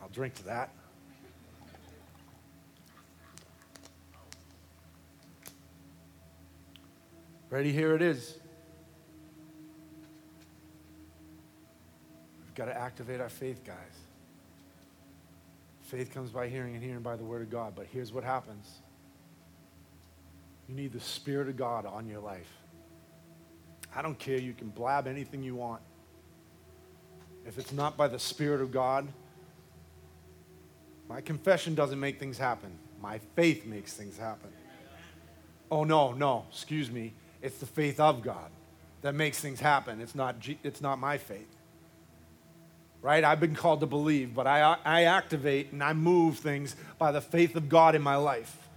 I'll 0.00 0.08
drink 0.10 0.34
to 0.34 0.44
that. 0.44 0.70
Ready? 7.50 7.72
Here 7.72 7.96
it 7.96 8.00
is. 8.00 8.36
We've 12.44 12.54
got 12.54 12.66
to 12.66 12.78
activate 12.78 13.20
our 13.20 13.28
faith, 13.28 13.64
guys. 13.64 13.74
Faith 15.82 16.14
comes 16.14 16.30
by 16.30 16.46
hearing, 16.46 16.76
and 16.76 16.84
hearing 16.84 17.02
by 17.02 17.16
the 17.16 17.24
Word 17.24 17.42
of 17.42 17.50
God. 17.50 17.72
But 17.74 17.86
here's 17.90 18.12
what 18.12 18.22
happens 18.22 18.72
you 20.68 20.76
need 20.76 20.92
the 20.92 21.00
Spirit 21.00 21.48
of 21.48 21.56
God 21.56 21.84
on 21.84 22.06
your 22.06 22.20
life. 22.20 22.57
I 23.98 24.02
don't 24.02 24.16
care. 24.16 24.38
You 24.38 24.52
can 24.52 24.68
blab 24.68 25.08
anything 25.08 25.42
you 25.42 25.56
want. 25.56 25.82
If 27.44 27.58
it's 27.58 27.72
not 27.72 27.96
by 27.96 28.06
the 28.06 28.20
Spirit 28.20 28.60
of 28.60 28.70
God, 28.70 29.08
my 31.08 31.20
confession 31.20 31.74
doesn't 31.74 31.98
make 31.98 32.20
things 32.20 32.38
happen. 32.38 32.70
My 33.02 33.18
faith 33.34 33.66
makes 33.66 33.94
things 33.94 34.16
happen. 34.16 34.50
Oh, 35.68 35.82
no, 35.82 36.12
no, 36.12 36.46
excuse 36.48 36.92
me. 36.92 37.12
It's 37.42 37.58
the 37.58 37.66
faith 37.66 37.98
of 37.98 38.22
God 38.22 38.52
that 39.02 39.16
makes 39.16 39.40
things 39.40 39.58
happen. 39.58 40.00
It's 40.00 40.14
not, 40.14 40.36
it's 40.62 40.80
not 40.80 41.00
my 41.00 41.18
faith. 41.18 41.48
right? 43.02 43.24
I've 43.24 43.40
been 43.40 43.56
called 43.56 43.80
to 43.80 43.86
believe, 43.86 44.32
but 44.32 44.46
I, 44.46 44.76
I 44.84 45.04
activate 45.04 45.72
and 45.72 45.82
I 45.82 45.92
move 45.92 46.38
things 46.38 46.76
by 46.98 47.10
the 47.10 47.20
faith 47.20 47.56
of 47.56 47.68
God 47.68 47.96
in 47.96 48.02
my 48.02 48.16
life. 48.16 48.67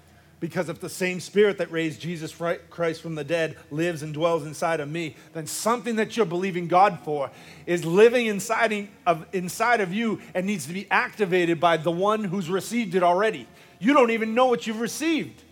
Because 0.42 0.70
if 0.70 0.80
the 0.80 0.90
same 0.90 1.20
spirit 1.20 1.60
that 1.60 1.72
raised 1.72 2.02
Jesus 2.02 2.36
Christ 2.72 3.02
from 3.04 3.14
the 3.14 3.24
dead 3.24 3.58
lives 3.70 4.02
and 4.02 4.12
dwells 4.12 4.44
inside 4.44 4.80
of 4.80 4.90
me, 4.90 5.16
then 5.34 5.46
something 5.46 5.98
that 5.98 6.18
you're 6.18 6.26
believing 6.26 6.68
God 6.68 6.98
for 7.06 7.30
is 7.68 7.86
living 7.86 8.26
inside 8.26 8.90
of, 9.06 9.28
inside 9.34 9.82
of 9.82 9.94
you 9.94 10.20
and 10.34 10.48
needs 10.48 10.66
to 10.66 10.74
be 10.74 10.90
activated 10.90 11.60
by 11.60 11.78
the 11.78 11.92
one 11.92 12.24
who's 12.24 12.50
received 12.50 12.96
it 12.96 13.04
already. 13.04 13.48
You 13.80 13.94
don't 13.94 14.10
even 14.10 14.34
know 14.34 14.48
what 14.48 14.66
you've 14.66 14.82
received. 14.82 15.44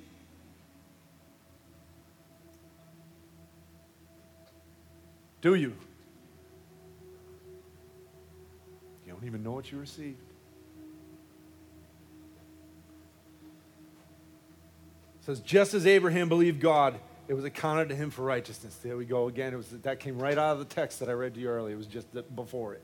Do 5.42 5.54
you? 5.54 5.76
You 9.06 9.14
don't 9.14 9.24
even 9.24 9.44
know 9.44 9.52
what 9.52 9.72
you 9.72 9.78
received. 9.78 10.29
Says, 15.30 15.40
just 15.42 15.74
as 15.74 15.86
Abraham 15.86 16.30
believed 16.30 16.60
God, 16.60 17.00
it 17.28 17.34
was 17.34 17.46
accounted 17.46 17.90
to 17.90 17.96
him 17.96 18.10
for 18.10 18.24
righteousness. 18.24 18.76
There 18.78 18.98
we 18.98 19.06
go 19.06 19.28
again. 19.28 19.54
It 19.54 19.58
was, 19.58 19.70
that 19.70 20.00
came 20.00 20.18
right 20.18 20.38
out 20.38 20.54
of 20.54 20.60
the 20.60 20.66
text 20.66 21.00
that 21.00 21.10
I 21.10 21.12
read 21.14 21.36
to 21.36 21.40
you 21.40 21.48
earlier. 21.48 21.76
It 21.76 21.78
was 21.78 21.88
just 21.88 22.08
before 22.36 22.74
it. 22.74 22.84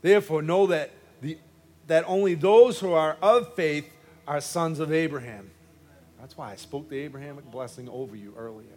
Therefore, 0.00 0.42
know 0.42 0.66
that, 0.68 0.90
the, 1.20 1.36
that 1.86 2.04
only 2.06 2.34
those 2.34 2.80
who 2.80 2.92
are 2.92 3.16
of 3.20 3.54
faith 3.54 3.88
are 4.26 4.40
sons 4.40 4.80
of 4.80 4.92
Abraham. 4.92 5.50
That's 6.18 6.36
why 6.36 6.52
I 6.52 6.56
spoke 6.56 6.88
the 6.88 6.98
Abrahamic 7.00 7.50
blessing 7.50 7.88
over 7.88 8.16
you 8.16 8.32
earlier. 8.36 8.68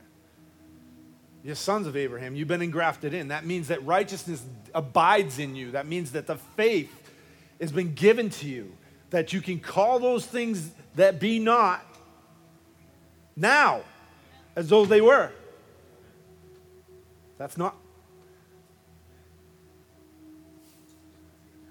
You're 1.43 1.55
sons 1.55 1.88
of 1.88 1.95
Abraham. 1.95 2.36
You've 2.36 2.47
been 2.47 2.61
engrafted 2.61 3.13
in. 3.13 3.30
That 3.30 3.45
means 3.45 3.69
that 3.69 3.86
righteousness 3.86 4.43
abides 4.73 5.39
in 5.39 5.55
you. 5.55 5.71
That 5.71 5.86
means 5.86 6.11
that 6.13 6.28
the 6.28 6.36
faith 6.36 6.91
has 7.61 7.71
been 7.71 7.93
given 7.93 8.30
to 8.32 8.47
you 8.47 8.73
that 9.16 9.32
you 9.32 9.39
can 9.39 9.57
call 9.61 9.97
those 9.97 10.26
things 10.26 10.72
that 10.95 11.22
be 11.22 11.39
not 11.39 11.86
now 13.38 13.80
as 14.57 14.68
though 14.68 14.84
they 14.86 14.99
were. 14.99 15.32
That's 17.38 17.57
not. 17.57 17.78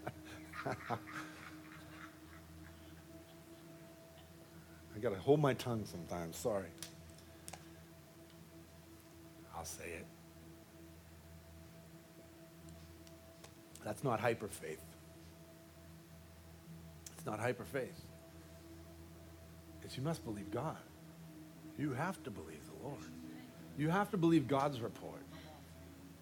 I 0.66 0.96
got 5.02 5.10
to 5.10 5.18
hold 5.18 5.38
my 5.38 5.52
tongue 5.52 5.84
sometimes. 5.84 6.38
Sorry. 6.38 6.70
I'll 9.54 9.66
say 9.66 9.84
it. 9.84 10.06
That's 13.84 14.02
not 14.02 14.18
hyper 14.18 14.48
faith. 14.48 14.93
It's 17.24 17.30
not 17.30 17.40
hyper 17.40 17.64
faith. 17.64 17.98
It's 19.82 19.96
you 19.96 20.02
must 20.02 20.22
believe 20.26 20.50
God. 20.50 20.76
You 21.78 21.94
have 21.94 22.22
to 22.24 22.30
believe 22.30 22.60
the 22.66 22.86
Lord. 22.86 23.00
You 23.78 23.88
have 23.88 24.10
to 24.10 24.18
believe 24.18 24.46
God's 24.46 24.78
report. 24.78 25.22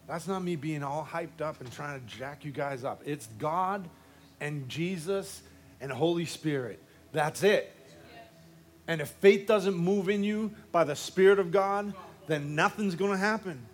That's 0.07 0.29
not 0.29 0.45
me 0.45 0.55
being 0.55 0.85
all 0.85 1.05
hyped 1.05 1.41
up 1.41 1.61
and 1.61 1.73
trying 1.73 1.99
to 1.99 2.07
jack 2.07 2.45
you 2.45 2.53
guys 2.53 2.85
up. 2.85 3.03
It's 3.05 3.27
God 3.41 3.89
and 4.41 4.69
Jesus 4.69 5.43
and 5.81 5.91
Holy 5.91 6.25
Spirit. 6.25 6.81
That's 7.11 7.43
it. 7.43 7.75
And 8.87 9.01
if 9.01 9.09
faith 9.09 9.49
doesn't 9.49 9.75
move 9.75 10.09
in 10.09 10.23
you 10.23 10.53
by 10.71 10.85
the 10.85 10.95
Spirit 10.95 11.41
of 11.41 11.51
God, 11.51 11.95
then 12.29 12.55
nothing's 12.55 12.95
going 12.95 13.11
to 13.11 13.19
happen. 13.19 13.67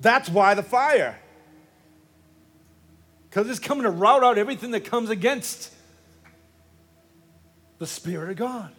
That's 0.00 0.30
why 0.30 0.54
the 0.54 0.62
fire 0.62 1.18
because 3.30 3.48
it's 3.48 3.60
coming 3.60 3.84
to 3.84 3.90
rout 3.90 4.24
out 4.24 4.38
everything 4.38 4.72
that 4.72 4.84
comes 4.84 5.08
against 5.08 5.72
the 7.78 7.86
Spirit 7.86 8.30
of 8.30 8.36
God. 8.36 8.72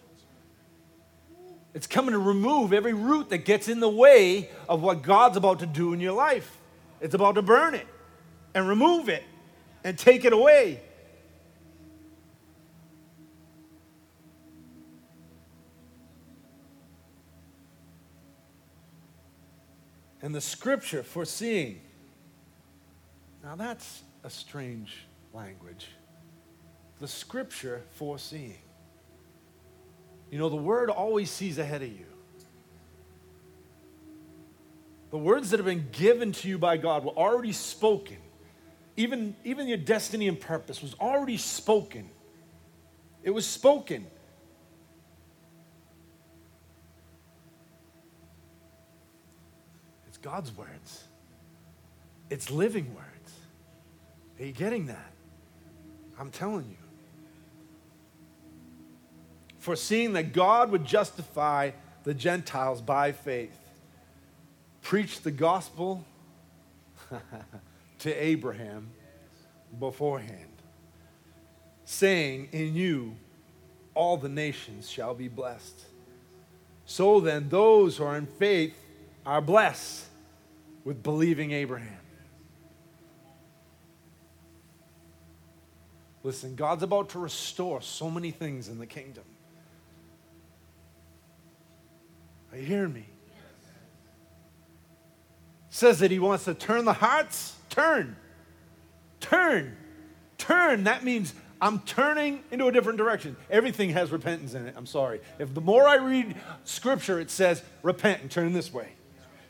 It's 1.73 1.87
coming 1.87 2.11
to 2.11 2.19
remove 2.19 2.73
every 2.73 2.91
root 2.91 3.29
that 3.29 3.45
gets 3.45 3.69
in 3.69 3.79
the 3.79 3.89
way 3.89 4.49
of 4.67 4.81
what 4.81 5.03
God's 5.03 5.37
about 5.37 5.59
to 5.59 5.65
do 5.65 5.93
in 5.93 6.01
your 6.01 6.11
life. 6.11 6.57
It's 6.99 7.15
about 7.15 7.35
to 7.35 7.41
burn 7.41 7.75
it 7.75 7.87
and 8.53 8.67
remove 8.67 9.07
it 9.07 9.23
and 9.85 9.97
take 9.97 10.25
it 10.25 10.33
away. 10.33 10.81
And 20.21 20.35
the 20.35 20.41
scripture 20.41 21.03
foreseeing. 21.03 21.79
Now 23.41 23.55
that's 23.55 24.03
a 24.23 24.29
strange 24.29 25.05
language. 25.33 25.89
The 26.99 27.07
scripture 27.07 27.81
foreseeing. 27.91 28.57
You 30.29 30.37
know, 30.37 30.49
the 30.49 30.55
word 30.55 30.89
always 30.89 31.29
sees 31.29 31.57
ahead 31.57 31.81
of 31.81 31.89
you. 31.89 32.05
The 35.09 35.17
words 35.17 35.49
that 35.49 35.57
have 35.57 35.65
been 35.65 35.89
given 35.91 36.31
to 36.31 36.47
you 36.47 36.57
by 36.57 36.77
God 36.77 37.03
were 37.03 37.11
already 37.11 37.51
spoken. 37.51 38.17
Even, 38.95 39.35
even 39.43 39.67
your 39.67 39.77
destiny 39.77 40.27
and 40.27 40.39
purpose 40.39 40.81
was 40.81 40.93
already 41.01 41.37
spoken. 41.37 42.09
It 43.23 43.31
was 43.31 43.45
spoken. 43.45 44.07
It's 50.07 50.17
God's 50.17 50.55
words, 50.55 51.03
it's 52.29 52.49
living 52.49 52.93
words. 52.95 53.10
Are 54.41 54.45
you 54.45 54.53
getting 54.53 54.87
that? 54.87 55.13
I'm 56.19 56.31
telling 56.31 56.65
you. 56.67 56.77
Foreseeing 59.59 60.13
that 60.13 60.33
God 60.33 60.71
would 60.71 60.83
justify 60.83 61.71
the 62.03 62.15
Gentiles 62.15 62.81
by 62.81 63.11
faith, 63.11 63.55
preach 64.81 65.21
the 65.21 65.29
gospel 65.29 66.03
to 67.99 68.11
Abraham 68.11 68.89
beforehand, 69.79 70.49
saying, 71.85 72.49
In 72.51 72.73
you 72.73 73.15
all 73.93 74.17
the 74.17 74.29
nations 74.29 74.89
shall 74.89 75.13
be 75.13 75.27
blessed. 75.27 75.85
So 76.87 77.19
then, 77.19 77.47
those 77.49 77.97
who 77.97 78.05
are 78.05 78.17
in 78.17 78.25
faith 78.25 78.75
are 79.23 79.39
blessed 79.39 80.05
with 80.83 81.03
believing 81.03 81.51
Abraham. 81.51 82.00
Listen, 86.23 86.55
God's 86.55 86.83
about 86.83 87.09
to 87.09 87.19
restore 87.19 87.81
so 87.81 88.09
many 88.09 88.31
things 88.31 88.67
in 88.67 88.77
the 88.77 88.85
kingdom. 88.85 89.23
Are 92.51 92.57
you 92.57 92.65
hearing 92.65 92.93
me? 92.93 93.05
Says 95.69 95.99
that 95.99 96.11
he 96.11 96.19
wants 96.19 96.45
to 96.45 96.53
turn 96.53 96.85
the 96.85 96.93
hearts. 96.93 97.55
Turn. 97.69 98.15
Turn. 99.19 99.75
Turn. 100.37 100.83
That 100.83 101.03
means 101.03 101.33
I'm 101.61 101.79
turning 101.79 102.43
into 102.51 102.67
a 102.67 102.71
different 102.71 102.97
direction. 102.97 103.35
Everything 103.49 103.91
has 103.91 104.11
repentance 104.11 104.53
in 104.53 104.67
it. 104.67 104.75
I'm 104.77 104.85
sorry. 104.85 105.21
If 105.39 105.53
the 105.53 105.61
more 105.61 105.87
I 105.87 105.95
read 105.95 106.35
scripture, 106.65 107.19
it 107.19 107.31
says 107.31 107.63
repent 107.81 108.21
and 108.21 108.29
turn 108.29 108.53
this 108.53 108.71
way. 108.71 108.89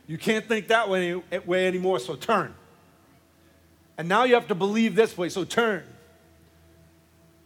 You 0.08 0.18
can't 0.18 0.48
think 0.48 0.68
that 0.68 0.90
way, 0.90 1.16
way 1.46 1.68
anymore, 1.68 2.00
so 2.00 2.16
turn. 2.16 2.54
And 3.98 4.08
now 4.08 4.24
you 4.24 4.36
have 4.36 4.48
to 4.50 4.56
believe 4.56 4.96
this 4.96 5.18
way, 5.18 5.30
so 5.30 5.44
turn 5.44 5.84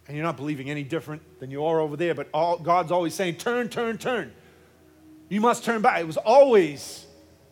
and 0.08 0.16
you're 0.16 0.26
not 0.26 0.38
believing 0.38 0.70
any 0.70 0.84
different 0.84 1.40
than 1.40 1.50
you 1.50 1.66
are 1.66 1.80
over 1.80 1.98
there, 1.98 2.14
but 2.14 2.30
all, 2.34 2.58
God's 2.58 2.92
always 2.92 3.14
saying, 3.14 3.36
turn, 3.36 3.70
turn, 3.70 3.98
turn. 3.98 4.32
You 5.30 5.42
must 5.42 5.64
turn 5.64 5.82
back. 5.82 6.00
It 6.00 6.08
was 6.08 6.18
always 6.18 7.06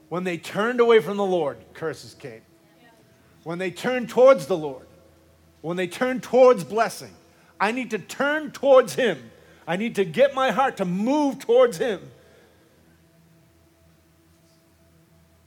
when 0.10 0.24
they 0.24 0.38
turned 0.38 0.80
away 0.80 1.00
from 1.00 1.18
the 1.18 1.26
Lord, 1.26 1.58
curses 1.74 2.14
came. 2.14 2.42
When 3.44 3.58
they 3.58 3.72
turned 3.72 4.10
towards 4.10 4.46
the 4.46 4.58
Lord, 4.58 4.86
when 5.62 5.76
they 5.76 5.88
turned 5.88 6.22
towards 6.22 6.64
blessing, 6.64 7.12
I 7.60 7.72
need 7.72 7.90
to 7.92 7.98
turn 7.98 8.52
towards 8.52 8.94
Him. 8.96 9.32
I 9.68 9.76
need 9.76 9.96
to 9.96 10.06
get 10.06 10.36
my 10.36 10.52
heart 10.52 10.78
to 10.78 10.86
move 10.86 11.40
towards 11.40 11.78
Him. 11.78 12.00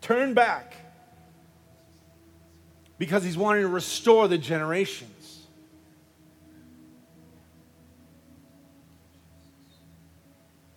Turn 0.01 0.35
back 0.35 0.75
because 2.99 3.23
He's 3.23 3.37
wanting 3.37 3.63
to 3.63 3.69
restore 3.69 4.27
the 4.27 4.39
generation. 4.39 5.09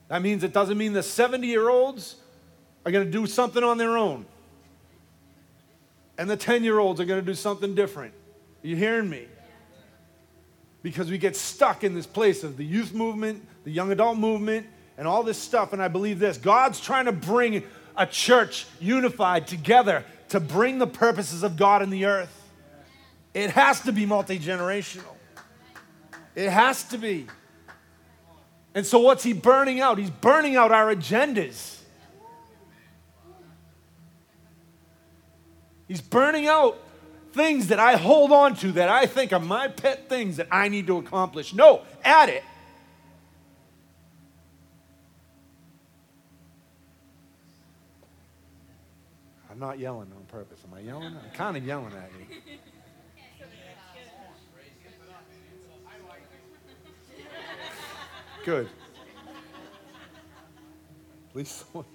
That 0.10 0.22
means 0.22 0.44
it 0.44 0.54
doesn't 0.54 0.78
mean 0.78 0.94
the 0.94 1.04
70 1.04 1.48
year 1.48 1.70
olds 1.70 2.18
are 2.86 2.92
going 2.92 3.06
to 3.06 3.12
do 3.12 3.26
something 3.26 3.64
on 3.64 3.78
their 3.78 3.98
own. 3.98 4.26
And 6.18 6.30
the 6.30 6.38
10 6.38 6.64
year 6.64 6.80
olds 6.80 7.00
are 7.00 7.06
going 7.06 7.22
to 7.22 7.26
do 7.26 7.36
something 7.36 7.76
different. 7.76 8.14
Are 8.64 8.68
you 8.68 8.76
hearing 8.76 9.10
me? 9.10 9.28
Because 10.82 11.10
we 11.10 11.18
get 11.18 11.36
stuck 11.36 11.84
in 11.84 11.94
this 11.94 12.08
place 12.08 12.44
of 12.44 12.58
the 12.58 12.66
youth 12.66 12.94
movement, 12.94 13.46
the 13.64 13.72
young 13.72 13.92
adult 13.92 14.18
movement, 14.18 14.68
and 14.98 15.08
all 15.08 15.24
this 15.24 15.38
stuff. 15.38 15.74
And 15.74 15.82
I 15.82 15.88
believe 15.88 16.20
this 16.20 16.38
God's 16.38 16.80
trying 16.80 17.06
to 17.06 17.12
bring 17.12 17.64
a 17.96 18.06
church 18.06 18.66
unified 18.80 19.48
together 19.48 20.04
to 20.30 20.40
bring 20.40 20.78
the 20.78 20.88
purposes 20.88 21.44
of 21.44 21.58
God 21.58 21.82
in 21.82 21.90
the 21.90 22.06
earth. 22.06 22.36
It 23.34 23.52
has 23.52 23.82
to 23.82 23.92
be 23.92 24.06
multi 24.06 24.40
generational. 24.40 25.04
It 26.36 26.50
has 26.50 26.84
to 26.86 26.98
be. 26.98 27.28
And 28.74 28.86
so, 28.86 29.00
what's 29.00 29.24
he 29.24 29.34
burning 29.34 29.82
out? 29.82 29.98
He's 29.98 30.10
burning 30.10 30.56
out 30.56 30.72
our 30.72 30.94
agendas. 30.94 31.78
He's 35.88 36.02
burning 36.02 36.48
out 36.48 36.80
things 37.34 37.68
that 37.68 37.80
I 37.80 37.96
hold 37.96 38.32
on 38.32 38.56
to 38.58 38.72
that 38.74 38.90
I 38.90 39.08
think 39.08 39.34
are 39.34 39.40
my 39.40 39.68
pet 39.68 40.08
things 40.08 40.38
that 40.38 40.48
I 40.52 40.68
need 40.68 40.86
to 40.88 40.98
accomplish. 40.98 41.54
No, 41.54 41.82
add 42.04 42.30
it. 42.30 42.44
I'm 49.50 49.58
not 49.68 49.80
yelling 49.80 50.12
on 50.16 50.24
purpose. 50.28 50.60
Am 50.66 50.78
I 50.78 50.82
yelling? 50.82 51.08
I'm 51.08 51.32
kind 51.34 51.58
of 51.58 51.66
yelling 51.66 51.92
at 51.94 52.10
you. 52.20 52.38
Good. 58.50 58.70
At 61.30 61.36
least 61.36 61.68
someone. 61.68 61.86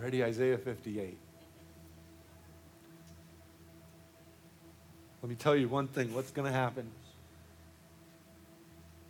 Ready, 0.00 0.22
Isaiah 0.22 0.56
58. 0.56 1.18
Let 5.20 5.28
me 5.28 5.34
tell 5.34 5.56
you 5.56 5.66
one 5.66 5.88
thing 5.88 6.14
what's 6.14 6.30
going 6.30 6.46
to 6.46 6.56
happen 6.56 6.88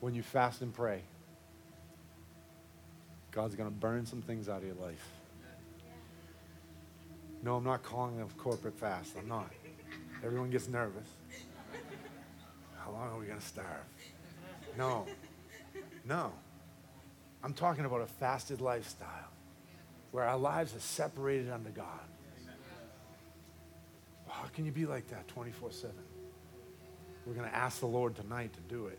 when 0.00 0.14
you 0.14 0.22
fast 0.22 0.62
and 0.62 0.72
pray? 0.72 1.02
God's 3.30 3.54
going 3.54 3.68
to 3.68 3.76
burn 3.76 4.06
some 4.06 4.22
things 4.22 4.48
out 4.48 4.62
of 4.62 4.64
your 4.64 4.76
life. 4.76 5.06
No, 7.42 7.56
I'm 7.56 7.64
not 7.64 7.82
calling 7.82 8.22
a 8.22 8.24
corporate 8.40 8.78
fast. 8.78 9.16
I'm 9.18 9.28
not. 9.28 9.52
Everyone 10.24 10.48
gets 10.48 10.66
nervous. 10.66 11.08
How 12.78 12.90
long 12.90 13.10
are 13.10 13.18
we 13.18 13.26
going 13.26 13.38
to 13.38 13.44
starve? 13.44 13.84
No. 14.76 15.06
No. 16.04 16.32
I'm 17.42 17.54
talking 17.54 17.84
about 17.84 18.00
a 18.00 18.06
fasted 18.06 18.60
lifestyle 18.60 19.08
where 20.12 20.24
our 20.24 20.38
lives 20.38 20.74
are 20.74 20.80
separated 20.80 21.50
unto 21.50 21.70
God. 21.70 21.86
How 24.28 24.48
can 24.54 24.64
you 24.64 24.72
be 24.72 24.86
like 24.86 25.08
that 25.08 25.28
24 25.28 25.72
7? 25.72 25.94
We're 27.26 27.34
going 27.34 27.48
to 27.48 27.54
ask 27.54 27.80
the 27.80 27.86
Lord 27.86 28.16
tonight 28.16 28.52
to 28.54 28.60
do 28.74 28.86
it. 28.86 28.98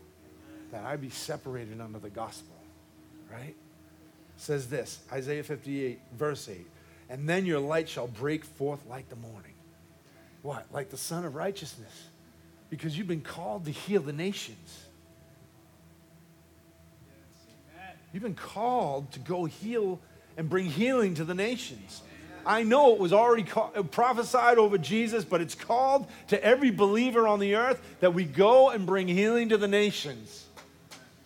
That 0.70 0.84
I 0.84 0.96
be 0.96 1.10
separated 1.10 1.80
under 1.80 1.98
the 1.98 2.10
gospel, 2.10 2.56
right? 3.30 3.54
Says 4.36 4.68
this 4.68 5.00
Isaiah 5.12 5.42
58, 5.42 6.00
verse 6.16 6.48
8. 6.48 6.66
And 7.10 7.28
then 7.28 7.44
your 7.44 7.60
light 7.60 7.88
shall 7.88 8.06
break 8.06 8.44
forth 8.44 8.84
like 8.88 9.08
the 9.08 9.16
morning. 9.16 9.52
What? 10.42 10.66
Like 10.72 10.90
the 10.90 10.96
sun 10.96 11.24
of 11.24 11.34
righteousness. 11.34 12.08
Because 12.70 12.96
you've 12.96 13.08
been 13.08 13.20
called 13.20 13.66
to 13.66 13.70
heal 13.70 14.02
the 14.02 14.12
nations. 14.12 14.83
You've 18.14 18.22
been 18.22 18.36
called 18.36 19.10
to 19.12 19.18
go 19.18 19.44
heal 19.44 19.98
and 20.36 20.48
bring 20.48 20.66
healing 20.66 21.16
to 21.16 21.24
the 21.24 21.34
nations. 21.34 22.00
I 22.46 22.62
know 22.62 22.94
it 22.94 23.00
was 23.00 23.12
already 23.12 23.42
prophesied 23.42 24.56
over 24.56 24.78
Jesus, 24.78 25.24
but 25.24 25.40
it's 25.40 25.56
called 25.56 26.06
to 26.28 26.42
every 26.42 26.70
believer 26.70 27.26
on 27.26 27.40
the 27.40 27.56
earth 27.56 27.82
that 27.98 28.14
we 28.14 28.22
go 28.22 28.70
and 28.70 28.86
bring 28.86 29.08
healing 29.08 29.48
to 29.48 29.58
the 29.58 29.66
nations. 29.66 30.46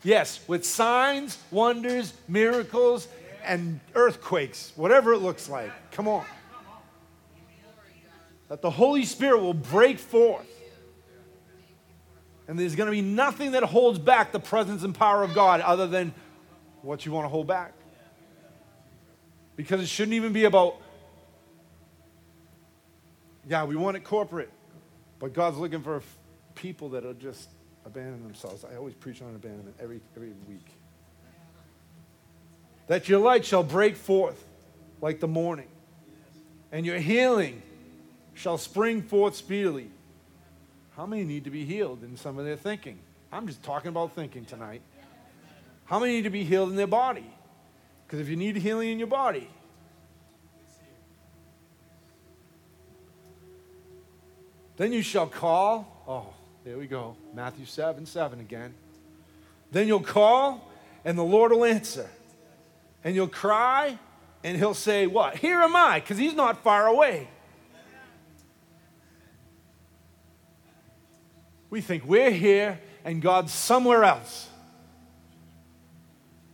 Yes, 0.03 0.41
with 0.49 0.64
signs, 0.64 1.36
wonders, 1.51 2.14
miracles, 2.26 3.07
and 3.45 3.80
earthquakes, 3.95 4.72
whatever 4.74 5.12
it 5.12 5.18
looks 5.18 5.47
like. 5.47 5.70
Come 5.91 6.09
on. 6.09 6.24
That 8.49 8.62
the 8.62 8.70
Holy 8.70 9.05
Spirit 9.05 9.41
will 9.41 9.53
break 9.53 9.99
forth. 9.99 10.47
And 12.47 12.59
there's 12.59 12.76
going 12.76 12.86
to 12.86 12.93
be 12.93 13.03
nothing 13.03 13.51
that 13.51 13.62
holds 13.62 13.99
back 13.99 14.32
the 14.32 14.41
presence 14.41 14.84
and 14.84 14.95
power 14.95 15.22
of 15.22 15.34
God 15.34 15.61
other 15.61 15.86
than 15.86 16.14
what 16.83 17.05
you 17.05 17.12
want 17.12 17.24
to 17.24 17.29
hold 17.29 17.47
back. 17.47 17.72
Because 19.57 19.81
it 19.81 19.89
shouldn't 19.89 20.14
even 20.14 20.33
be 20.33 20.45
about, 20.45 20.76
yeah, 23.49 23.64
we 23.64 23.76
want 23.76 23.97
it 23.97 24.05
corporate, 24.05 24.51
but 25.18 25.33
God's 25.33 25.59
looking 25.59 25.83
for 25.83 26.03
people 26.55 26.91
that 26.91 27.05
are 27.05 27.14
just 27.14 27.49
abandon 27.85 28.22
themselves. 28.22 28.64
I 28.64 28.76
always 28.76 28.95
preach 28.95 29.20
on 29.22 29.35
abandonment 29.35 29.76
every, 29.81 30.01
every 30.14 30.33
week. 30.49 30.66
That 32.87 33.09
your 33.09 33.18
light 33.18 33.45
shall 33.45 33.64
break 33.64 33.97
forth 33.97 34.43
like 35.01 35.20
the 35.20 35.29
morning, 35.29 35.68
and 36.72 36.87
your 36.87 36.99
healing 36.99 37.62
shall 38.35 38.59
spring 38.59 39.03
forth 39.03 39.35
speedily. 39.35 39.91
How 40.97 41.07
many 41.07 41.24
need 41.24 41.45
to 41.45 41.51
be 41.51 41.64
healed 41.64 42.03
in 42.03 42.16
some 42.16 42.39
of 42.39 42.45
their 42.45 42.57
thinking? 42.57 42.99
I'm 43.33 43.47
just 43.47 43.62
talking 43.62 43.89
about 43.89 44.14
thinking 44.14 44.45
tonight. 44.45 44.83
How 45.89 45.99
many 45.99 46.12
need 46.12 46.24
to 46.24 46.30
be 46.30 46.45
healed 46.45 46.68
in 46.68 46.76
their 46.76 46.86
body? 46.86 47.24
Because 48.07 48.20
if 48.20 48.28
you 48.28 48.36
need 48.36 48.57
healing 48.57 48.91
in 48.91 48.99
your 48.99 49.09
body, 49.09 49.49
then 54.76 54.93
you 54.93 55.01
shall 55.01 55.26
call. 55.26 56.05
Oh, 56.07 56.34
there 56.62 56.76
we 56.76 56.86
go. 56.86 57.16
Matthew 57.32 57.64
7 57.64 58.05
7 58.05 58.39
again. 58.39 58.74
Then 59.72 59.89
you'll 59.89 60.01
call, 60.01 60.70
and 61.07 61.16
the 61.16 61.24
Lord 61.24 61.53
will 61.53 61.64
answer. 61.64 62.09
And 63.03 63.14
you'll 63.14 63.28
cry, 63.28 63.99
and 64.45 64.59
he'll 64.59 64.74
say, 64.74 65.07
What? 65.07 65.36
Here 65.36 65.59
am 65.61 65.74
I, 65.74 66.01
because 66.01 66.18
he's 66.18 66.34
not 66.34 66.62
far 66.62 66.86
away. 66.86 67.28
We 71.70 71.80
think 71.80 72.05
we're 72.05 72.30
here 72.30 72.78
and 73.05 73.22
God's 73.22 73.53
somewhere 73.53 74.05
else. 74.05 74.47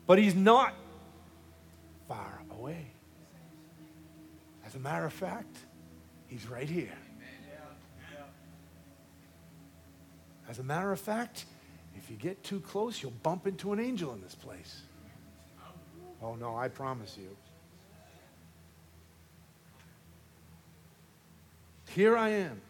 But 0.06 0.18
he's 0.18 0.34
not 0.34 0.74
far 2.06 2.42
away. 2.50 2.86
As 4.66 4.74
a 4.74 4.78
matter 4.78 5.06
of 5.06 5.12
fact, 5.12 5.56
he's 6.26 6.46
right 6.48 6.68
here. 6.68 6.92
As 10.48 10.58
a 10.58 10.62
matter 10.62 10.92
of 10.92 11.00
fact, 11.00 11.46
if 11.96 12.10
you 12.10 12.16
get 12.16 12.42
too 12.42 12.60
close, 12.60 13.02
you'll 13.02 13.12
bump 13.22 13.46
into 13.46 13.72
an 13.72 13.80
angel 13.80 14.12
in 14.12 14.20
this 14.20 14.34
place. 14.34 14.82
Oh, 16.22 16.34
no, 16.34 16.56
I 16.56 16.68
promise 16.68 17.16
you. 17.18 17.28
Here 21.90 22.16
I 22.16 22.30
am. 22.30 22.60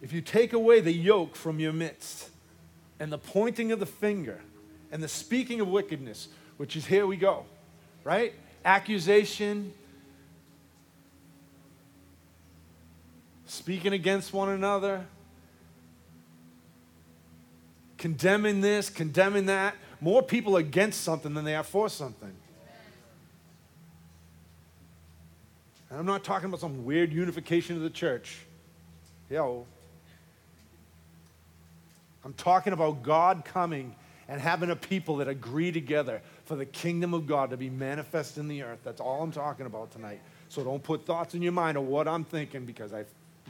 If 0.00 0.12
you 0.12 0.20
take 0.20 0.52
away 0.52 0.80
the 0.80 0.92
yoke 0.92 1.36
from 1.36 1.60
your 1.60 1.72
midst 1.72 2.30
and 2.98 3.12
the 3.12 3.18
pointing 3.18 3.72
of 3.72 3.80
the 3.80 3.86
finger, 3.86 4.40
and 4.90 5.02
the 5.02 5.08
speaking 5.08 5.60
of 5.60 5.68
wickedness, 5.68 6.28
which 6.56 6.76
is 6.76 6.86
here 6.86 7.06
we 7.06 7.16
go, 7.16 7.44
right? 8.04 8.32
Accusation, 8.64 9.72
speaking 13.46 13.92
against 13.92 14.32
one 14.32 14.48
another, 14.48 15.04
condemning 17.98 18.60
this, 18.60 18.90
condemning 18.90 19.46
that. 19.46 19.74
More 20.00 20.22
people 20.22 20.56
against 20.56 21.02
something 21.02 21.32
than 21.32 21.44
they 21.44 21.54
are 21.54 21.62
for 21.62 21.88
something. 21.88 22.32
And 25.88 25.98
I'm 25.98 26.06
not 26.06 26.24
talking 26.24 26.46
about 26.46 26.60
some 26.60 26.84
weird 26.84 27.12
unification 27.12 27.76
of 27.76 27.82
the 27.82 27.90
church. 27.90 28.38
Yo. 29.30 29.66
I'm 32.24 32.34
talking 32.34 32.72
about 32.72 33.02
God 33.02 33.44
coming 33.44 33.94
and 34.28 34.40
having 34.40 34.70
a 34.70 34.76
people 34.76 35.16
that 35.16 35.28
agree 35.28 35.70
together 35.70 36.20
for 36.44 36.56
the 36.56 36.66
kingdom 36.66 37.14
of 37.14 37.26
God 37.26 37.50
to 37.50 37.56
be 37.56 37.70
manifest 37.70 38.38
in 38.38 38.48
the 38.48 38.62
earth. 38.62 38.80
That's 38.84 39.00
all 39.00 39.22
I'm 39.22 39.32
talking 39.32 39.66
about 39.66 39.92
tonight. 39.92 40.20
So 40.48 40.64
don't 40.64 40.82
put 40.82 41.06
thoughts 41.06 41.34
in 41.34 41.42
your 41.42 41.52
mind 41.52 41.76
of 41.76 41.84
what 41.84 42.08
I'm 42.08 42.24
thinking 42.24 42.64
because 42.64 42.92
I 42.92 43.04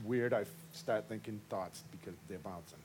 weird 0.05 0.35
I 0.35 0.45
start 0.73 1.09
thinking 1.09 1.41
thoughts 1.49 1.83
because 1.91 2.15
they're 2.29 2.39
bouncing. 2.39 2.79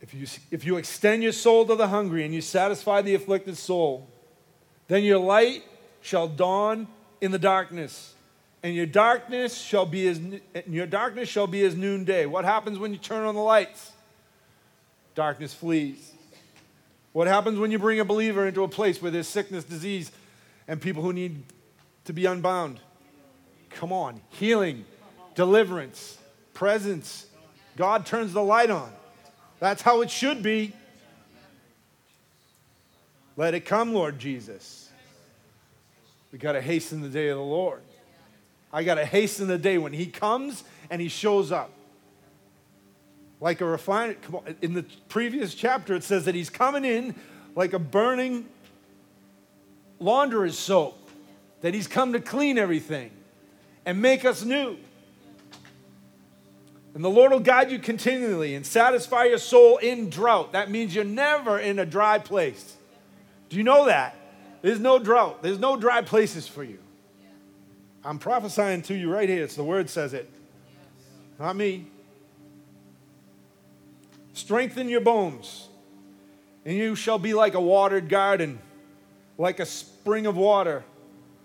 If 0.00 0.14
you, 0.14 0.26
if 0.52 0.64
you 0.64 0.76
extend 0.76 1.24
your 1.24 1.32
soul 1.32 1.66
to 1.66 1.74
the 1.74 1.88
hungry 1.88 2.24
and 2.24 2.32
you 2.32 2.40
satisfy 2.40 3.02
the 3.02 3.16
afflicted 3.16 3.56
soul, 3.56 4.08
then 4.86 5.02
your 5.02 5.18
light 5.18 5.64
shall 6.00 6.28
dawn 6.28 6.86
in 7.20 7.30
the 7.30 7.38
darkness, 7.38 8.14
and 8.62 8.74
your 8.74 8.86
darkness 8.86 9.56
shall 9.56 9.86
be 9.86 10.08
as 10.08 10.20
your 10.68 10.86
darkness 10.86 11.28
shall 11.28 11.46
be 11.46 11.64
as 11.64 11.74
noonday. 11.74 12.26
What 12.26 12.44
happens 12.44 12.78
when 12.78 12.92
you 12.92 12.98
turn 12.98 13.24
on 13.24 13.34
the 13.34 13.40
lights? 13.40 13.92
Darkness 15.14 15.54
flees. 15.54 16.12
What 17.12 17.26
happens 17.26 17.58
when 17.58 17.70
you 17.70 17.78
bring 17.78 18.00
a 18.00 18.04
believer 18.04 18.46
into 18.46 18.62
a 18.62 18.68
place 18.68 19.00
where 19.00 19.10
there's 19.10 19.28
sickness, 19.28 19.64
disease, 19.64 20.10
and 20.68 20.80
people 20.80 21.02
who 21.02 21.12
need 21.12 21.42
to 22.04 22.12
be 22.12 22.26
unbound? 22.26 22.80
Come 23.70 23.92
on, 23.92 24.20
healing, 24.30 24.84
deliverance, 25.34 26.18
presence. 26.52 27.26
God 27.76 28.04
turns 28.04 28.32
the 28.32 28.42
light 28.42 28.70
on. 28.70 28.92
That's 29.60 29.80
how 29.80 30.02
it 30.02 30.10
should 30.10 30.42
be. 30.42 30.72
Let 33.36 33.54
it 33.54 33.66
come, 33.66 33.92
Lord 33.92 34.18
Jesus. 34.18 34.85
We 36.32 36.38
got 36.38 36.52
to 36.52 36.60
hasten 36.60 37.02
the 37.02 37.08
day 37.08 37.28
of 37.28 37.38
the 37.38 37.44
Lord. 37.44 37.80
I 38.72 38.84
got 38.84 38.96
to 38.96 39.04
hasten 39.04 39.46
the 39.48 39.58
day 39.58 39.78
when 39.78 39.92
He 39.92 40.06
comes 40.06 40.64
and 40.90 41.00
He 41.00 41.08
shows 41.08 41.52
up. 41.52 41.70
Like 43.40 43.60
a 43.60 43.66
refined, 43.66 44.16
in 44.62 44.74
the 44.74 44.84
previous 45.08 45.54
chapter, 45.54 45.94
it 45.94 46.04
says 46.04 46.24
that 46.24 46.34
He's 46.34 46.50
coming 46.50 46.84
in 46.84 47.14
like 47.54 47.72
a 47.72 47.78
burning 47.78 48.46
launderer's 49.98 50.58
soap, 50.58 51.10
that 51.60 51.74
He's 51.74 51.86
come 51.86 52.12
to 52.12 52.20
clean 52.20 52.58
everything 52.58 53.10
and 53.84 54.02
make 54.02 54.24
us 54.24 54.44
new. 54.44 54.76
And 56.94 57.04
the 57.04 57.10
Lord 57.10 57.30
will 57.30 57.40
guide 57.40 57.70
you 57.70 57.78
continually 57.78 58.54
and 58.54 58.64
satisfy 58.64 59.24
your 59.24 59.38
soul 59.38 59.76
in 59.76 60.08
drought. 60.08 60.52
That 60.52 60.70
means 60.70 60.94
you're 60.94 61.04
never 61.04 61.58
in 61.58 61.78
a 61.78 61.84
dry 61.84 62.18
place. 62.18 62.74
Do 63.50 63.58
you 63.58 63.62
know 63.62 63.84
that? 63.84 64.16
There's 64.66 64.80
no 64.80 64.98
drought, 64.98 65.44
there's 65.44 65.60
no 65.60 65.76
dry 65.76 66.02
places 66.02 66.48
for 66.48 66.64
you. 66.64 66.80
I'm 68.04 68.18
prophesying 68.18 68.82
to 68.82 68.96
you 68.96 69.12
right 69.12 69.28
here. 69.28 69.44
It's 69.44 69.54
the 69.54 69.62
word 69.62 69.88
says 69.88 70.12
it, 70.12 70.28
not 71.38 71.54
me. 71.54 71.86
Strengthen 74.32 74.88
your 74.88 75.02
bones, 75.02 75.68
and 76.64 76.76
you 76.76 76.96
shall 76.96 77.20
be 77.20 77.32
like 77.32 77.54
a 77.54 77.60
watered 77.60 78.08
garden, 78.08 78.58
like 79.38 79.60
a 79.60 79.66
spring 79.66 80.26
of 80.26 80.36
water 80.36 80.82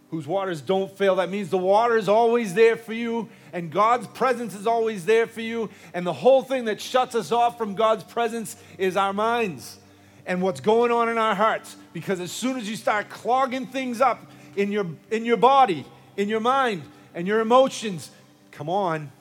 whose 0.10 0.26
waters 0.26 0.60
don't 0.60 0.98
fail. 0.98 1.18
That 1.18 1.30
means 1.30 1.52
the 1.52 1.60
water 1.60 1.98
is 1.98 2.10
always 2.10 2.56
there 2.56 2.76
for 2.76 2.94
you, 2.94 3.30
and 3.54 3.72
God's 3.72 4.08
presence 4.08 4.56
is 4.56 4.66
always 4.66 5.06
there 5.06 5.28
for 5.28 5.42
you. 5.42 5.70
And 5.94 6.08
the 6.08 6.14
whole 6.14 6.42
thing 6.42 6.66
that 6.66 6.82
shuts 6.82 7.14
us 7.14 7.32
off 7.32 7.56
from 7.56 7.76
God's 7.76 8.04
presence 8.04 8.56
is 8.80 8.98
our 8.98 9.14
minds 9.14 9.78
and 10.26 10.42
what's 10.42 10.60
going 10.60 10.92
on 10.92 11.10
in 11.10 11.18
our 11.18 11.36
hearts. 11.36 11.76
Because 11.94 12.20
as 12.20 12.32
soon 12.32 12.58
as 12.58 12.70
you 12.70 12.76
start 12.76 13.10
clogging 13.10 13.68
things 13.68 14.02
up 14.02 14.32
in 14.56 14.72
your, 14.72 14.86
in 15.10 15.26
your 15.26 15.38
body, 15.38 15.86
in 16.18 16.30
your 16.30 16.40
mind, 16.40 16.84
and 17.14 17.28
your 17.28 17.40
emotions, 17.40 18.10
come 18.52 18.70
on. 18.70 19.12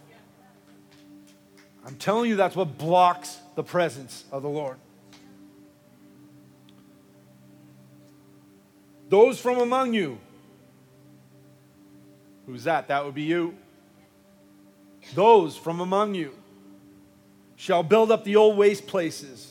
I'm 1.86 1.96
telling 1.96 2.30
you, 2.30 2.36
that's 2.36 2.54
what 2.54 2.78
blocks 2.78 3.38
the 3.56 3.62
presence 3.62 4.24
of 4.30 4.42
the 4.42 4.48
Lord. 4.48 4.76
Those 9.08 9.40
from 9.40 9.58
among 9.58 9.94
you 9.94 10.18
Who's 12.50 12.64
that? 12.64 12.88
That 12.88 13.04
would 13.04 13.14
be 13.14 13.22
you. 13.22 13.54
Those 15.14 15.56
from 15.56 15.78
among 15.78 16.16
you 16.16 16.32
shall 17.54 17.84
build 17.84 18.10
up 18.10 18.24
the 18.24 18.34
old 18.34 18.56
waste 18.56 18.88
places, 18.88 19.49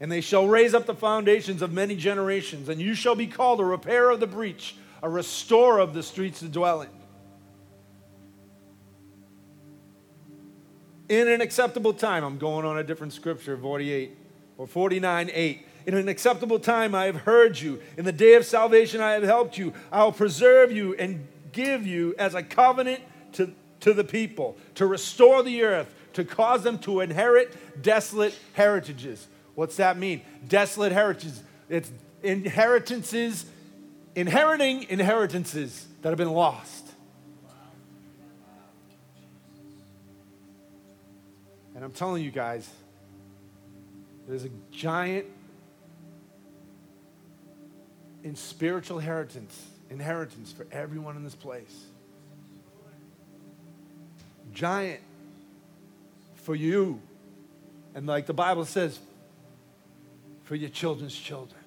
and 0.00 0.12
they 0.12 0.20
shall 0.20 0.46
raise 0.46 0.74
up 0.74 0.86
the 0.86 0.94
foundations 0.94 1.62
of 1.62 1.72
many 1.72 1.96
generations, 1.96 2.68
and 2.68 2.80
you 2.80 2.94
shall 2.94 3.14
be 3.14 3.26
called 3.26 3.60
a 3.60 3.64
repairer 3.64 4.10
of 4.10 4.20
the 4.20 4.26
breach, 4.26 4.76
a 5.02 5.08
restorer 5.08 5.78
of 5.78 5.94
the 5.94 6.02
streets 6.02 6.40
to 6.40 6.48
dwell 6.48 6.82
in. 6.82 6.88
In 11.08 11.28
an 11.28 11.40
acceptable 11.40 11.92
time, 11.92 12.24
I'm 12.24 12.36
going 12.36 12.66
on 12.66 12.78
a 12.78 12.84
different 12.84 13.12
scripture, 13.12 13.56
48 13.56 14.16
or 14.58 14.66
49 14.66 15.30
8. 15.32 15.66
In 15.86 15.94
an 15.94 16.08
acceptable 16.08 16.58
time, 16.58 16.96
I 16.96 17.04
have 17.04 17.16
heard 17.16 17.60
you. 17.60 17.80
In 17.96 18.04
the 18.04 18.12
day 18.12 18.34
of 18.34 18.44
salvation, 18.44 19.00
I 19.00 19.12
have 19.12 19.22
helped 19.22 19.56
you. 19.56 19.72
I 19.92 20.02
will 20.02 20.12
preserve 20.12 20.72
you 20.72 20.94
and 20.96 21.26
give 21.52 21.86
you 21.86 22.14
as 22.18 22.34
a 22.34 22.42
covenant 22.42 23.02
to, 23.34 23.52
to 23.80 23.94
the 23.94 24.02
people, 24.02 24.56
to 24.74 24.86
restore 24.86 25.44
the 25.44 25.62
earth, 25.62 25.94
to 26.14 26.24
cause 26.24 26.64
them 26.64 26.78
to 26.80 27.00
inherit 27.00 27.82
desolate 27.82 28.36
heritages. 28.54 29.28
What's 29.56 29.76
that 29.76 29.98
mean? 29.98 30.20
Desolate 30.46 30.92
heritages. 30.92 31.42
It's 31.68 31.90
inheritances, 32.22 33.46
inheriting 34.14 34.84
inheritances 34.88 35.86
that 36.02 36.10
have 36.10 36.18
been 36.18 36.30
lost. 36.30 36.86
And 41.74 41.84
I'm 41.84 41.92
telling 41.92 42.22
you 42.22 42.30
guys, 42.30 42.68
there's 44.28 44.44
a 44.44 44.50
giant 44.70 45.26
in 48.24 48.36
spiritual 48.36 48.98
inheritance 48.98 49.70
inheritance 49.88 50.52
for 50.52 50.66
everyone 50.72 51.16
in 51.16 51.24
this 51.24 51.34
place. 51.34 51.84
Giant 54.52 55.00
for 56.36 56.54
you. 56.54 57.00
And 57.94 58.06
like 58.06 58.26
the 58.26 58.34
Bible 58.34 58.64
says, 58.64 58.98
for 60.46 60.54
your 60.54 60.70
children's 60.70 61.14
children. 61.14 61.60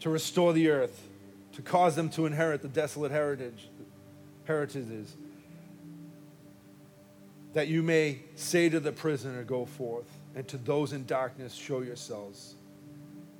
To 0.00 0.10
restore 0.10 0.52
the 0.52 0.68
earth, 0.68 1.08
to 1.54 1.62
cause 1.62 1.96
them 1.96 2.10
to 2.10 2.26
inherit 2.26 2.60
the 2.60 2.68
desolate 2.68 3.10
heritage, 3.10 3.70
heritages, 4.44 5.16
that 7.54 7.68
you 7.68 7.82
may 7.82 8.18
say 8.34 8.68
to 8.68 8.78
the 8.78 8.92
prisoner, 8.92 9.42
Go 9.44 9.64
forth, 9.64 10.10
and 10.34 10.46
to 10.48 10.58
those 10.58 10.92
in 10.92 11.06
darkness, 11.06 11.54
show 11.54 11.80
yourselves 11.80 12.56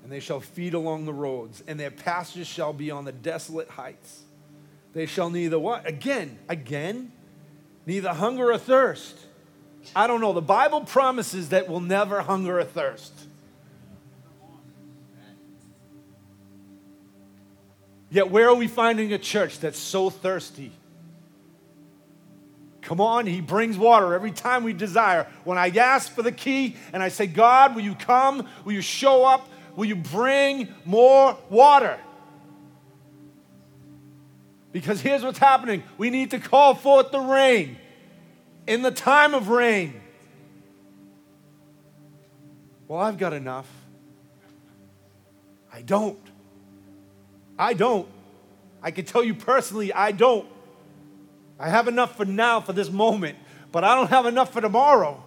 and 0.05 0.13
they 0.13 0.21
shall 0.21 0.39
feed 0.39 0.75
along 0.75 1.07
the 1.07 1.15
roads, 1.15 1.65
and 1.67 1.81
their 1.81 1.91
pastures 1.91 2.47
shall 2.47 2.75
be 2.75 2.91
on 2.91 3.07
the 3.07 3.13
desolate 3.13 3.71
heights. 3.71 4.21
They 4.93 5.07
shall 5.07 5.31
neither 5.31 5.59
what? 5.59 5.89
Again, 5.89 6.39
again, 6.47 7.11
neither 7.87 8.13
hunger 8.13 8.53
or 8.53 8.59
thirst. 8.59 9.19
I 9.95 10.07
don't 10.07 10.21
know. 10.21 10.33
The 10.33 10.43
Bible 10.43 10.83
promises 10.83 11.51
that 11.51 11.69
we'll 11.69 11.81
never 11.81 12.23
hunger 12.23 12.59
or 12.59 12.65
thirst. 12.65 13.13
Yet, 18.11 18.31
where 18.31 18.49
are 18.49 18.55
we 18.55 18.69
finding 18.69 19.13
a 19.13 19.19
church 19.19 19.59
that's 19.59 19.79
so 19.79 20.09
thirsty? 20.09 20.71
Come 22.83 23.01
on, 23.01 23.27
He 23.27 23.41
brings 23.41 23.77
water 23.77 24.15
every 24.15 24.31
time 24.31 24.63
we 24.63 24.73
desire. 24.73 25.27
When 25.43 25.59
I 25.59 25.71
ask 25.71 26.13
for 26.13 26.23
the 26.23 26.31
key 26.31 26.77
and 26.93 27.03
I 27.03 27.09
say, 27.09 27.27
God, 27.27 27.75
will 27.75 27.83
you 27.83 27.95
come? 27.95 28.47
Will 28.65 28.73
you 28.73 28.83
show 28.83 29.25
up? 29.25 29.49
Will 29.75 29.87
you 29.87 29.97
bring 29.97 30.69
more 30.85 31.37
water? 31.51 31.99
Because 34.71 35.01
here's 35.01 35.23
what's 35.23 35.39
happening 35.39 35.83
we 35.99 36.11
need 36.11 36.31
to 36.33 36.39
call 36.39 36.75
forth 36.75 37.11
the 37.11 37.21
rain 37.21 37.79
in 38.67 38.83
the 38.83 38.91
time 38.91 39.35
of 39.35 39.49
rain. 39.49 40.01
Well, 42.89 43.01
I've 43.01 43.19
got 43.19 43.33
enough. 43.33 43.69
I 45.73 45.83
don't. 45.83 46.19
I 47.59 47.75
don't. 47.75 48.09
I 48.83 48.91
can 48.91 49.05
tell 49.05 49.25
you 49.25 49.35
personally, 49.35 49.93
I 49.93 50.13
don't. 50.13 50.47
I 51.59 51.69
have 51.69 51.89
enough 51.89 52.17
for 52.17 52.25
now, 52.25 52.61
for 52.61 52.73
this 52.73 52.91
moment, 52.91 53.39
but 53.73 53.85
I 53.85 53.95
don't 53.95 54.11
have 54.11 54.27
enough 54.27 54.53
for 54.53 54.61
tomorrow 54.61 55.23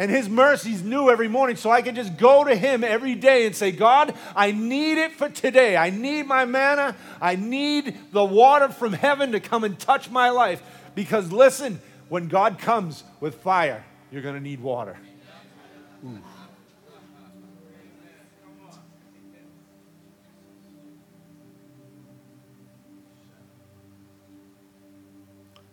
and 0.00 0.10
his 0.10 0.30
mercy's 0.30 0.82
new 0.82 1.10
every 1.10 1.28
morning. 1.28 1.56
So 1.56 1.70
I 1.70 1.82
can 1.82 1.94
just 1.94 2.16
go 2.16 2.42
to 2.42 2.54
him 2.54 2.82
every 2.84 3.14
day 3.14 3.44
and 3.44 3.54
say, 3.54 3.70
God, 3.70 4.14
I 4.34 4.50
need 4.50 4.96
it 4.96 5.12
for 5.12 5.28
today. 5.28 5.76
I 5.76 5.90
need 5.90 6.26
my 6.26 6.46
manna. 6.46 6.96
I 7.20 7.36
need 7.36 7.98
the 8.10 8.24
water 8.24 8.70
from 8.70 8.94
heaven 8.94 9.32
to 9.32 9.40
come 9.40 9.62
and 9.62 9.78
touch 9.78 10.08
my 10.08 10.30
life. 10.30 10.62
Because 10.94 11.30
listen, 11.30 11.82
when 12.10 12.26
God 12.26 12.58
comes 12.58 13.04
with 13.20 13.36
fire, 13.36 13.84
you're 14.10 14.20
going 14.20 14.34
to 14.34 14.40
need 14.40 14.60
water. 14.60 14.98
Ooh. 16.04 16.18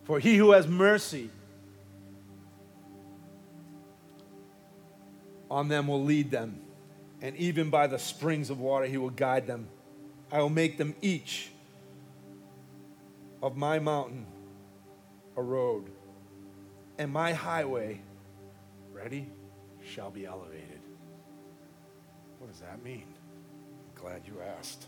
For 0.03 0.19
he 0.19 0.37
who 0.37 0.51
has 0.51 0.67
mercy 0.67 1.31
on 5.49 5.67
them 5.69 5.87
will 5.87 6.03
lead 6.03 6.29
them, 6.29 6.61
and 7.19 7.35
even 7.35 7.71
by 7.71 7.87
the 7.87 7.97
springs 7.97 8.51
of 8.51 8.59
water 8.59 8.85
he 8.85 8.97
will 8.97 9.09
guide 9.09 9.47
them. 9.47 9.67
I 10.31 10.39
will 10.39 10.49
make 10.49 10.77
them 10.77 10.93
each 11.01 11.49
of 13.41 13.57
my 13.57 13.79
mountain 13.79 14.27
a 15.35 15.41
road, 15.41 15.89
and 16.97 17.11
my 17.11 17.33
highway, 17.33 18.01
ready, 18.91 19.29
shall 19.83 20.09
be 20.09 20.25
elevated. 20.25 20.81
What 22.39 22.51
does 22.51 22.59
that 22.61 22.83
mean? 22.83 23.05
I'm 23.87 24.01
glad 24.01 24.21
you 24.25 24.41
asked. 24.57 24.87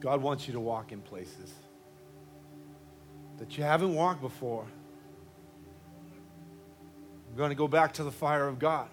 God 0.00 0.20
wants 0.20 0.48
you 0.48 0.54
to 0.54 0.60
walk 0.60 0.90
in 0.90 1.00
places 1.00 1.52
that 3.38 3.56
you 3.56 3.62
haven't 3.62 3.94
walked 3.94 4.20
before. 4.20 4.66
We're 7.30 7.36
going 7.36 7.50
to 7.50 7.56
go 7.56 7.68
back 7.68 7.92
to 7.94 8.04
the 8.04 8.10
fire 8.10 8.48
of 8.48 8.58
God. 8.58 8.88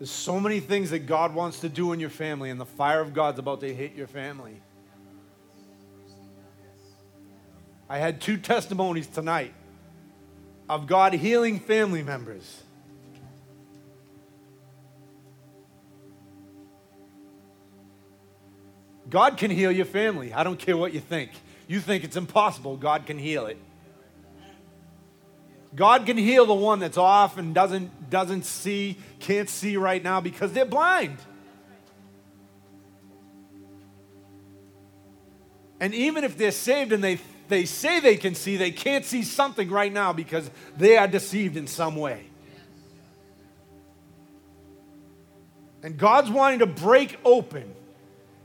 There's 0.00 0.10
so 0.10 0.40
many 0.40 0.60
things 0.60 0.90
that 0.90 1.00
God 1.00 1.34
wants 1.34 1.60
to 1.60 1.68
do 1.68 1.92
in 1.92 2.00
your 2.00 2.08
family, 2.08 2.48
and 2.48 2.58
the 2.58 2.64
fire 2.64 3.02
of 3.02 3.12
God's 3.12 3.38
about 3.38 3.60
to 3.60 3.72
hit 3.72 3.94
your 3.94 4.06
family. 4.06 4.56
I 7.86 7.98
had 7.98 8.18
two 8.22 8.38
testimonies 8.38 9.06
tonight 9.06 9.52
of 10.70 10.86
God 10.86 11.12
healing 11.12 11.60
family 11.60 12.02
members. 12.02 12.62
God 19.10 19.36
can 19.36 19.50
heal 19.50 19.70
your 19.70 19.84
family. 19.84 20.32
I 20.32 20.44
don't 20.44 20.58
care 20.58 20.78
what 20.78 20.94
you 20.94 21.00
think. 21.00 21.32
You 21.68 21.78
think 21.78 22.04
it's 22.04 22.16
impossible, 22.16 22.78
God 22.78 23.04
can 23.04 23.18
heal 23.18 23.44
it. 23.44 23.58
God 25.74 26.06
can 26.06 26.16
heal 26.16 26.46
the 26.46 26.54
one 26.54 26.80
that's 26.80 26.98
off 26.98 27.38
and 27.38 27.54
doesn't, 27.54 28.10
doesn't 28.10 28.44
see, 28.44 28.96
can't 29.20 29.48
see 29.48 29.76
right 29.76 30.02
now 30.02 30.20
because 30.20 30.52
they're 30.52 30.64
blind. 30.64 31.16
And 35.78 35.94
even 35.94 36.24
if 36.24 36.36
they're 36.36 36.50
saved 36.50 36.92
and 36.92 37.02
they, 37.02 37.18
they 37.48 37.64
say 37.64 38.00
they 38.00 38.16
can 38.16 38.34
see, 38.34 38.56
they 38.56 38.70
can't 38.70 39.04
see 39.04 39.22
something 39.22 39.70
right 39.70 39.92
now 39.92 40.12
because 40.12 40.50
they 40.76 40.96
are 40.98 41.08
deceived 41.08 41.56
in 41.56 41.66
some 41.66 41.96
way. 41.96 42.26
And 45.82 45.96
God's 45.96 46.30
wanting 46.30 46.58
to 46.58 46.66
break 46.66 47.18
open. 47.24 47.74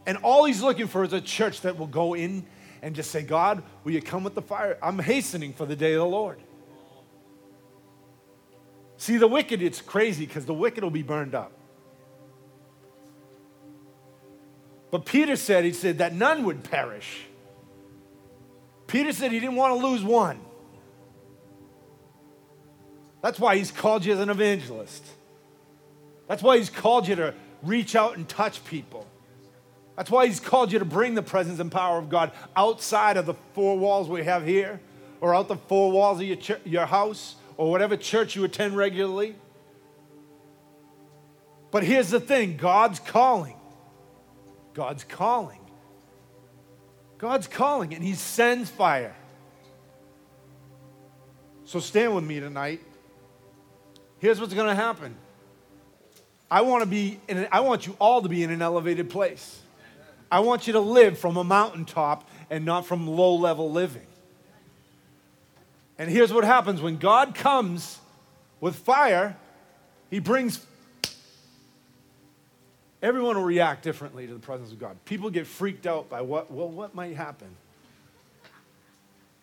And 0.05 0.17
all 0.17 0.45
He's 0.45 0.61
looking 0.61 0.87
for 0.87 1.03
is 1.03 1.11
a 1.11 1.19
church 1.19 1.61
that 1.61 1.77
will 1.77 1.87
go 1.87 2.13
in 2.13 2.45
and 2.81 2.95
just 2.95 3.11
say, 3.11 3.23
God, 3.23 3.63
will 3.83 3.91
you 3.91 4.01
come 4.01 4.23
with 4.23 4.35
the 4.35 4.41
fire? 4.41 4.77
I'm 4.81 4.99
hastening 4.99 5.51
for 5.53 5.65
the 5.65 5.75
day 5.75 5.93
of 5.93 5.99
the 5.99 6.05
Lord. 6.05 6.39
See, 8.97 9.17
the 9.17 9.27
wicked, 9.27 9.61
it's 9.61 9.81
crazy 9.81 10.25
because 10.25 10.45
the 10.45 10.53
wicked 10.53 10.83
will 10.83 10.91
be 10.91 11.03
burned 11.03 11.35
up. 11.35 11.51
But 14.91 15.05
Peter 15.05 15.35
said, 15.35 15.65
he 15.65 15.73
said 15.73 15.97
that 15.97 16.13
none 16.13 16.45
would 16.45 16.63
perish. 16.63 17.25
Peter 18.87 19.11
said 19.11 19.31
he 19.31 19.39
didn't 19.39 19.55
want 19.55 19.79
to 19.79 19.85
lose 19.85 20.03
one. 20.03 20.39
That's 23.21 23.39
why 23.39 23.57
he's 23.57 23.71
called 23.71 24.05
you 24.05 24.13
as 24.13 24.19
an 24.19 24.29
evangelist. 24.29 25.03
That's 26.27 26.43
why 26.43 26.57
he's 26.57 26.69
called 26.69 27.07
you 27.07 27.15
to 27.15 27.33
reach 27.63 27.95
out 27.95 28.17
and 28.17 28.29
touch 28.29 28.63
people. 28.65 29.07
That's 29.95 30.11
why 30.11 30.27
he's 30.27 30.39
called 30.39 30.71
you 30.71 30.79
to 30.79 30.85
bring 30.85 31.15
the 31.15 31.23
presence 31.23 31.59
and 31.59 31.71
power 31.71 31.97
of 31.97 32.09
God 32.09 32.31
outside 32.55 33.17
of 33.17 33.25
the 33.25 33.33
four 33.53 33.77
walls 33.77 34.07
we 34.07 34.23
have 34.23 34.45
here 34.45 34.79
or 35.21 35.33
out 35.33 35.47
the 35.47 35.57
four 35.57 35.91
walls 35.91 36.19
of 36.19 36.27
your, 36.27 36.37
ch- 36.37 36.65
your 36.65 36.85
house 36.85 37.35
or 37.57 37.71
whatever 37.71 37.97
church 37.97 38.35
you 38.35 38.43
attend 38.43 38.75
regularly. 38.75 39.35
But 41.71 41.83
here's 41.83 42.09
the 42.09 42.19
thing 42.19 42.57
God's 42.57 42.99
calling. 42.99 43.57
God's 44.73 45.03
calling. 45.03 45.59
God's 47.17 47.47
calling, 47.47 47.93
and 47.93 48.03
He 48.03 48.13
sends 48.13 48.69
fire. 48.69 49.15
So 51.63 51.79
stand 51.79 52.13
with 52.13 52.23
me 52.23 52.39
tonight. 52.39 52.81
Here's 54.19 54.39
what's 54.39 54.53
going 54.53 54.67
to 54.67 54.75
happen. 54.75 55.15
I 56.49 56.61
want 56.61 56.83
to 56.83 56.89
be 56.89 57.19
in, 57.27 57.47
I 57.51 57.61
want 57.61 57.87
you 57.87 57.95
all 57.99 58.21
to 58.21 58.29
be 58.29 58.43
in 58.43 58.51
an 58.51 58.61
elevated 58.61 59.09
place. 59.09 59.59
I 60.31 60.39
want 60.39 60.67
you 60.67 60.73
to 60.73 60.79
live 60.79 61.17
from 61.17 61.37
a 61.37 61.43
mountaintop 61.43 62.29
and 62.49 62.65
not 62.65 62.85
from 62.85 63.07
low 63.07 63.35
level 63.35 63.71
living. 63.71 64.05
And 65.97 66.09
here's 66.09 66.33
what 66.33 66.43
happens 66.43 66.81
when 66.81 66.97
God 66.97 67.35
comes 67.35 67.99
with 68.59 68.75
fire, 68.75 69.37
he 70.09 70.19
brings 70.19 70.65
everyone 73.01 73.37
will 73.37 73.43
react 73.43 73.83
differently 73.83 74.27
to 74.27 74.33
the 74.33 74.39
presence 74.39 74.71
of 74.71 74.79
God. 74.79 74.97
People 75.05 75.29
get 75.29 75.47
freaked 75.47 75.85
out 75.85 76.09
by 76.09 76.21
what 76.21 76.51
well 76.51 76.69
what 76.69 76.95
might 76.95 77.15
happen. 77.15 77.47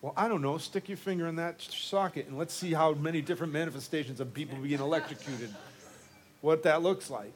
Well, 0.01 0.13
I 0.17 0.27
don't 0.27 0.41
know. 0.41 0.57
Stick 0.57 0.89
your 0.89 0.97
finger 0.97 1.27
in 1.27 1.37
that 1.37 1.61
socket 1.61 2.27
and 2.27 2.37
let's 2.37 2.53
see 2.53 2.73
how 2.73 2.93
many 2.93 3.21
different 3.21 3.53
manifestations 3.53 4.19
of 4.19 4.33
people 4.33 4.57
being 4.57 4.79
electrocuted. 4.79 5.53
What 6.41 6.63
that 6.63 6.83
looks 6.83 7.09
like. 7.09 7.33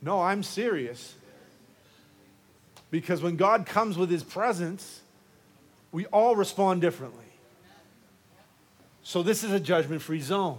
No, 0.00 0.22
I'm 0.22 0.44
serious. 0.44 1.14
Because 2.92 3.22
when 3.22 3.36
God 3.36 3.66
comes 3.66 3.98
with 3.98 4.08
his 4.08 4.22
presence, 4.22 5.00
we 5.90 6.06
all 6.06 6.36
respond 6.36 6.80
differently. 6.80 7.24
So 9.02 9.22
this 9.22 9.42
is 9.42 9.50
a 9.52 9.60
judgment 9.60 10.00
free 10.02 10.20
zone. 10.20 10.58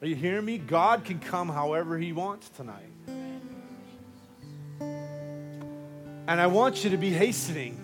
Are 0.00 0.06
you 0.06 0.14
hearing 0.14 0.44
me? 0.44 0.56
God 0.56 1.04
can 1.04 1.18
come 1.18 1.48
however 1.48 1.98
He 1.98 2.12
wants 2.12 2.48
tonight. 2.50 2.86
And 4.80 6.40
I 6.40 6.46
want 6.46 6.84
you 6.84 6.90
to 6.90 6.96
be 6.96 7.10
hastening. 7.10 7.76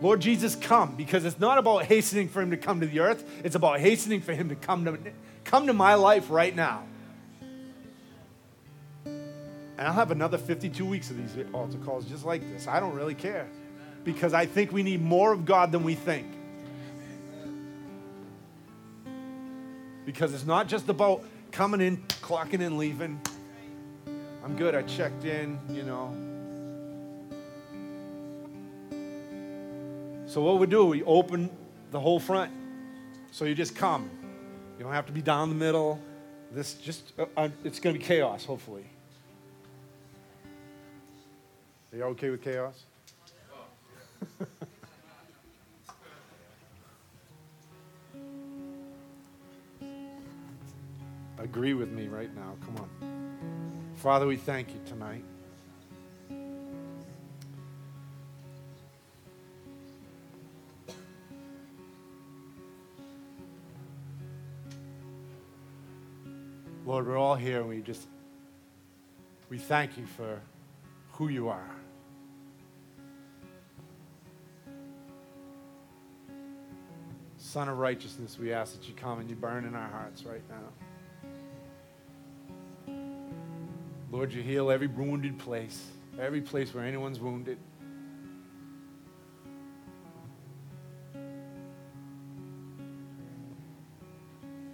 Lord 0.00 0.20
Jesus, 0.20 0.56
come, 0.56 0.96
because 0.96 1.26
it's 1.26 1.38
not 1.38 1.58
about 1.58 1.84
hastening 1.84 2.28
for 2.28 2.40
Him 2.40 2.50
to 2.50 2.56
come 2.56 2.80
to 2.80 2.86
the 2.86 3.00
earth, 3.00 3.22
it's 3.44 3.54
about 3.54 3.80
hastening 3.80 4.22
for 4.22 4.32
Him 4.32 4.48
to 4.48 4.54
come 4.54 4.86
to, 4.86 4.98
come 5.44 5.66
to 5.66 5.74
my 5.74 5.94
life 5.94 6.30
right 6.30 6.56
now. 6.56 6.84
And 9.04 9.86
I'll 9.88 9.92
have 9.92 10.10
another 10.10 10.38
52 10.38 10.84
weeks 10.84 11.10
of 11.10 11.18
these 11.18 11.44
altar 11.52 11.78
calls 11.78 12.06
just 12.06 12.24
like 12.24 12.40
this. 12.52 12.66
I 12.66 12.80
don't 12.80 12.94
really 12.94 13.14
care 13.14 13.48
because 14.02 14.32
I 14.32 14.46
think 14.46 14.72
we 14.72 14.82
need 14.82 15.02
more 15.02 15.32
of 15.32 15.44
God 15.44 15.72
than 15.72 15.84
we 15.84 15.94
think. 15.94 16.26
Because 20.10 20.34
it's 20.34 20.44
not 20.44 20.66
just 20.66 20.88
about 20.88 21.22
coming 21.52 21.80
in, 21.80 21.96
clocking 22.20 22.60
in, 22.60 22.76
leaving. 22.76 23.20
I'm 24.44 24.56
good, 24.56 24.74
I 24.74 24.82
checked 24.82 25.24
in, 25.24 25.56
you 25.70 25.84
know. 25.84 26.12
So, 30.26 30.42
what 30.42 30.58
we 30.58 30.66
do, 30.66 30.86
we 30.86 31.04
open 31.04 31.48
the 31.92 32.00
whole 32.00 32.18
front. 32.18 32.50
So, 33.30 33.44
you 33.44 33.54
just 33.54 33.76
come. 33.76 34.10
You 34.78 34.84
don't 34.84 34.92
have 34.92 35.06
to 35.06 35.12
be 35.12 35.22
down 35.22 35.48
the 35.48 35.54
middle. 35.54 36.00
This 36.50 36.74
just, 36.74 37.12
uh, 37.16 37.26
uh, 37.36 37.48
it's 37.62 37.78
going 37.78 37.94
to 37.94 38.00
be 38.00 38.04
chaos, 38.04 38.44
hopefully. 38.44 38.86
Are 41.92 41.98
you 41.98 42.02
okay 42.04 42.30
with 42.30 42.42
chaos? 42.42 42.82
agree 51.42 51.74
with 51.74 51.90
me 51.90 52.08
right 52.08 52.34
now. 52.34 52.56
Come 52.64 52.76
on. 52.76 53.92
Father, 53.96 54.26
we 54.26 54.36
thank 54.36 54.68
you 54.70 54.80
tonight. 54.86 55.24
Lord, 66.86 67.06
we're 67.06 67.18
all 67.18 67.36
here 67.36 67.60
and 67.60 67.68
we 67.68 67.82
just 67.82 68.08
we 69.48 69.58
thank 69.58 69.96
you 69.96 70.06
for 70.06 70.40
who 71.12 71.28
you 71.28 71.48
are. 71.48 71.70
Sun 77.36 77.68
of 77.68 77.78
righteousness, 77.78 78.38
we 78.38 78.52
ask 78.52 78.78
that 78.78 78.88
you 78.88 78.94
come 78.94 79.18
and 79.18 79.28
you 79.28 79.36
burn 79.36 79.64
in 79.64 79.74
our 79.74 79.88
hearts 79.88 80.24
right 80.24 80.42
now. 80.48 80.89
Lord, 84.10 84.32
you 84.32 84.42
heal 84.42 84.72
every 84.72 84.88
wounded 84.88 85.38
place, 85.38 85.86
every 86.18 86.40
place 86.40 86.74
where 86.74 86.84
anyone's 86.84 87.20
wounded. 87.20 87.58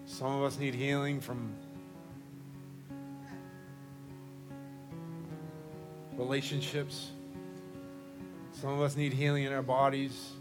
Some 0.06 0.32
of 0.32 0.44
us 0.44 0.58
need 0.58 0.74
healing 0.74 1.20
from 1.20 1.54
relationships. 6.16 7.10
Some 8.52 8.70
of 8.70 8.80
us 8.80 8.96
need 8.96 9.12
healing 9.12 9.44
in 9.44 9.52
our 9.52 9.60
bodies. 9.60 10.32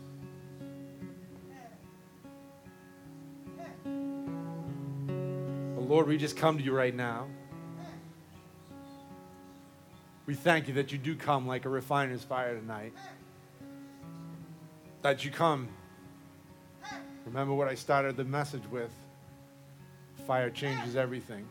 But 3.83 5.81
Lord, 5.81 6.07
we 6.07 6.17
just 6.17 6.37
come 6.37 6.57
to 6.57 6.63
you 6.63 6.73
right 6.73 6.95
now. 6.95 7.27
We 10.25 10.33
thank 10.33 10.67
you 10.67 10.73
that 10.75 10.91
you 10.91 10.97
do 10.97 11.15
come 11.15 11.45
like 11.45 11.65
a 11.65 11.69
refiner's 11.69 12.23
fire 12.23 12.57
tonight. 12.57 12.93
That 15.03 15.23
you 15.23 15.29
come. 15.29 15.67
Remember 17.25 17.53
what 17.53 17.67
I 17.67 17.75
started 17.75 18.17
the 18.17 18.23
message 18.23 18.63
with 18.71 18.91
fire 20.25 20.49
changes 20.49 20.95
everything. 20.95 21.45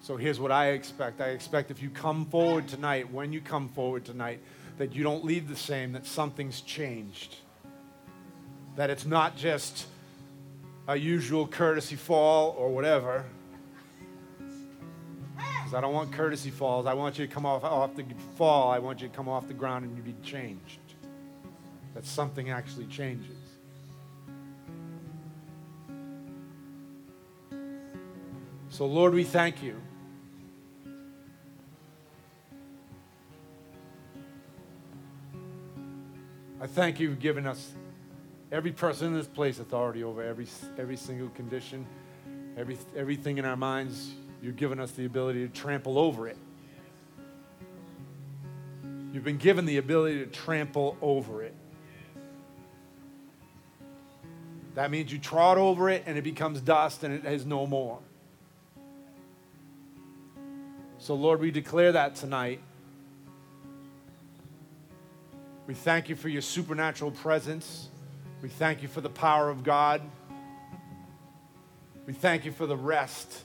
So 0.00 0.16
here's 0.16 0.40
what 0.40 0.50
I 0.50 0.70
expect 0.70 1.20
I 1.20 1.28
expect 1.28 1.70
if 1.70 1.82
you 1.82 1.90
come 1.90 2.26
forward 2.26 2.68
tonight, 2.68 3.12
when 3.12 3.32
you 3.32 3.40
come 3.40 3.68
forward 3.68 4.04
tonight, 4.04 4.40
that 4.78 4.94
you 4.94 5.02
don't 5.02 5.24
leave 5.24 5.48
the 5.48 5.56
same, 5.56 5.92
that 5.92 6.06
something's 6.06 6.62
changed. 6.62 7.36
That 8.76 8.88
it's 8.88 9.04
not 9.04 9.36
just 9.36 9.86
a 10.88 10.96
usual 10.96 11.46
courtesy 11.46 11.96
fall 11.96 12.56
or 12.58 12.70
whatever. 12.70 13.26
Because 15.72 15.84
I 15.84 15.86
don't 15.86 15.94
want 15.94 16.12
courtesy 16.12 16.50
falls. 16.50 16.84
I 16.84 16.92
want 16.92 17.18
you 17.18 17.26
to 17.26 17.32
come 17.32 17.46
off, 17.46 17.64
off 17.64 17.96
the 17.96 18.04
fall. 18.36 18.70
I 18.70 18.78
want 18.78 19.00
you 19.00 19.08
to 19.08 19.14
come 19.14 19.26
off 19.26 19.48
the 19.48 19.54
ground 19.54 19.86
and 19.86 19.96
you 19.96 20.02
be 20.02 20.14
changed. 20.22 20.80
That 21.94 22.04
something 22.04 22.50
actually 22.50 22.84
changes. 22.88 23.38
So, 28.68 28.84
Lord, 28.84 29.14
we 29.14 29.24
thank 29.24 29.62
you. 29.62 29.80
I 36.60 36.66
thank 36.66 37.00
you 37.00 37.14
for 37.14 37.16
giving 37.16 37.46
us, 37.46 37.72
every 38.50 38.72
person 38.72 39.06
in 39.06 39.14
this 39.14 39.26
place, 39.26 39.58
authority 39.58 40.04
over 40.04 40.22
every, 40.22 40.48
every 40.76 40.98
single 40.98 41.30
condition, 41.30 41.86
every, 42.58 42.76
everything 42.94 43.38
in 43.38 43.46
our 43.46 43.56
minds. 43.56 44.12
You've 44.42 44.56
given 44.56 44.80
us 44.80 44.90
the 44.90 45.04
ability 45.04 45.46
to 45.46 45.52
trample 45.52 45.96
over 45.96 46.26
it. 46.26 46.36
You've 49.12 49.22
been 49.22 49.38
given 49.38 49.66
the 49.66 49.76
ability 49.76 50.18
to 50.18 50.26
trample 50.26 50.96
over 51.00 51.42
it. 51.42 51.54
That 54.74 54.90
means 54.90 55.12
you 55.12 55.18
trot 55.18 55.58
over 55.58 55.90
it 55.90 56.02
and 56.06 56.18
it 56.18 56.22
becomes 56.22 56.60
dust 56.60 57.04
and 57.04 57.14
it 57.14 57.24
has 57.24 57.46
no 57.46 57.66
more. 57.66 58.00
So, 60.98 61.14
Lord, 61.14 61.40
we 61.40 61.50
declare 61.50 61.92
that 61.92 62.16
tonight. 62.16 62.60
We 65.66 65.74
thank 65.74 66.08
you 66.08 66.16
for 66.16 66.28
your 66.28 66.42
supernatural 66.42 67.10
presence. 67.12 67.88
We 68.40 68.48
thank 68.48 68.82
you 68.82 68.88
for 68.88 69.00
the 69.00 69.10
power 69.10 69.50
of 69.50 69.62
God. 69.62 70.00
We 72.06 72.12
thank 72.12 72.44
you 72.44 72.50
for 72.50 72.66
the 72.66 72.76
rest. 72.76 73.42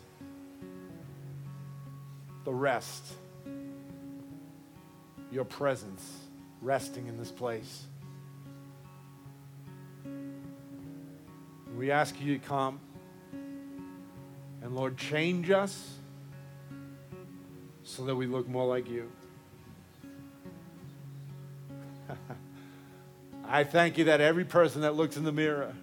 The 2.47 2.53
rest. 2.53 3.03
Your 5.33 5.43
presence 5.43 6.01
resting 6.61 7.07
in 7.07 7.17
this 7.17 7.29
place. 7.29 7.83
We 11.75 11.91
ask 11.91 12.15
you 12.21 12.37
to 12.37 12.45
come 12.45 12.79
and, 14.61 14.73
Lord, 14.77 14.95
change 14.95 15.51
us 15.51 15.95
so 17.83 18.05
that 18.05 18.15
we 18.15 18.27
look 18.27 18.47
more 18.47 18.65
like 18.65 18.89
you. 18.89 19.11
I 23.45 23.65
thank 23.65 23.97
you 23.97 24.05
that 24.05 24.21
every 24.21 24.45
person 24.45 24.83
that 24.83 24.95
looks 24.95 25.17
in 25.17 25.25
the 25.25 25.33
mirror, 25.33 25.73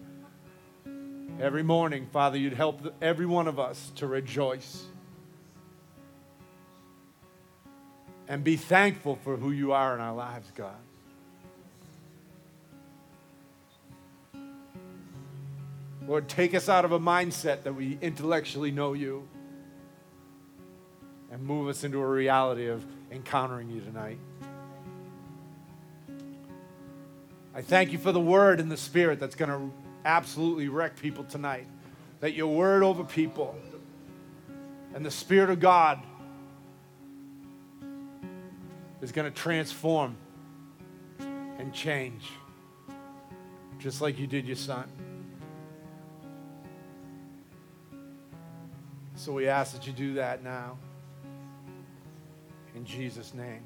every 1.38 1.62
morning, 1.62 2.06
Father, 2.10 2.38
you'd 2.38 2.54
help 2.54 2.94
every 3.02 3.26
one 3.26 3.48
of 3.48 3.60
us 3.60 3.92
to 3.96 4.06
rejoice 4.06 4.86
and 8.28 8.42
be 8.42 8.56
thankful 8.56 9.16
for 9.16 9.36
who 9.36 9.50
you 9.50 9.72
are 9.72 9.94
in 9.94 10.00
our 10.00 10.14
lives, 10.14 10.50
God. 10.54 10.74
Lord, 16.06 16.28
take 16.28 16.54
us 16.54 16.68
out 16.68 16.84
of 16.84 16.92
a 16.92 17.00
mindset 17.00 17.62
that 17.62 17.74
we 17.74 17.98
intellectually 18.02 18.70
know 18.70 18.92
you 18.92 19.26
and 21.30 21.42
move 21.42 21.68
us 21.68 21.82
into 21.82 22.00
a 22.00 22.06
reality 22.06 22.66
of 22.66 22.84
encountering 23.10 23.70
you 23.70 23.80
tonight. 23.80 24.18
I 27.54 27.62
thank 27.62 27.92
you 27.92 27.98
for 27.98 28.12
the 28.12 28.20
word 28.20 28.60
and 28.60 28.70
the 28.70 28.76
spirit 28.76 29.18
that's 29.18 29.34
going 29.34 29.50
to 29.50 29.72
absolutely 30.04 30.68
wreck 30.68 30.96
people 30.96 31.24
tonight. 31.24 31.66
That 32.20 32.34
your 32.34 32.54
word 32.54 32.82
over 32.82 33.04
people 33.04 33.56
and 34.94 35.04
the 35.04 35.10
Spirit 35.10 35.50
of 35.50 35.60
God 35.60 36.02
is 39.04 39.12
going 39.12 39.30
to 39.30 39.38
transform 39.38 40.16
and 41.18 41.74
change, 41.74 42.30
just 43.78 44.00
like 44.00 44.18
you 44.18 44.26
did 44.26 44.46
your 44.46 44.56
son. 44.56 44.88
So 49.14 49.32
we 49.32 49.46
ask 49.46 49.74
that 49.74 49.86
you 49.86 49.92
do 49.92 50.14
that 50.14 50.42
now. 50.42 50.78
In 52.74 52.86
Jesus' 52.86 53.34
name. 53.34 53.62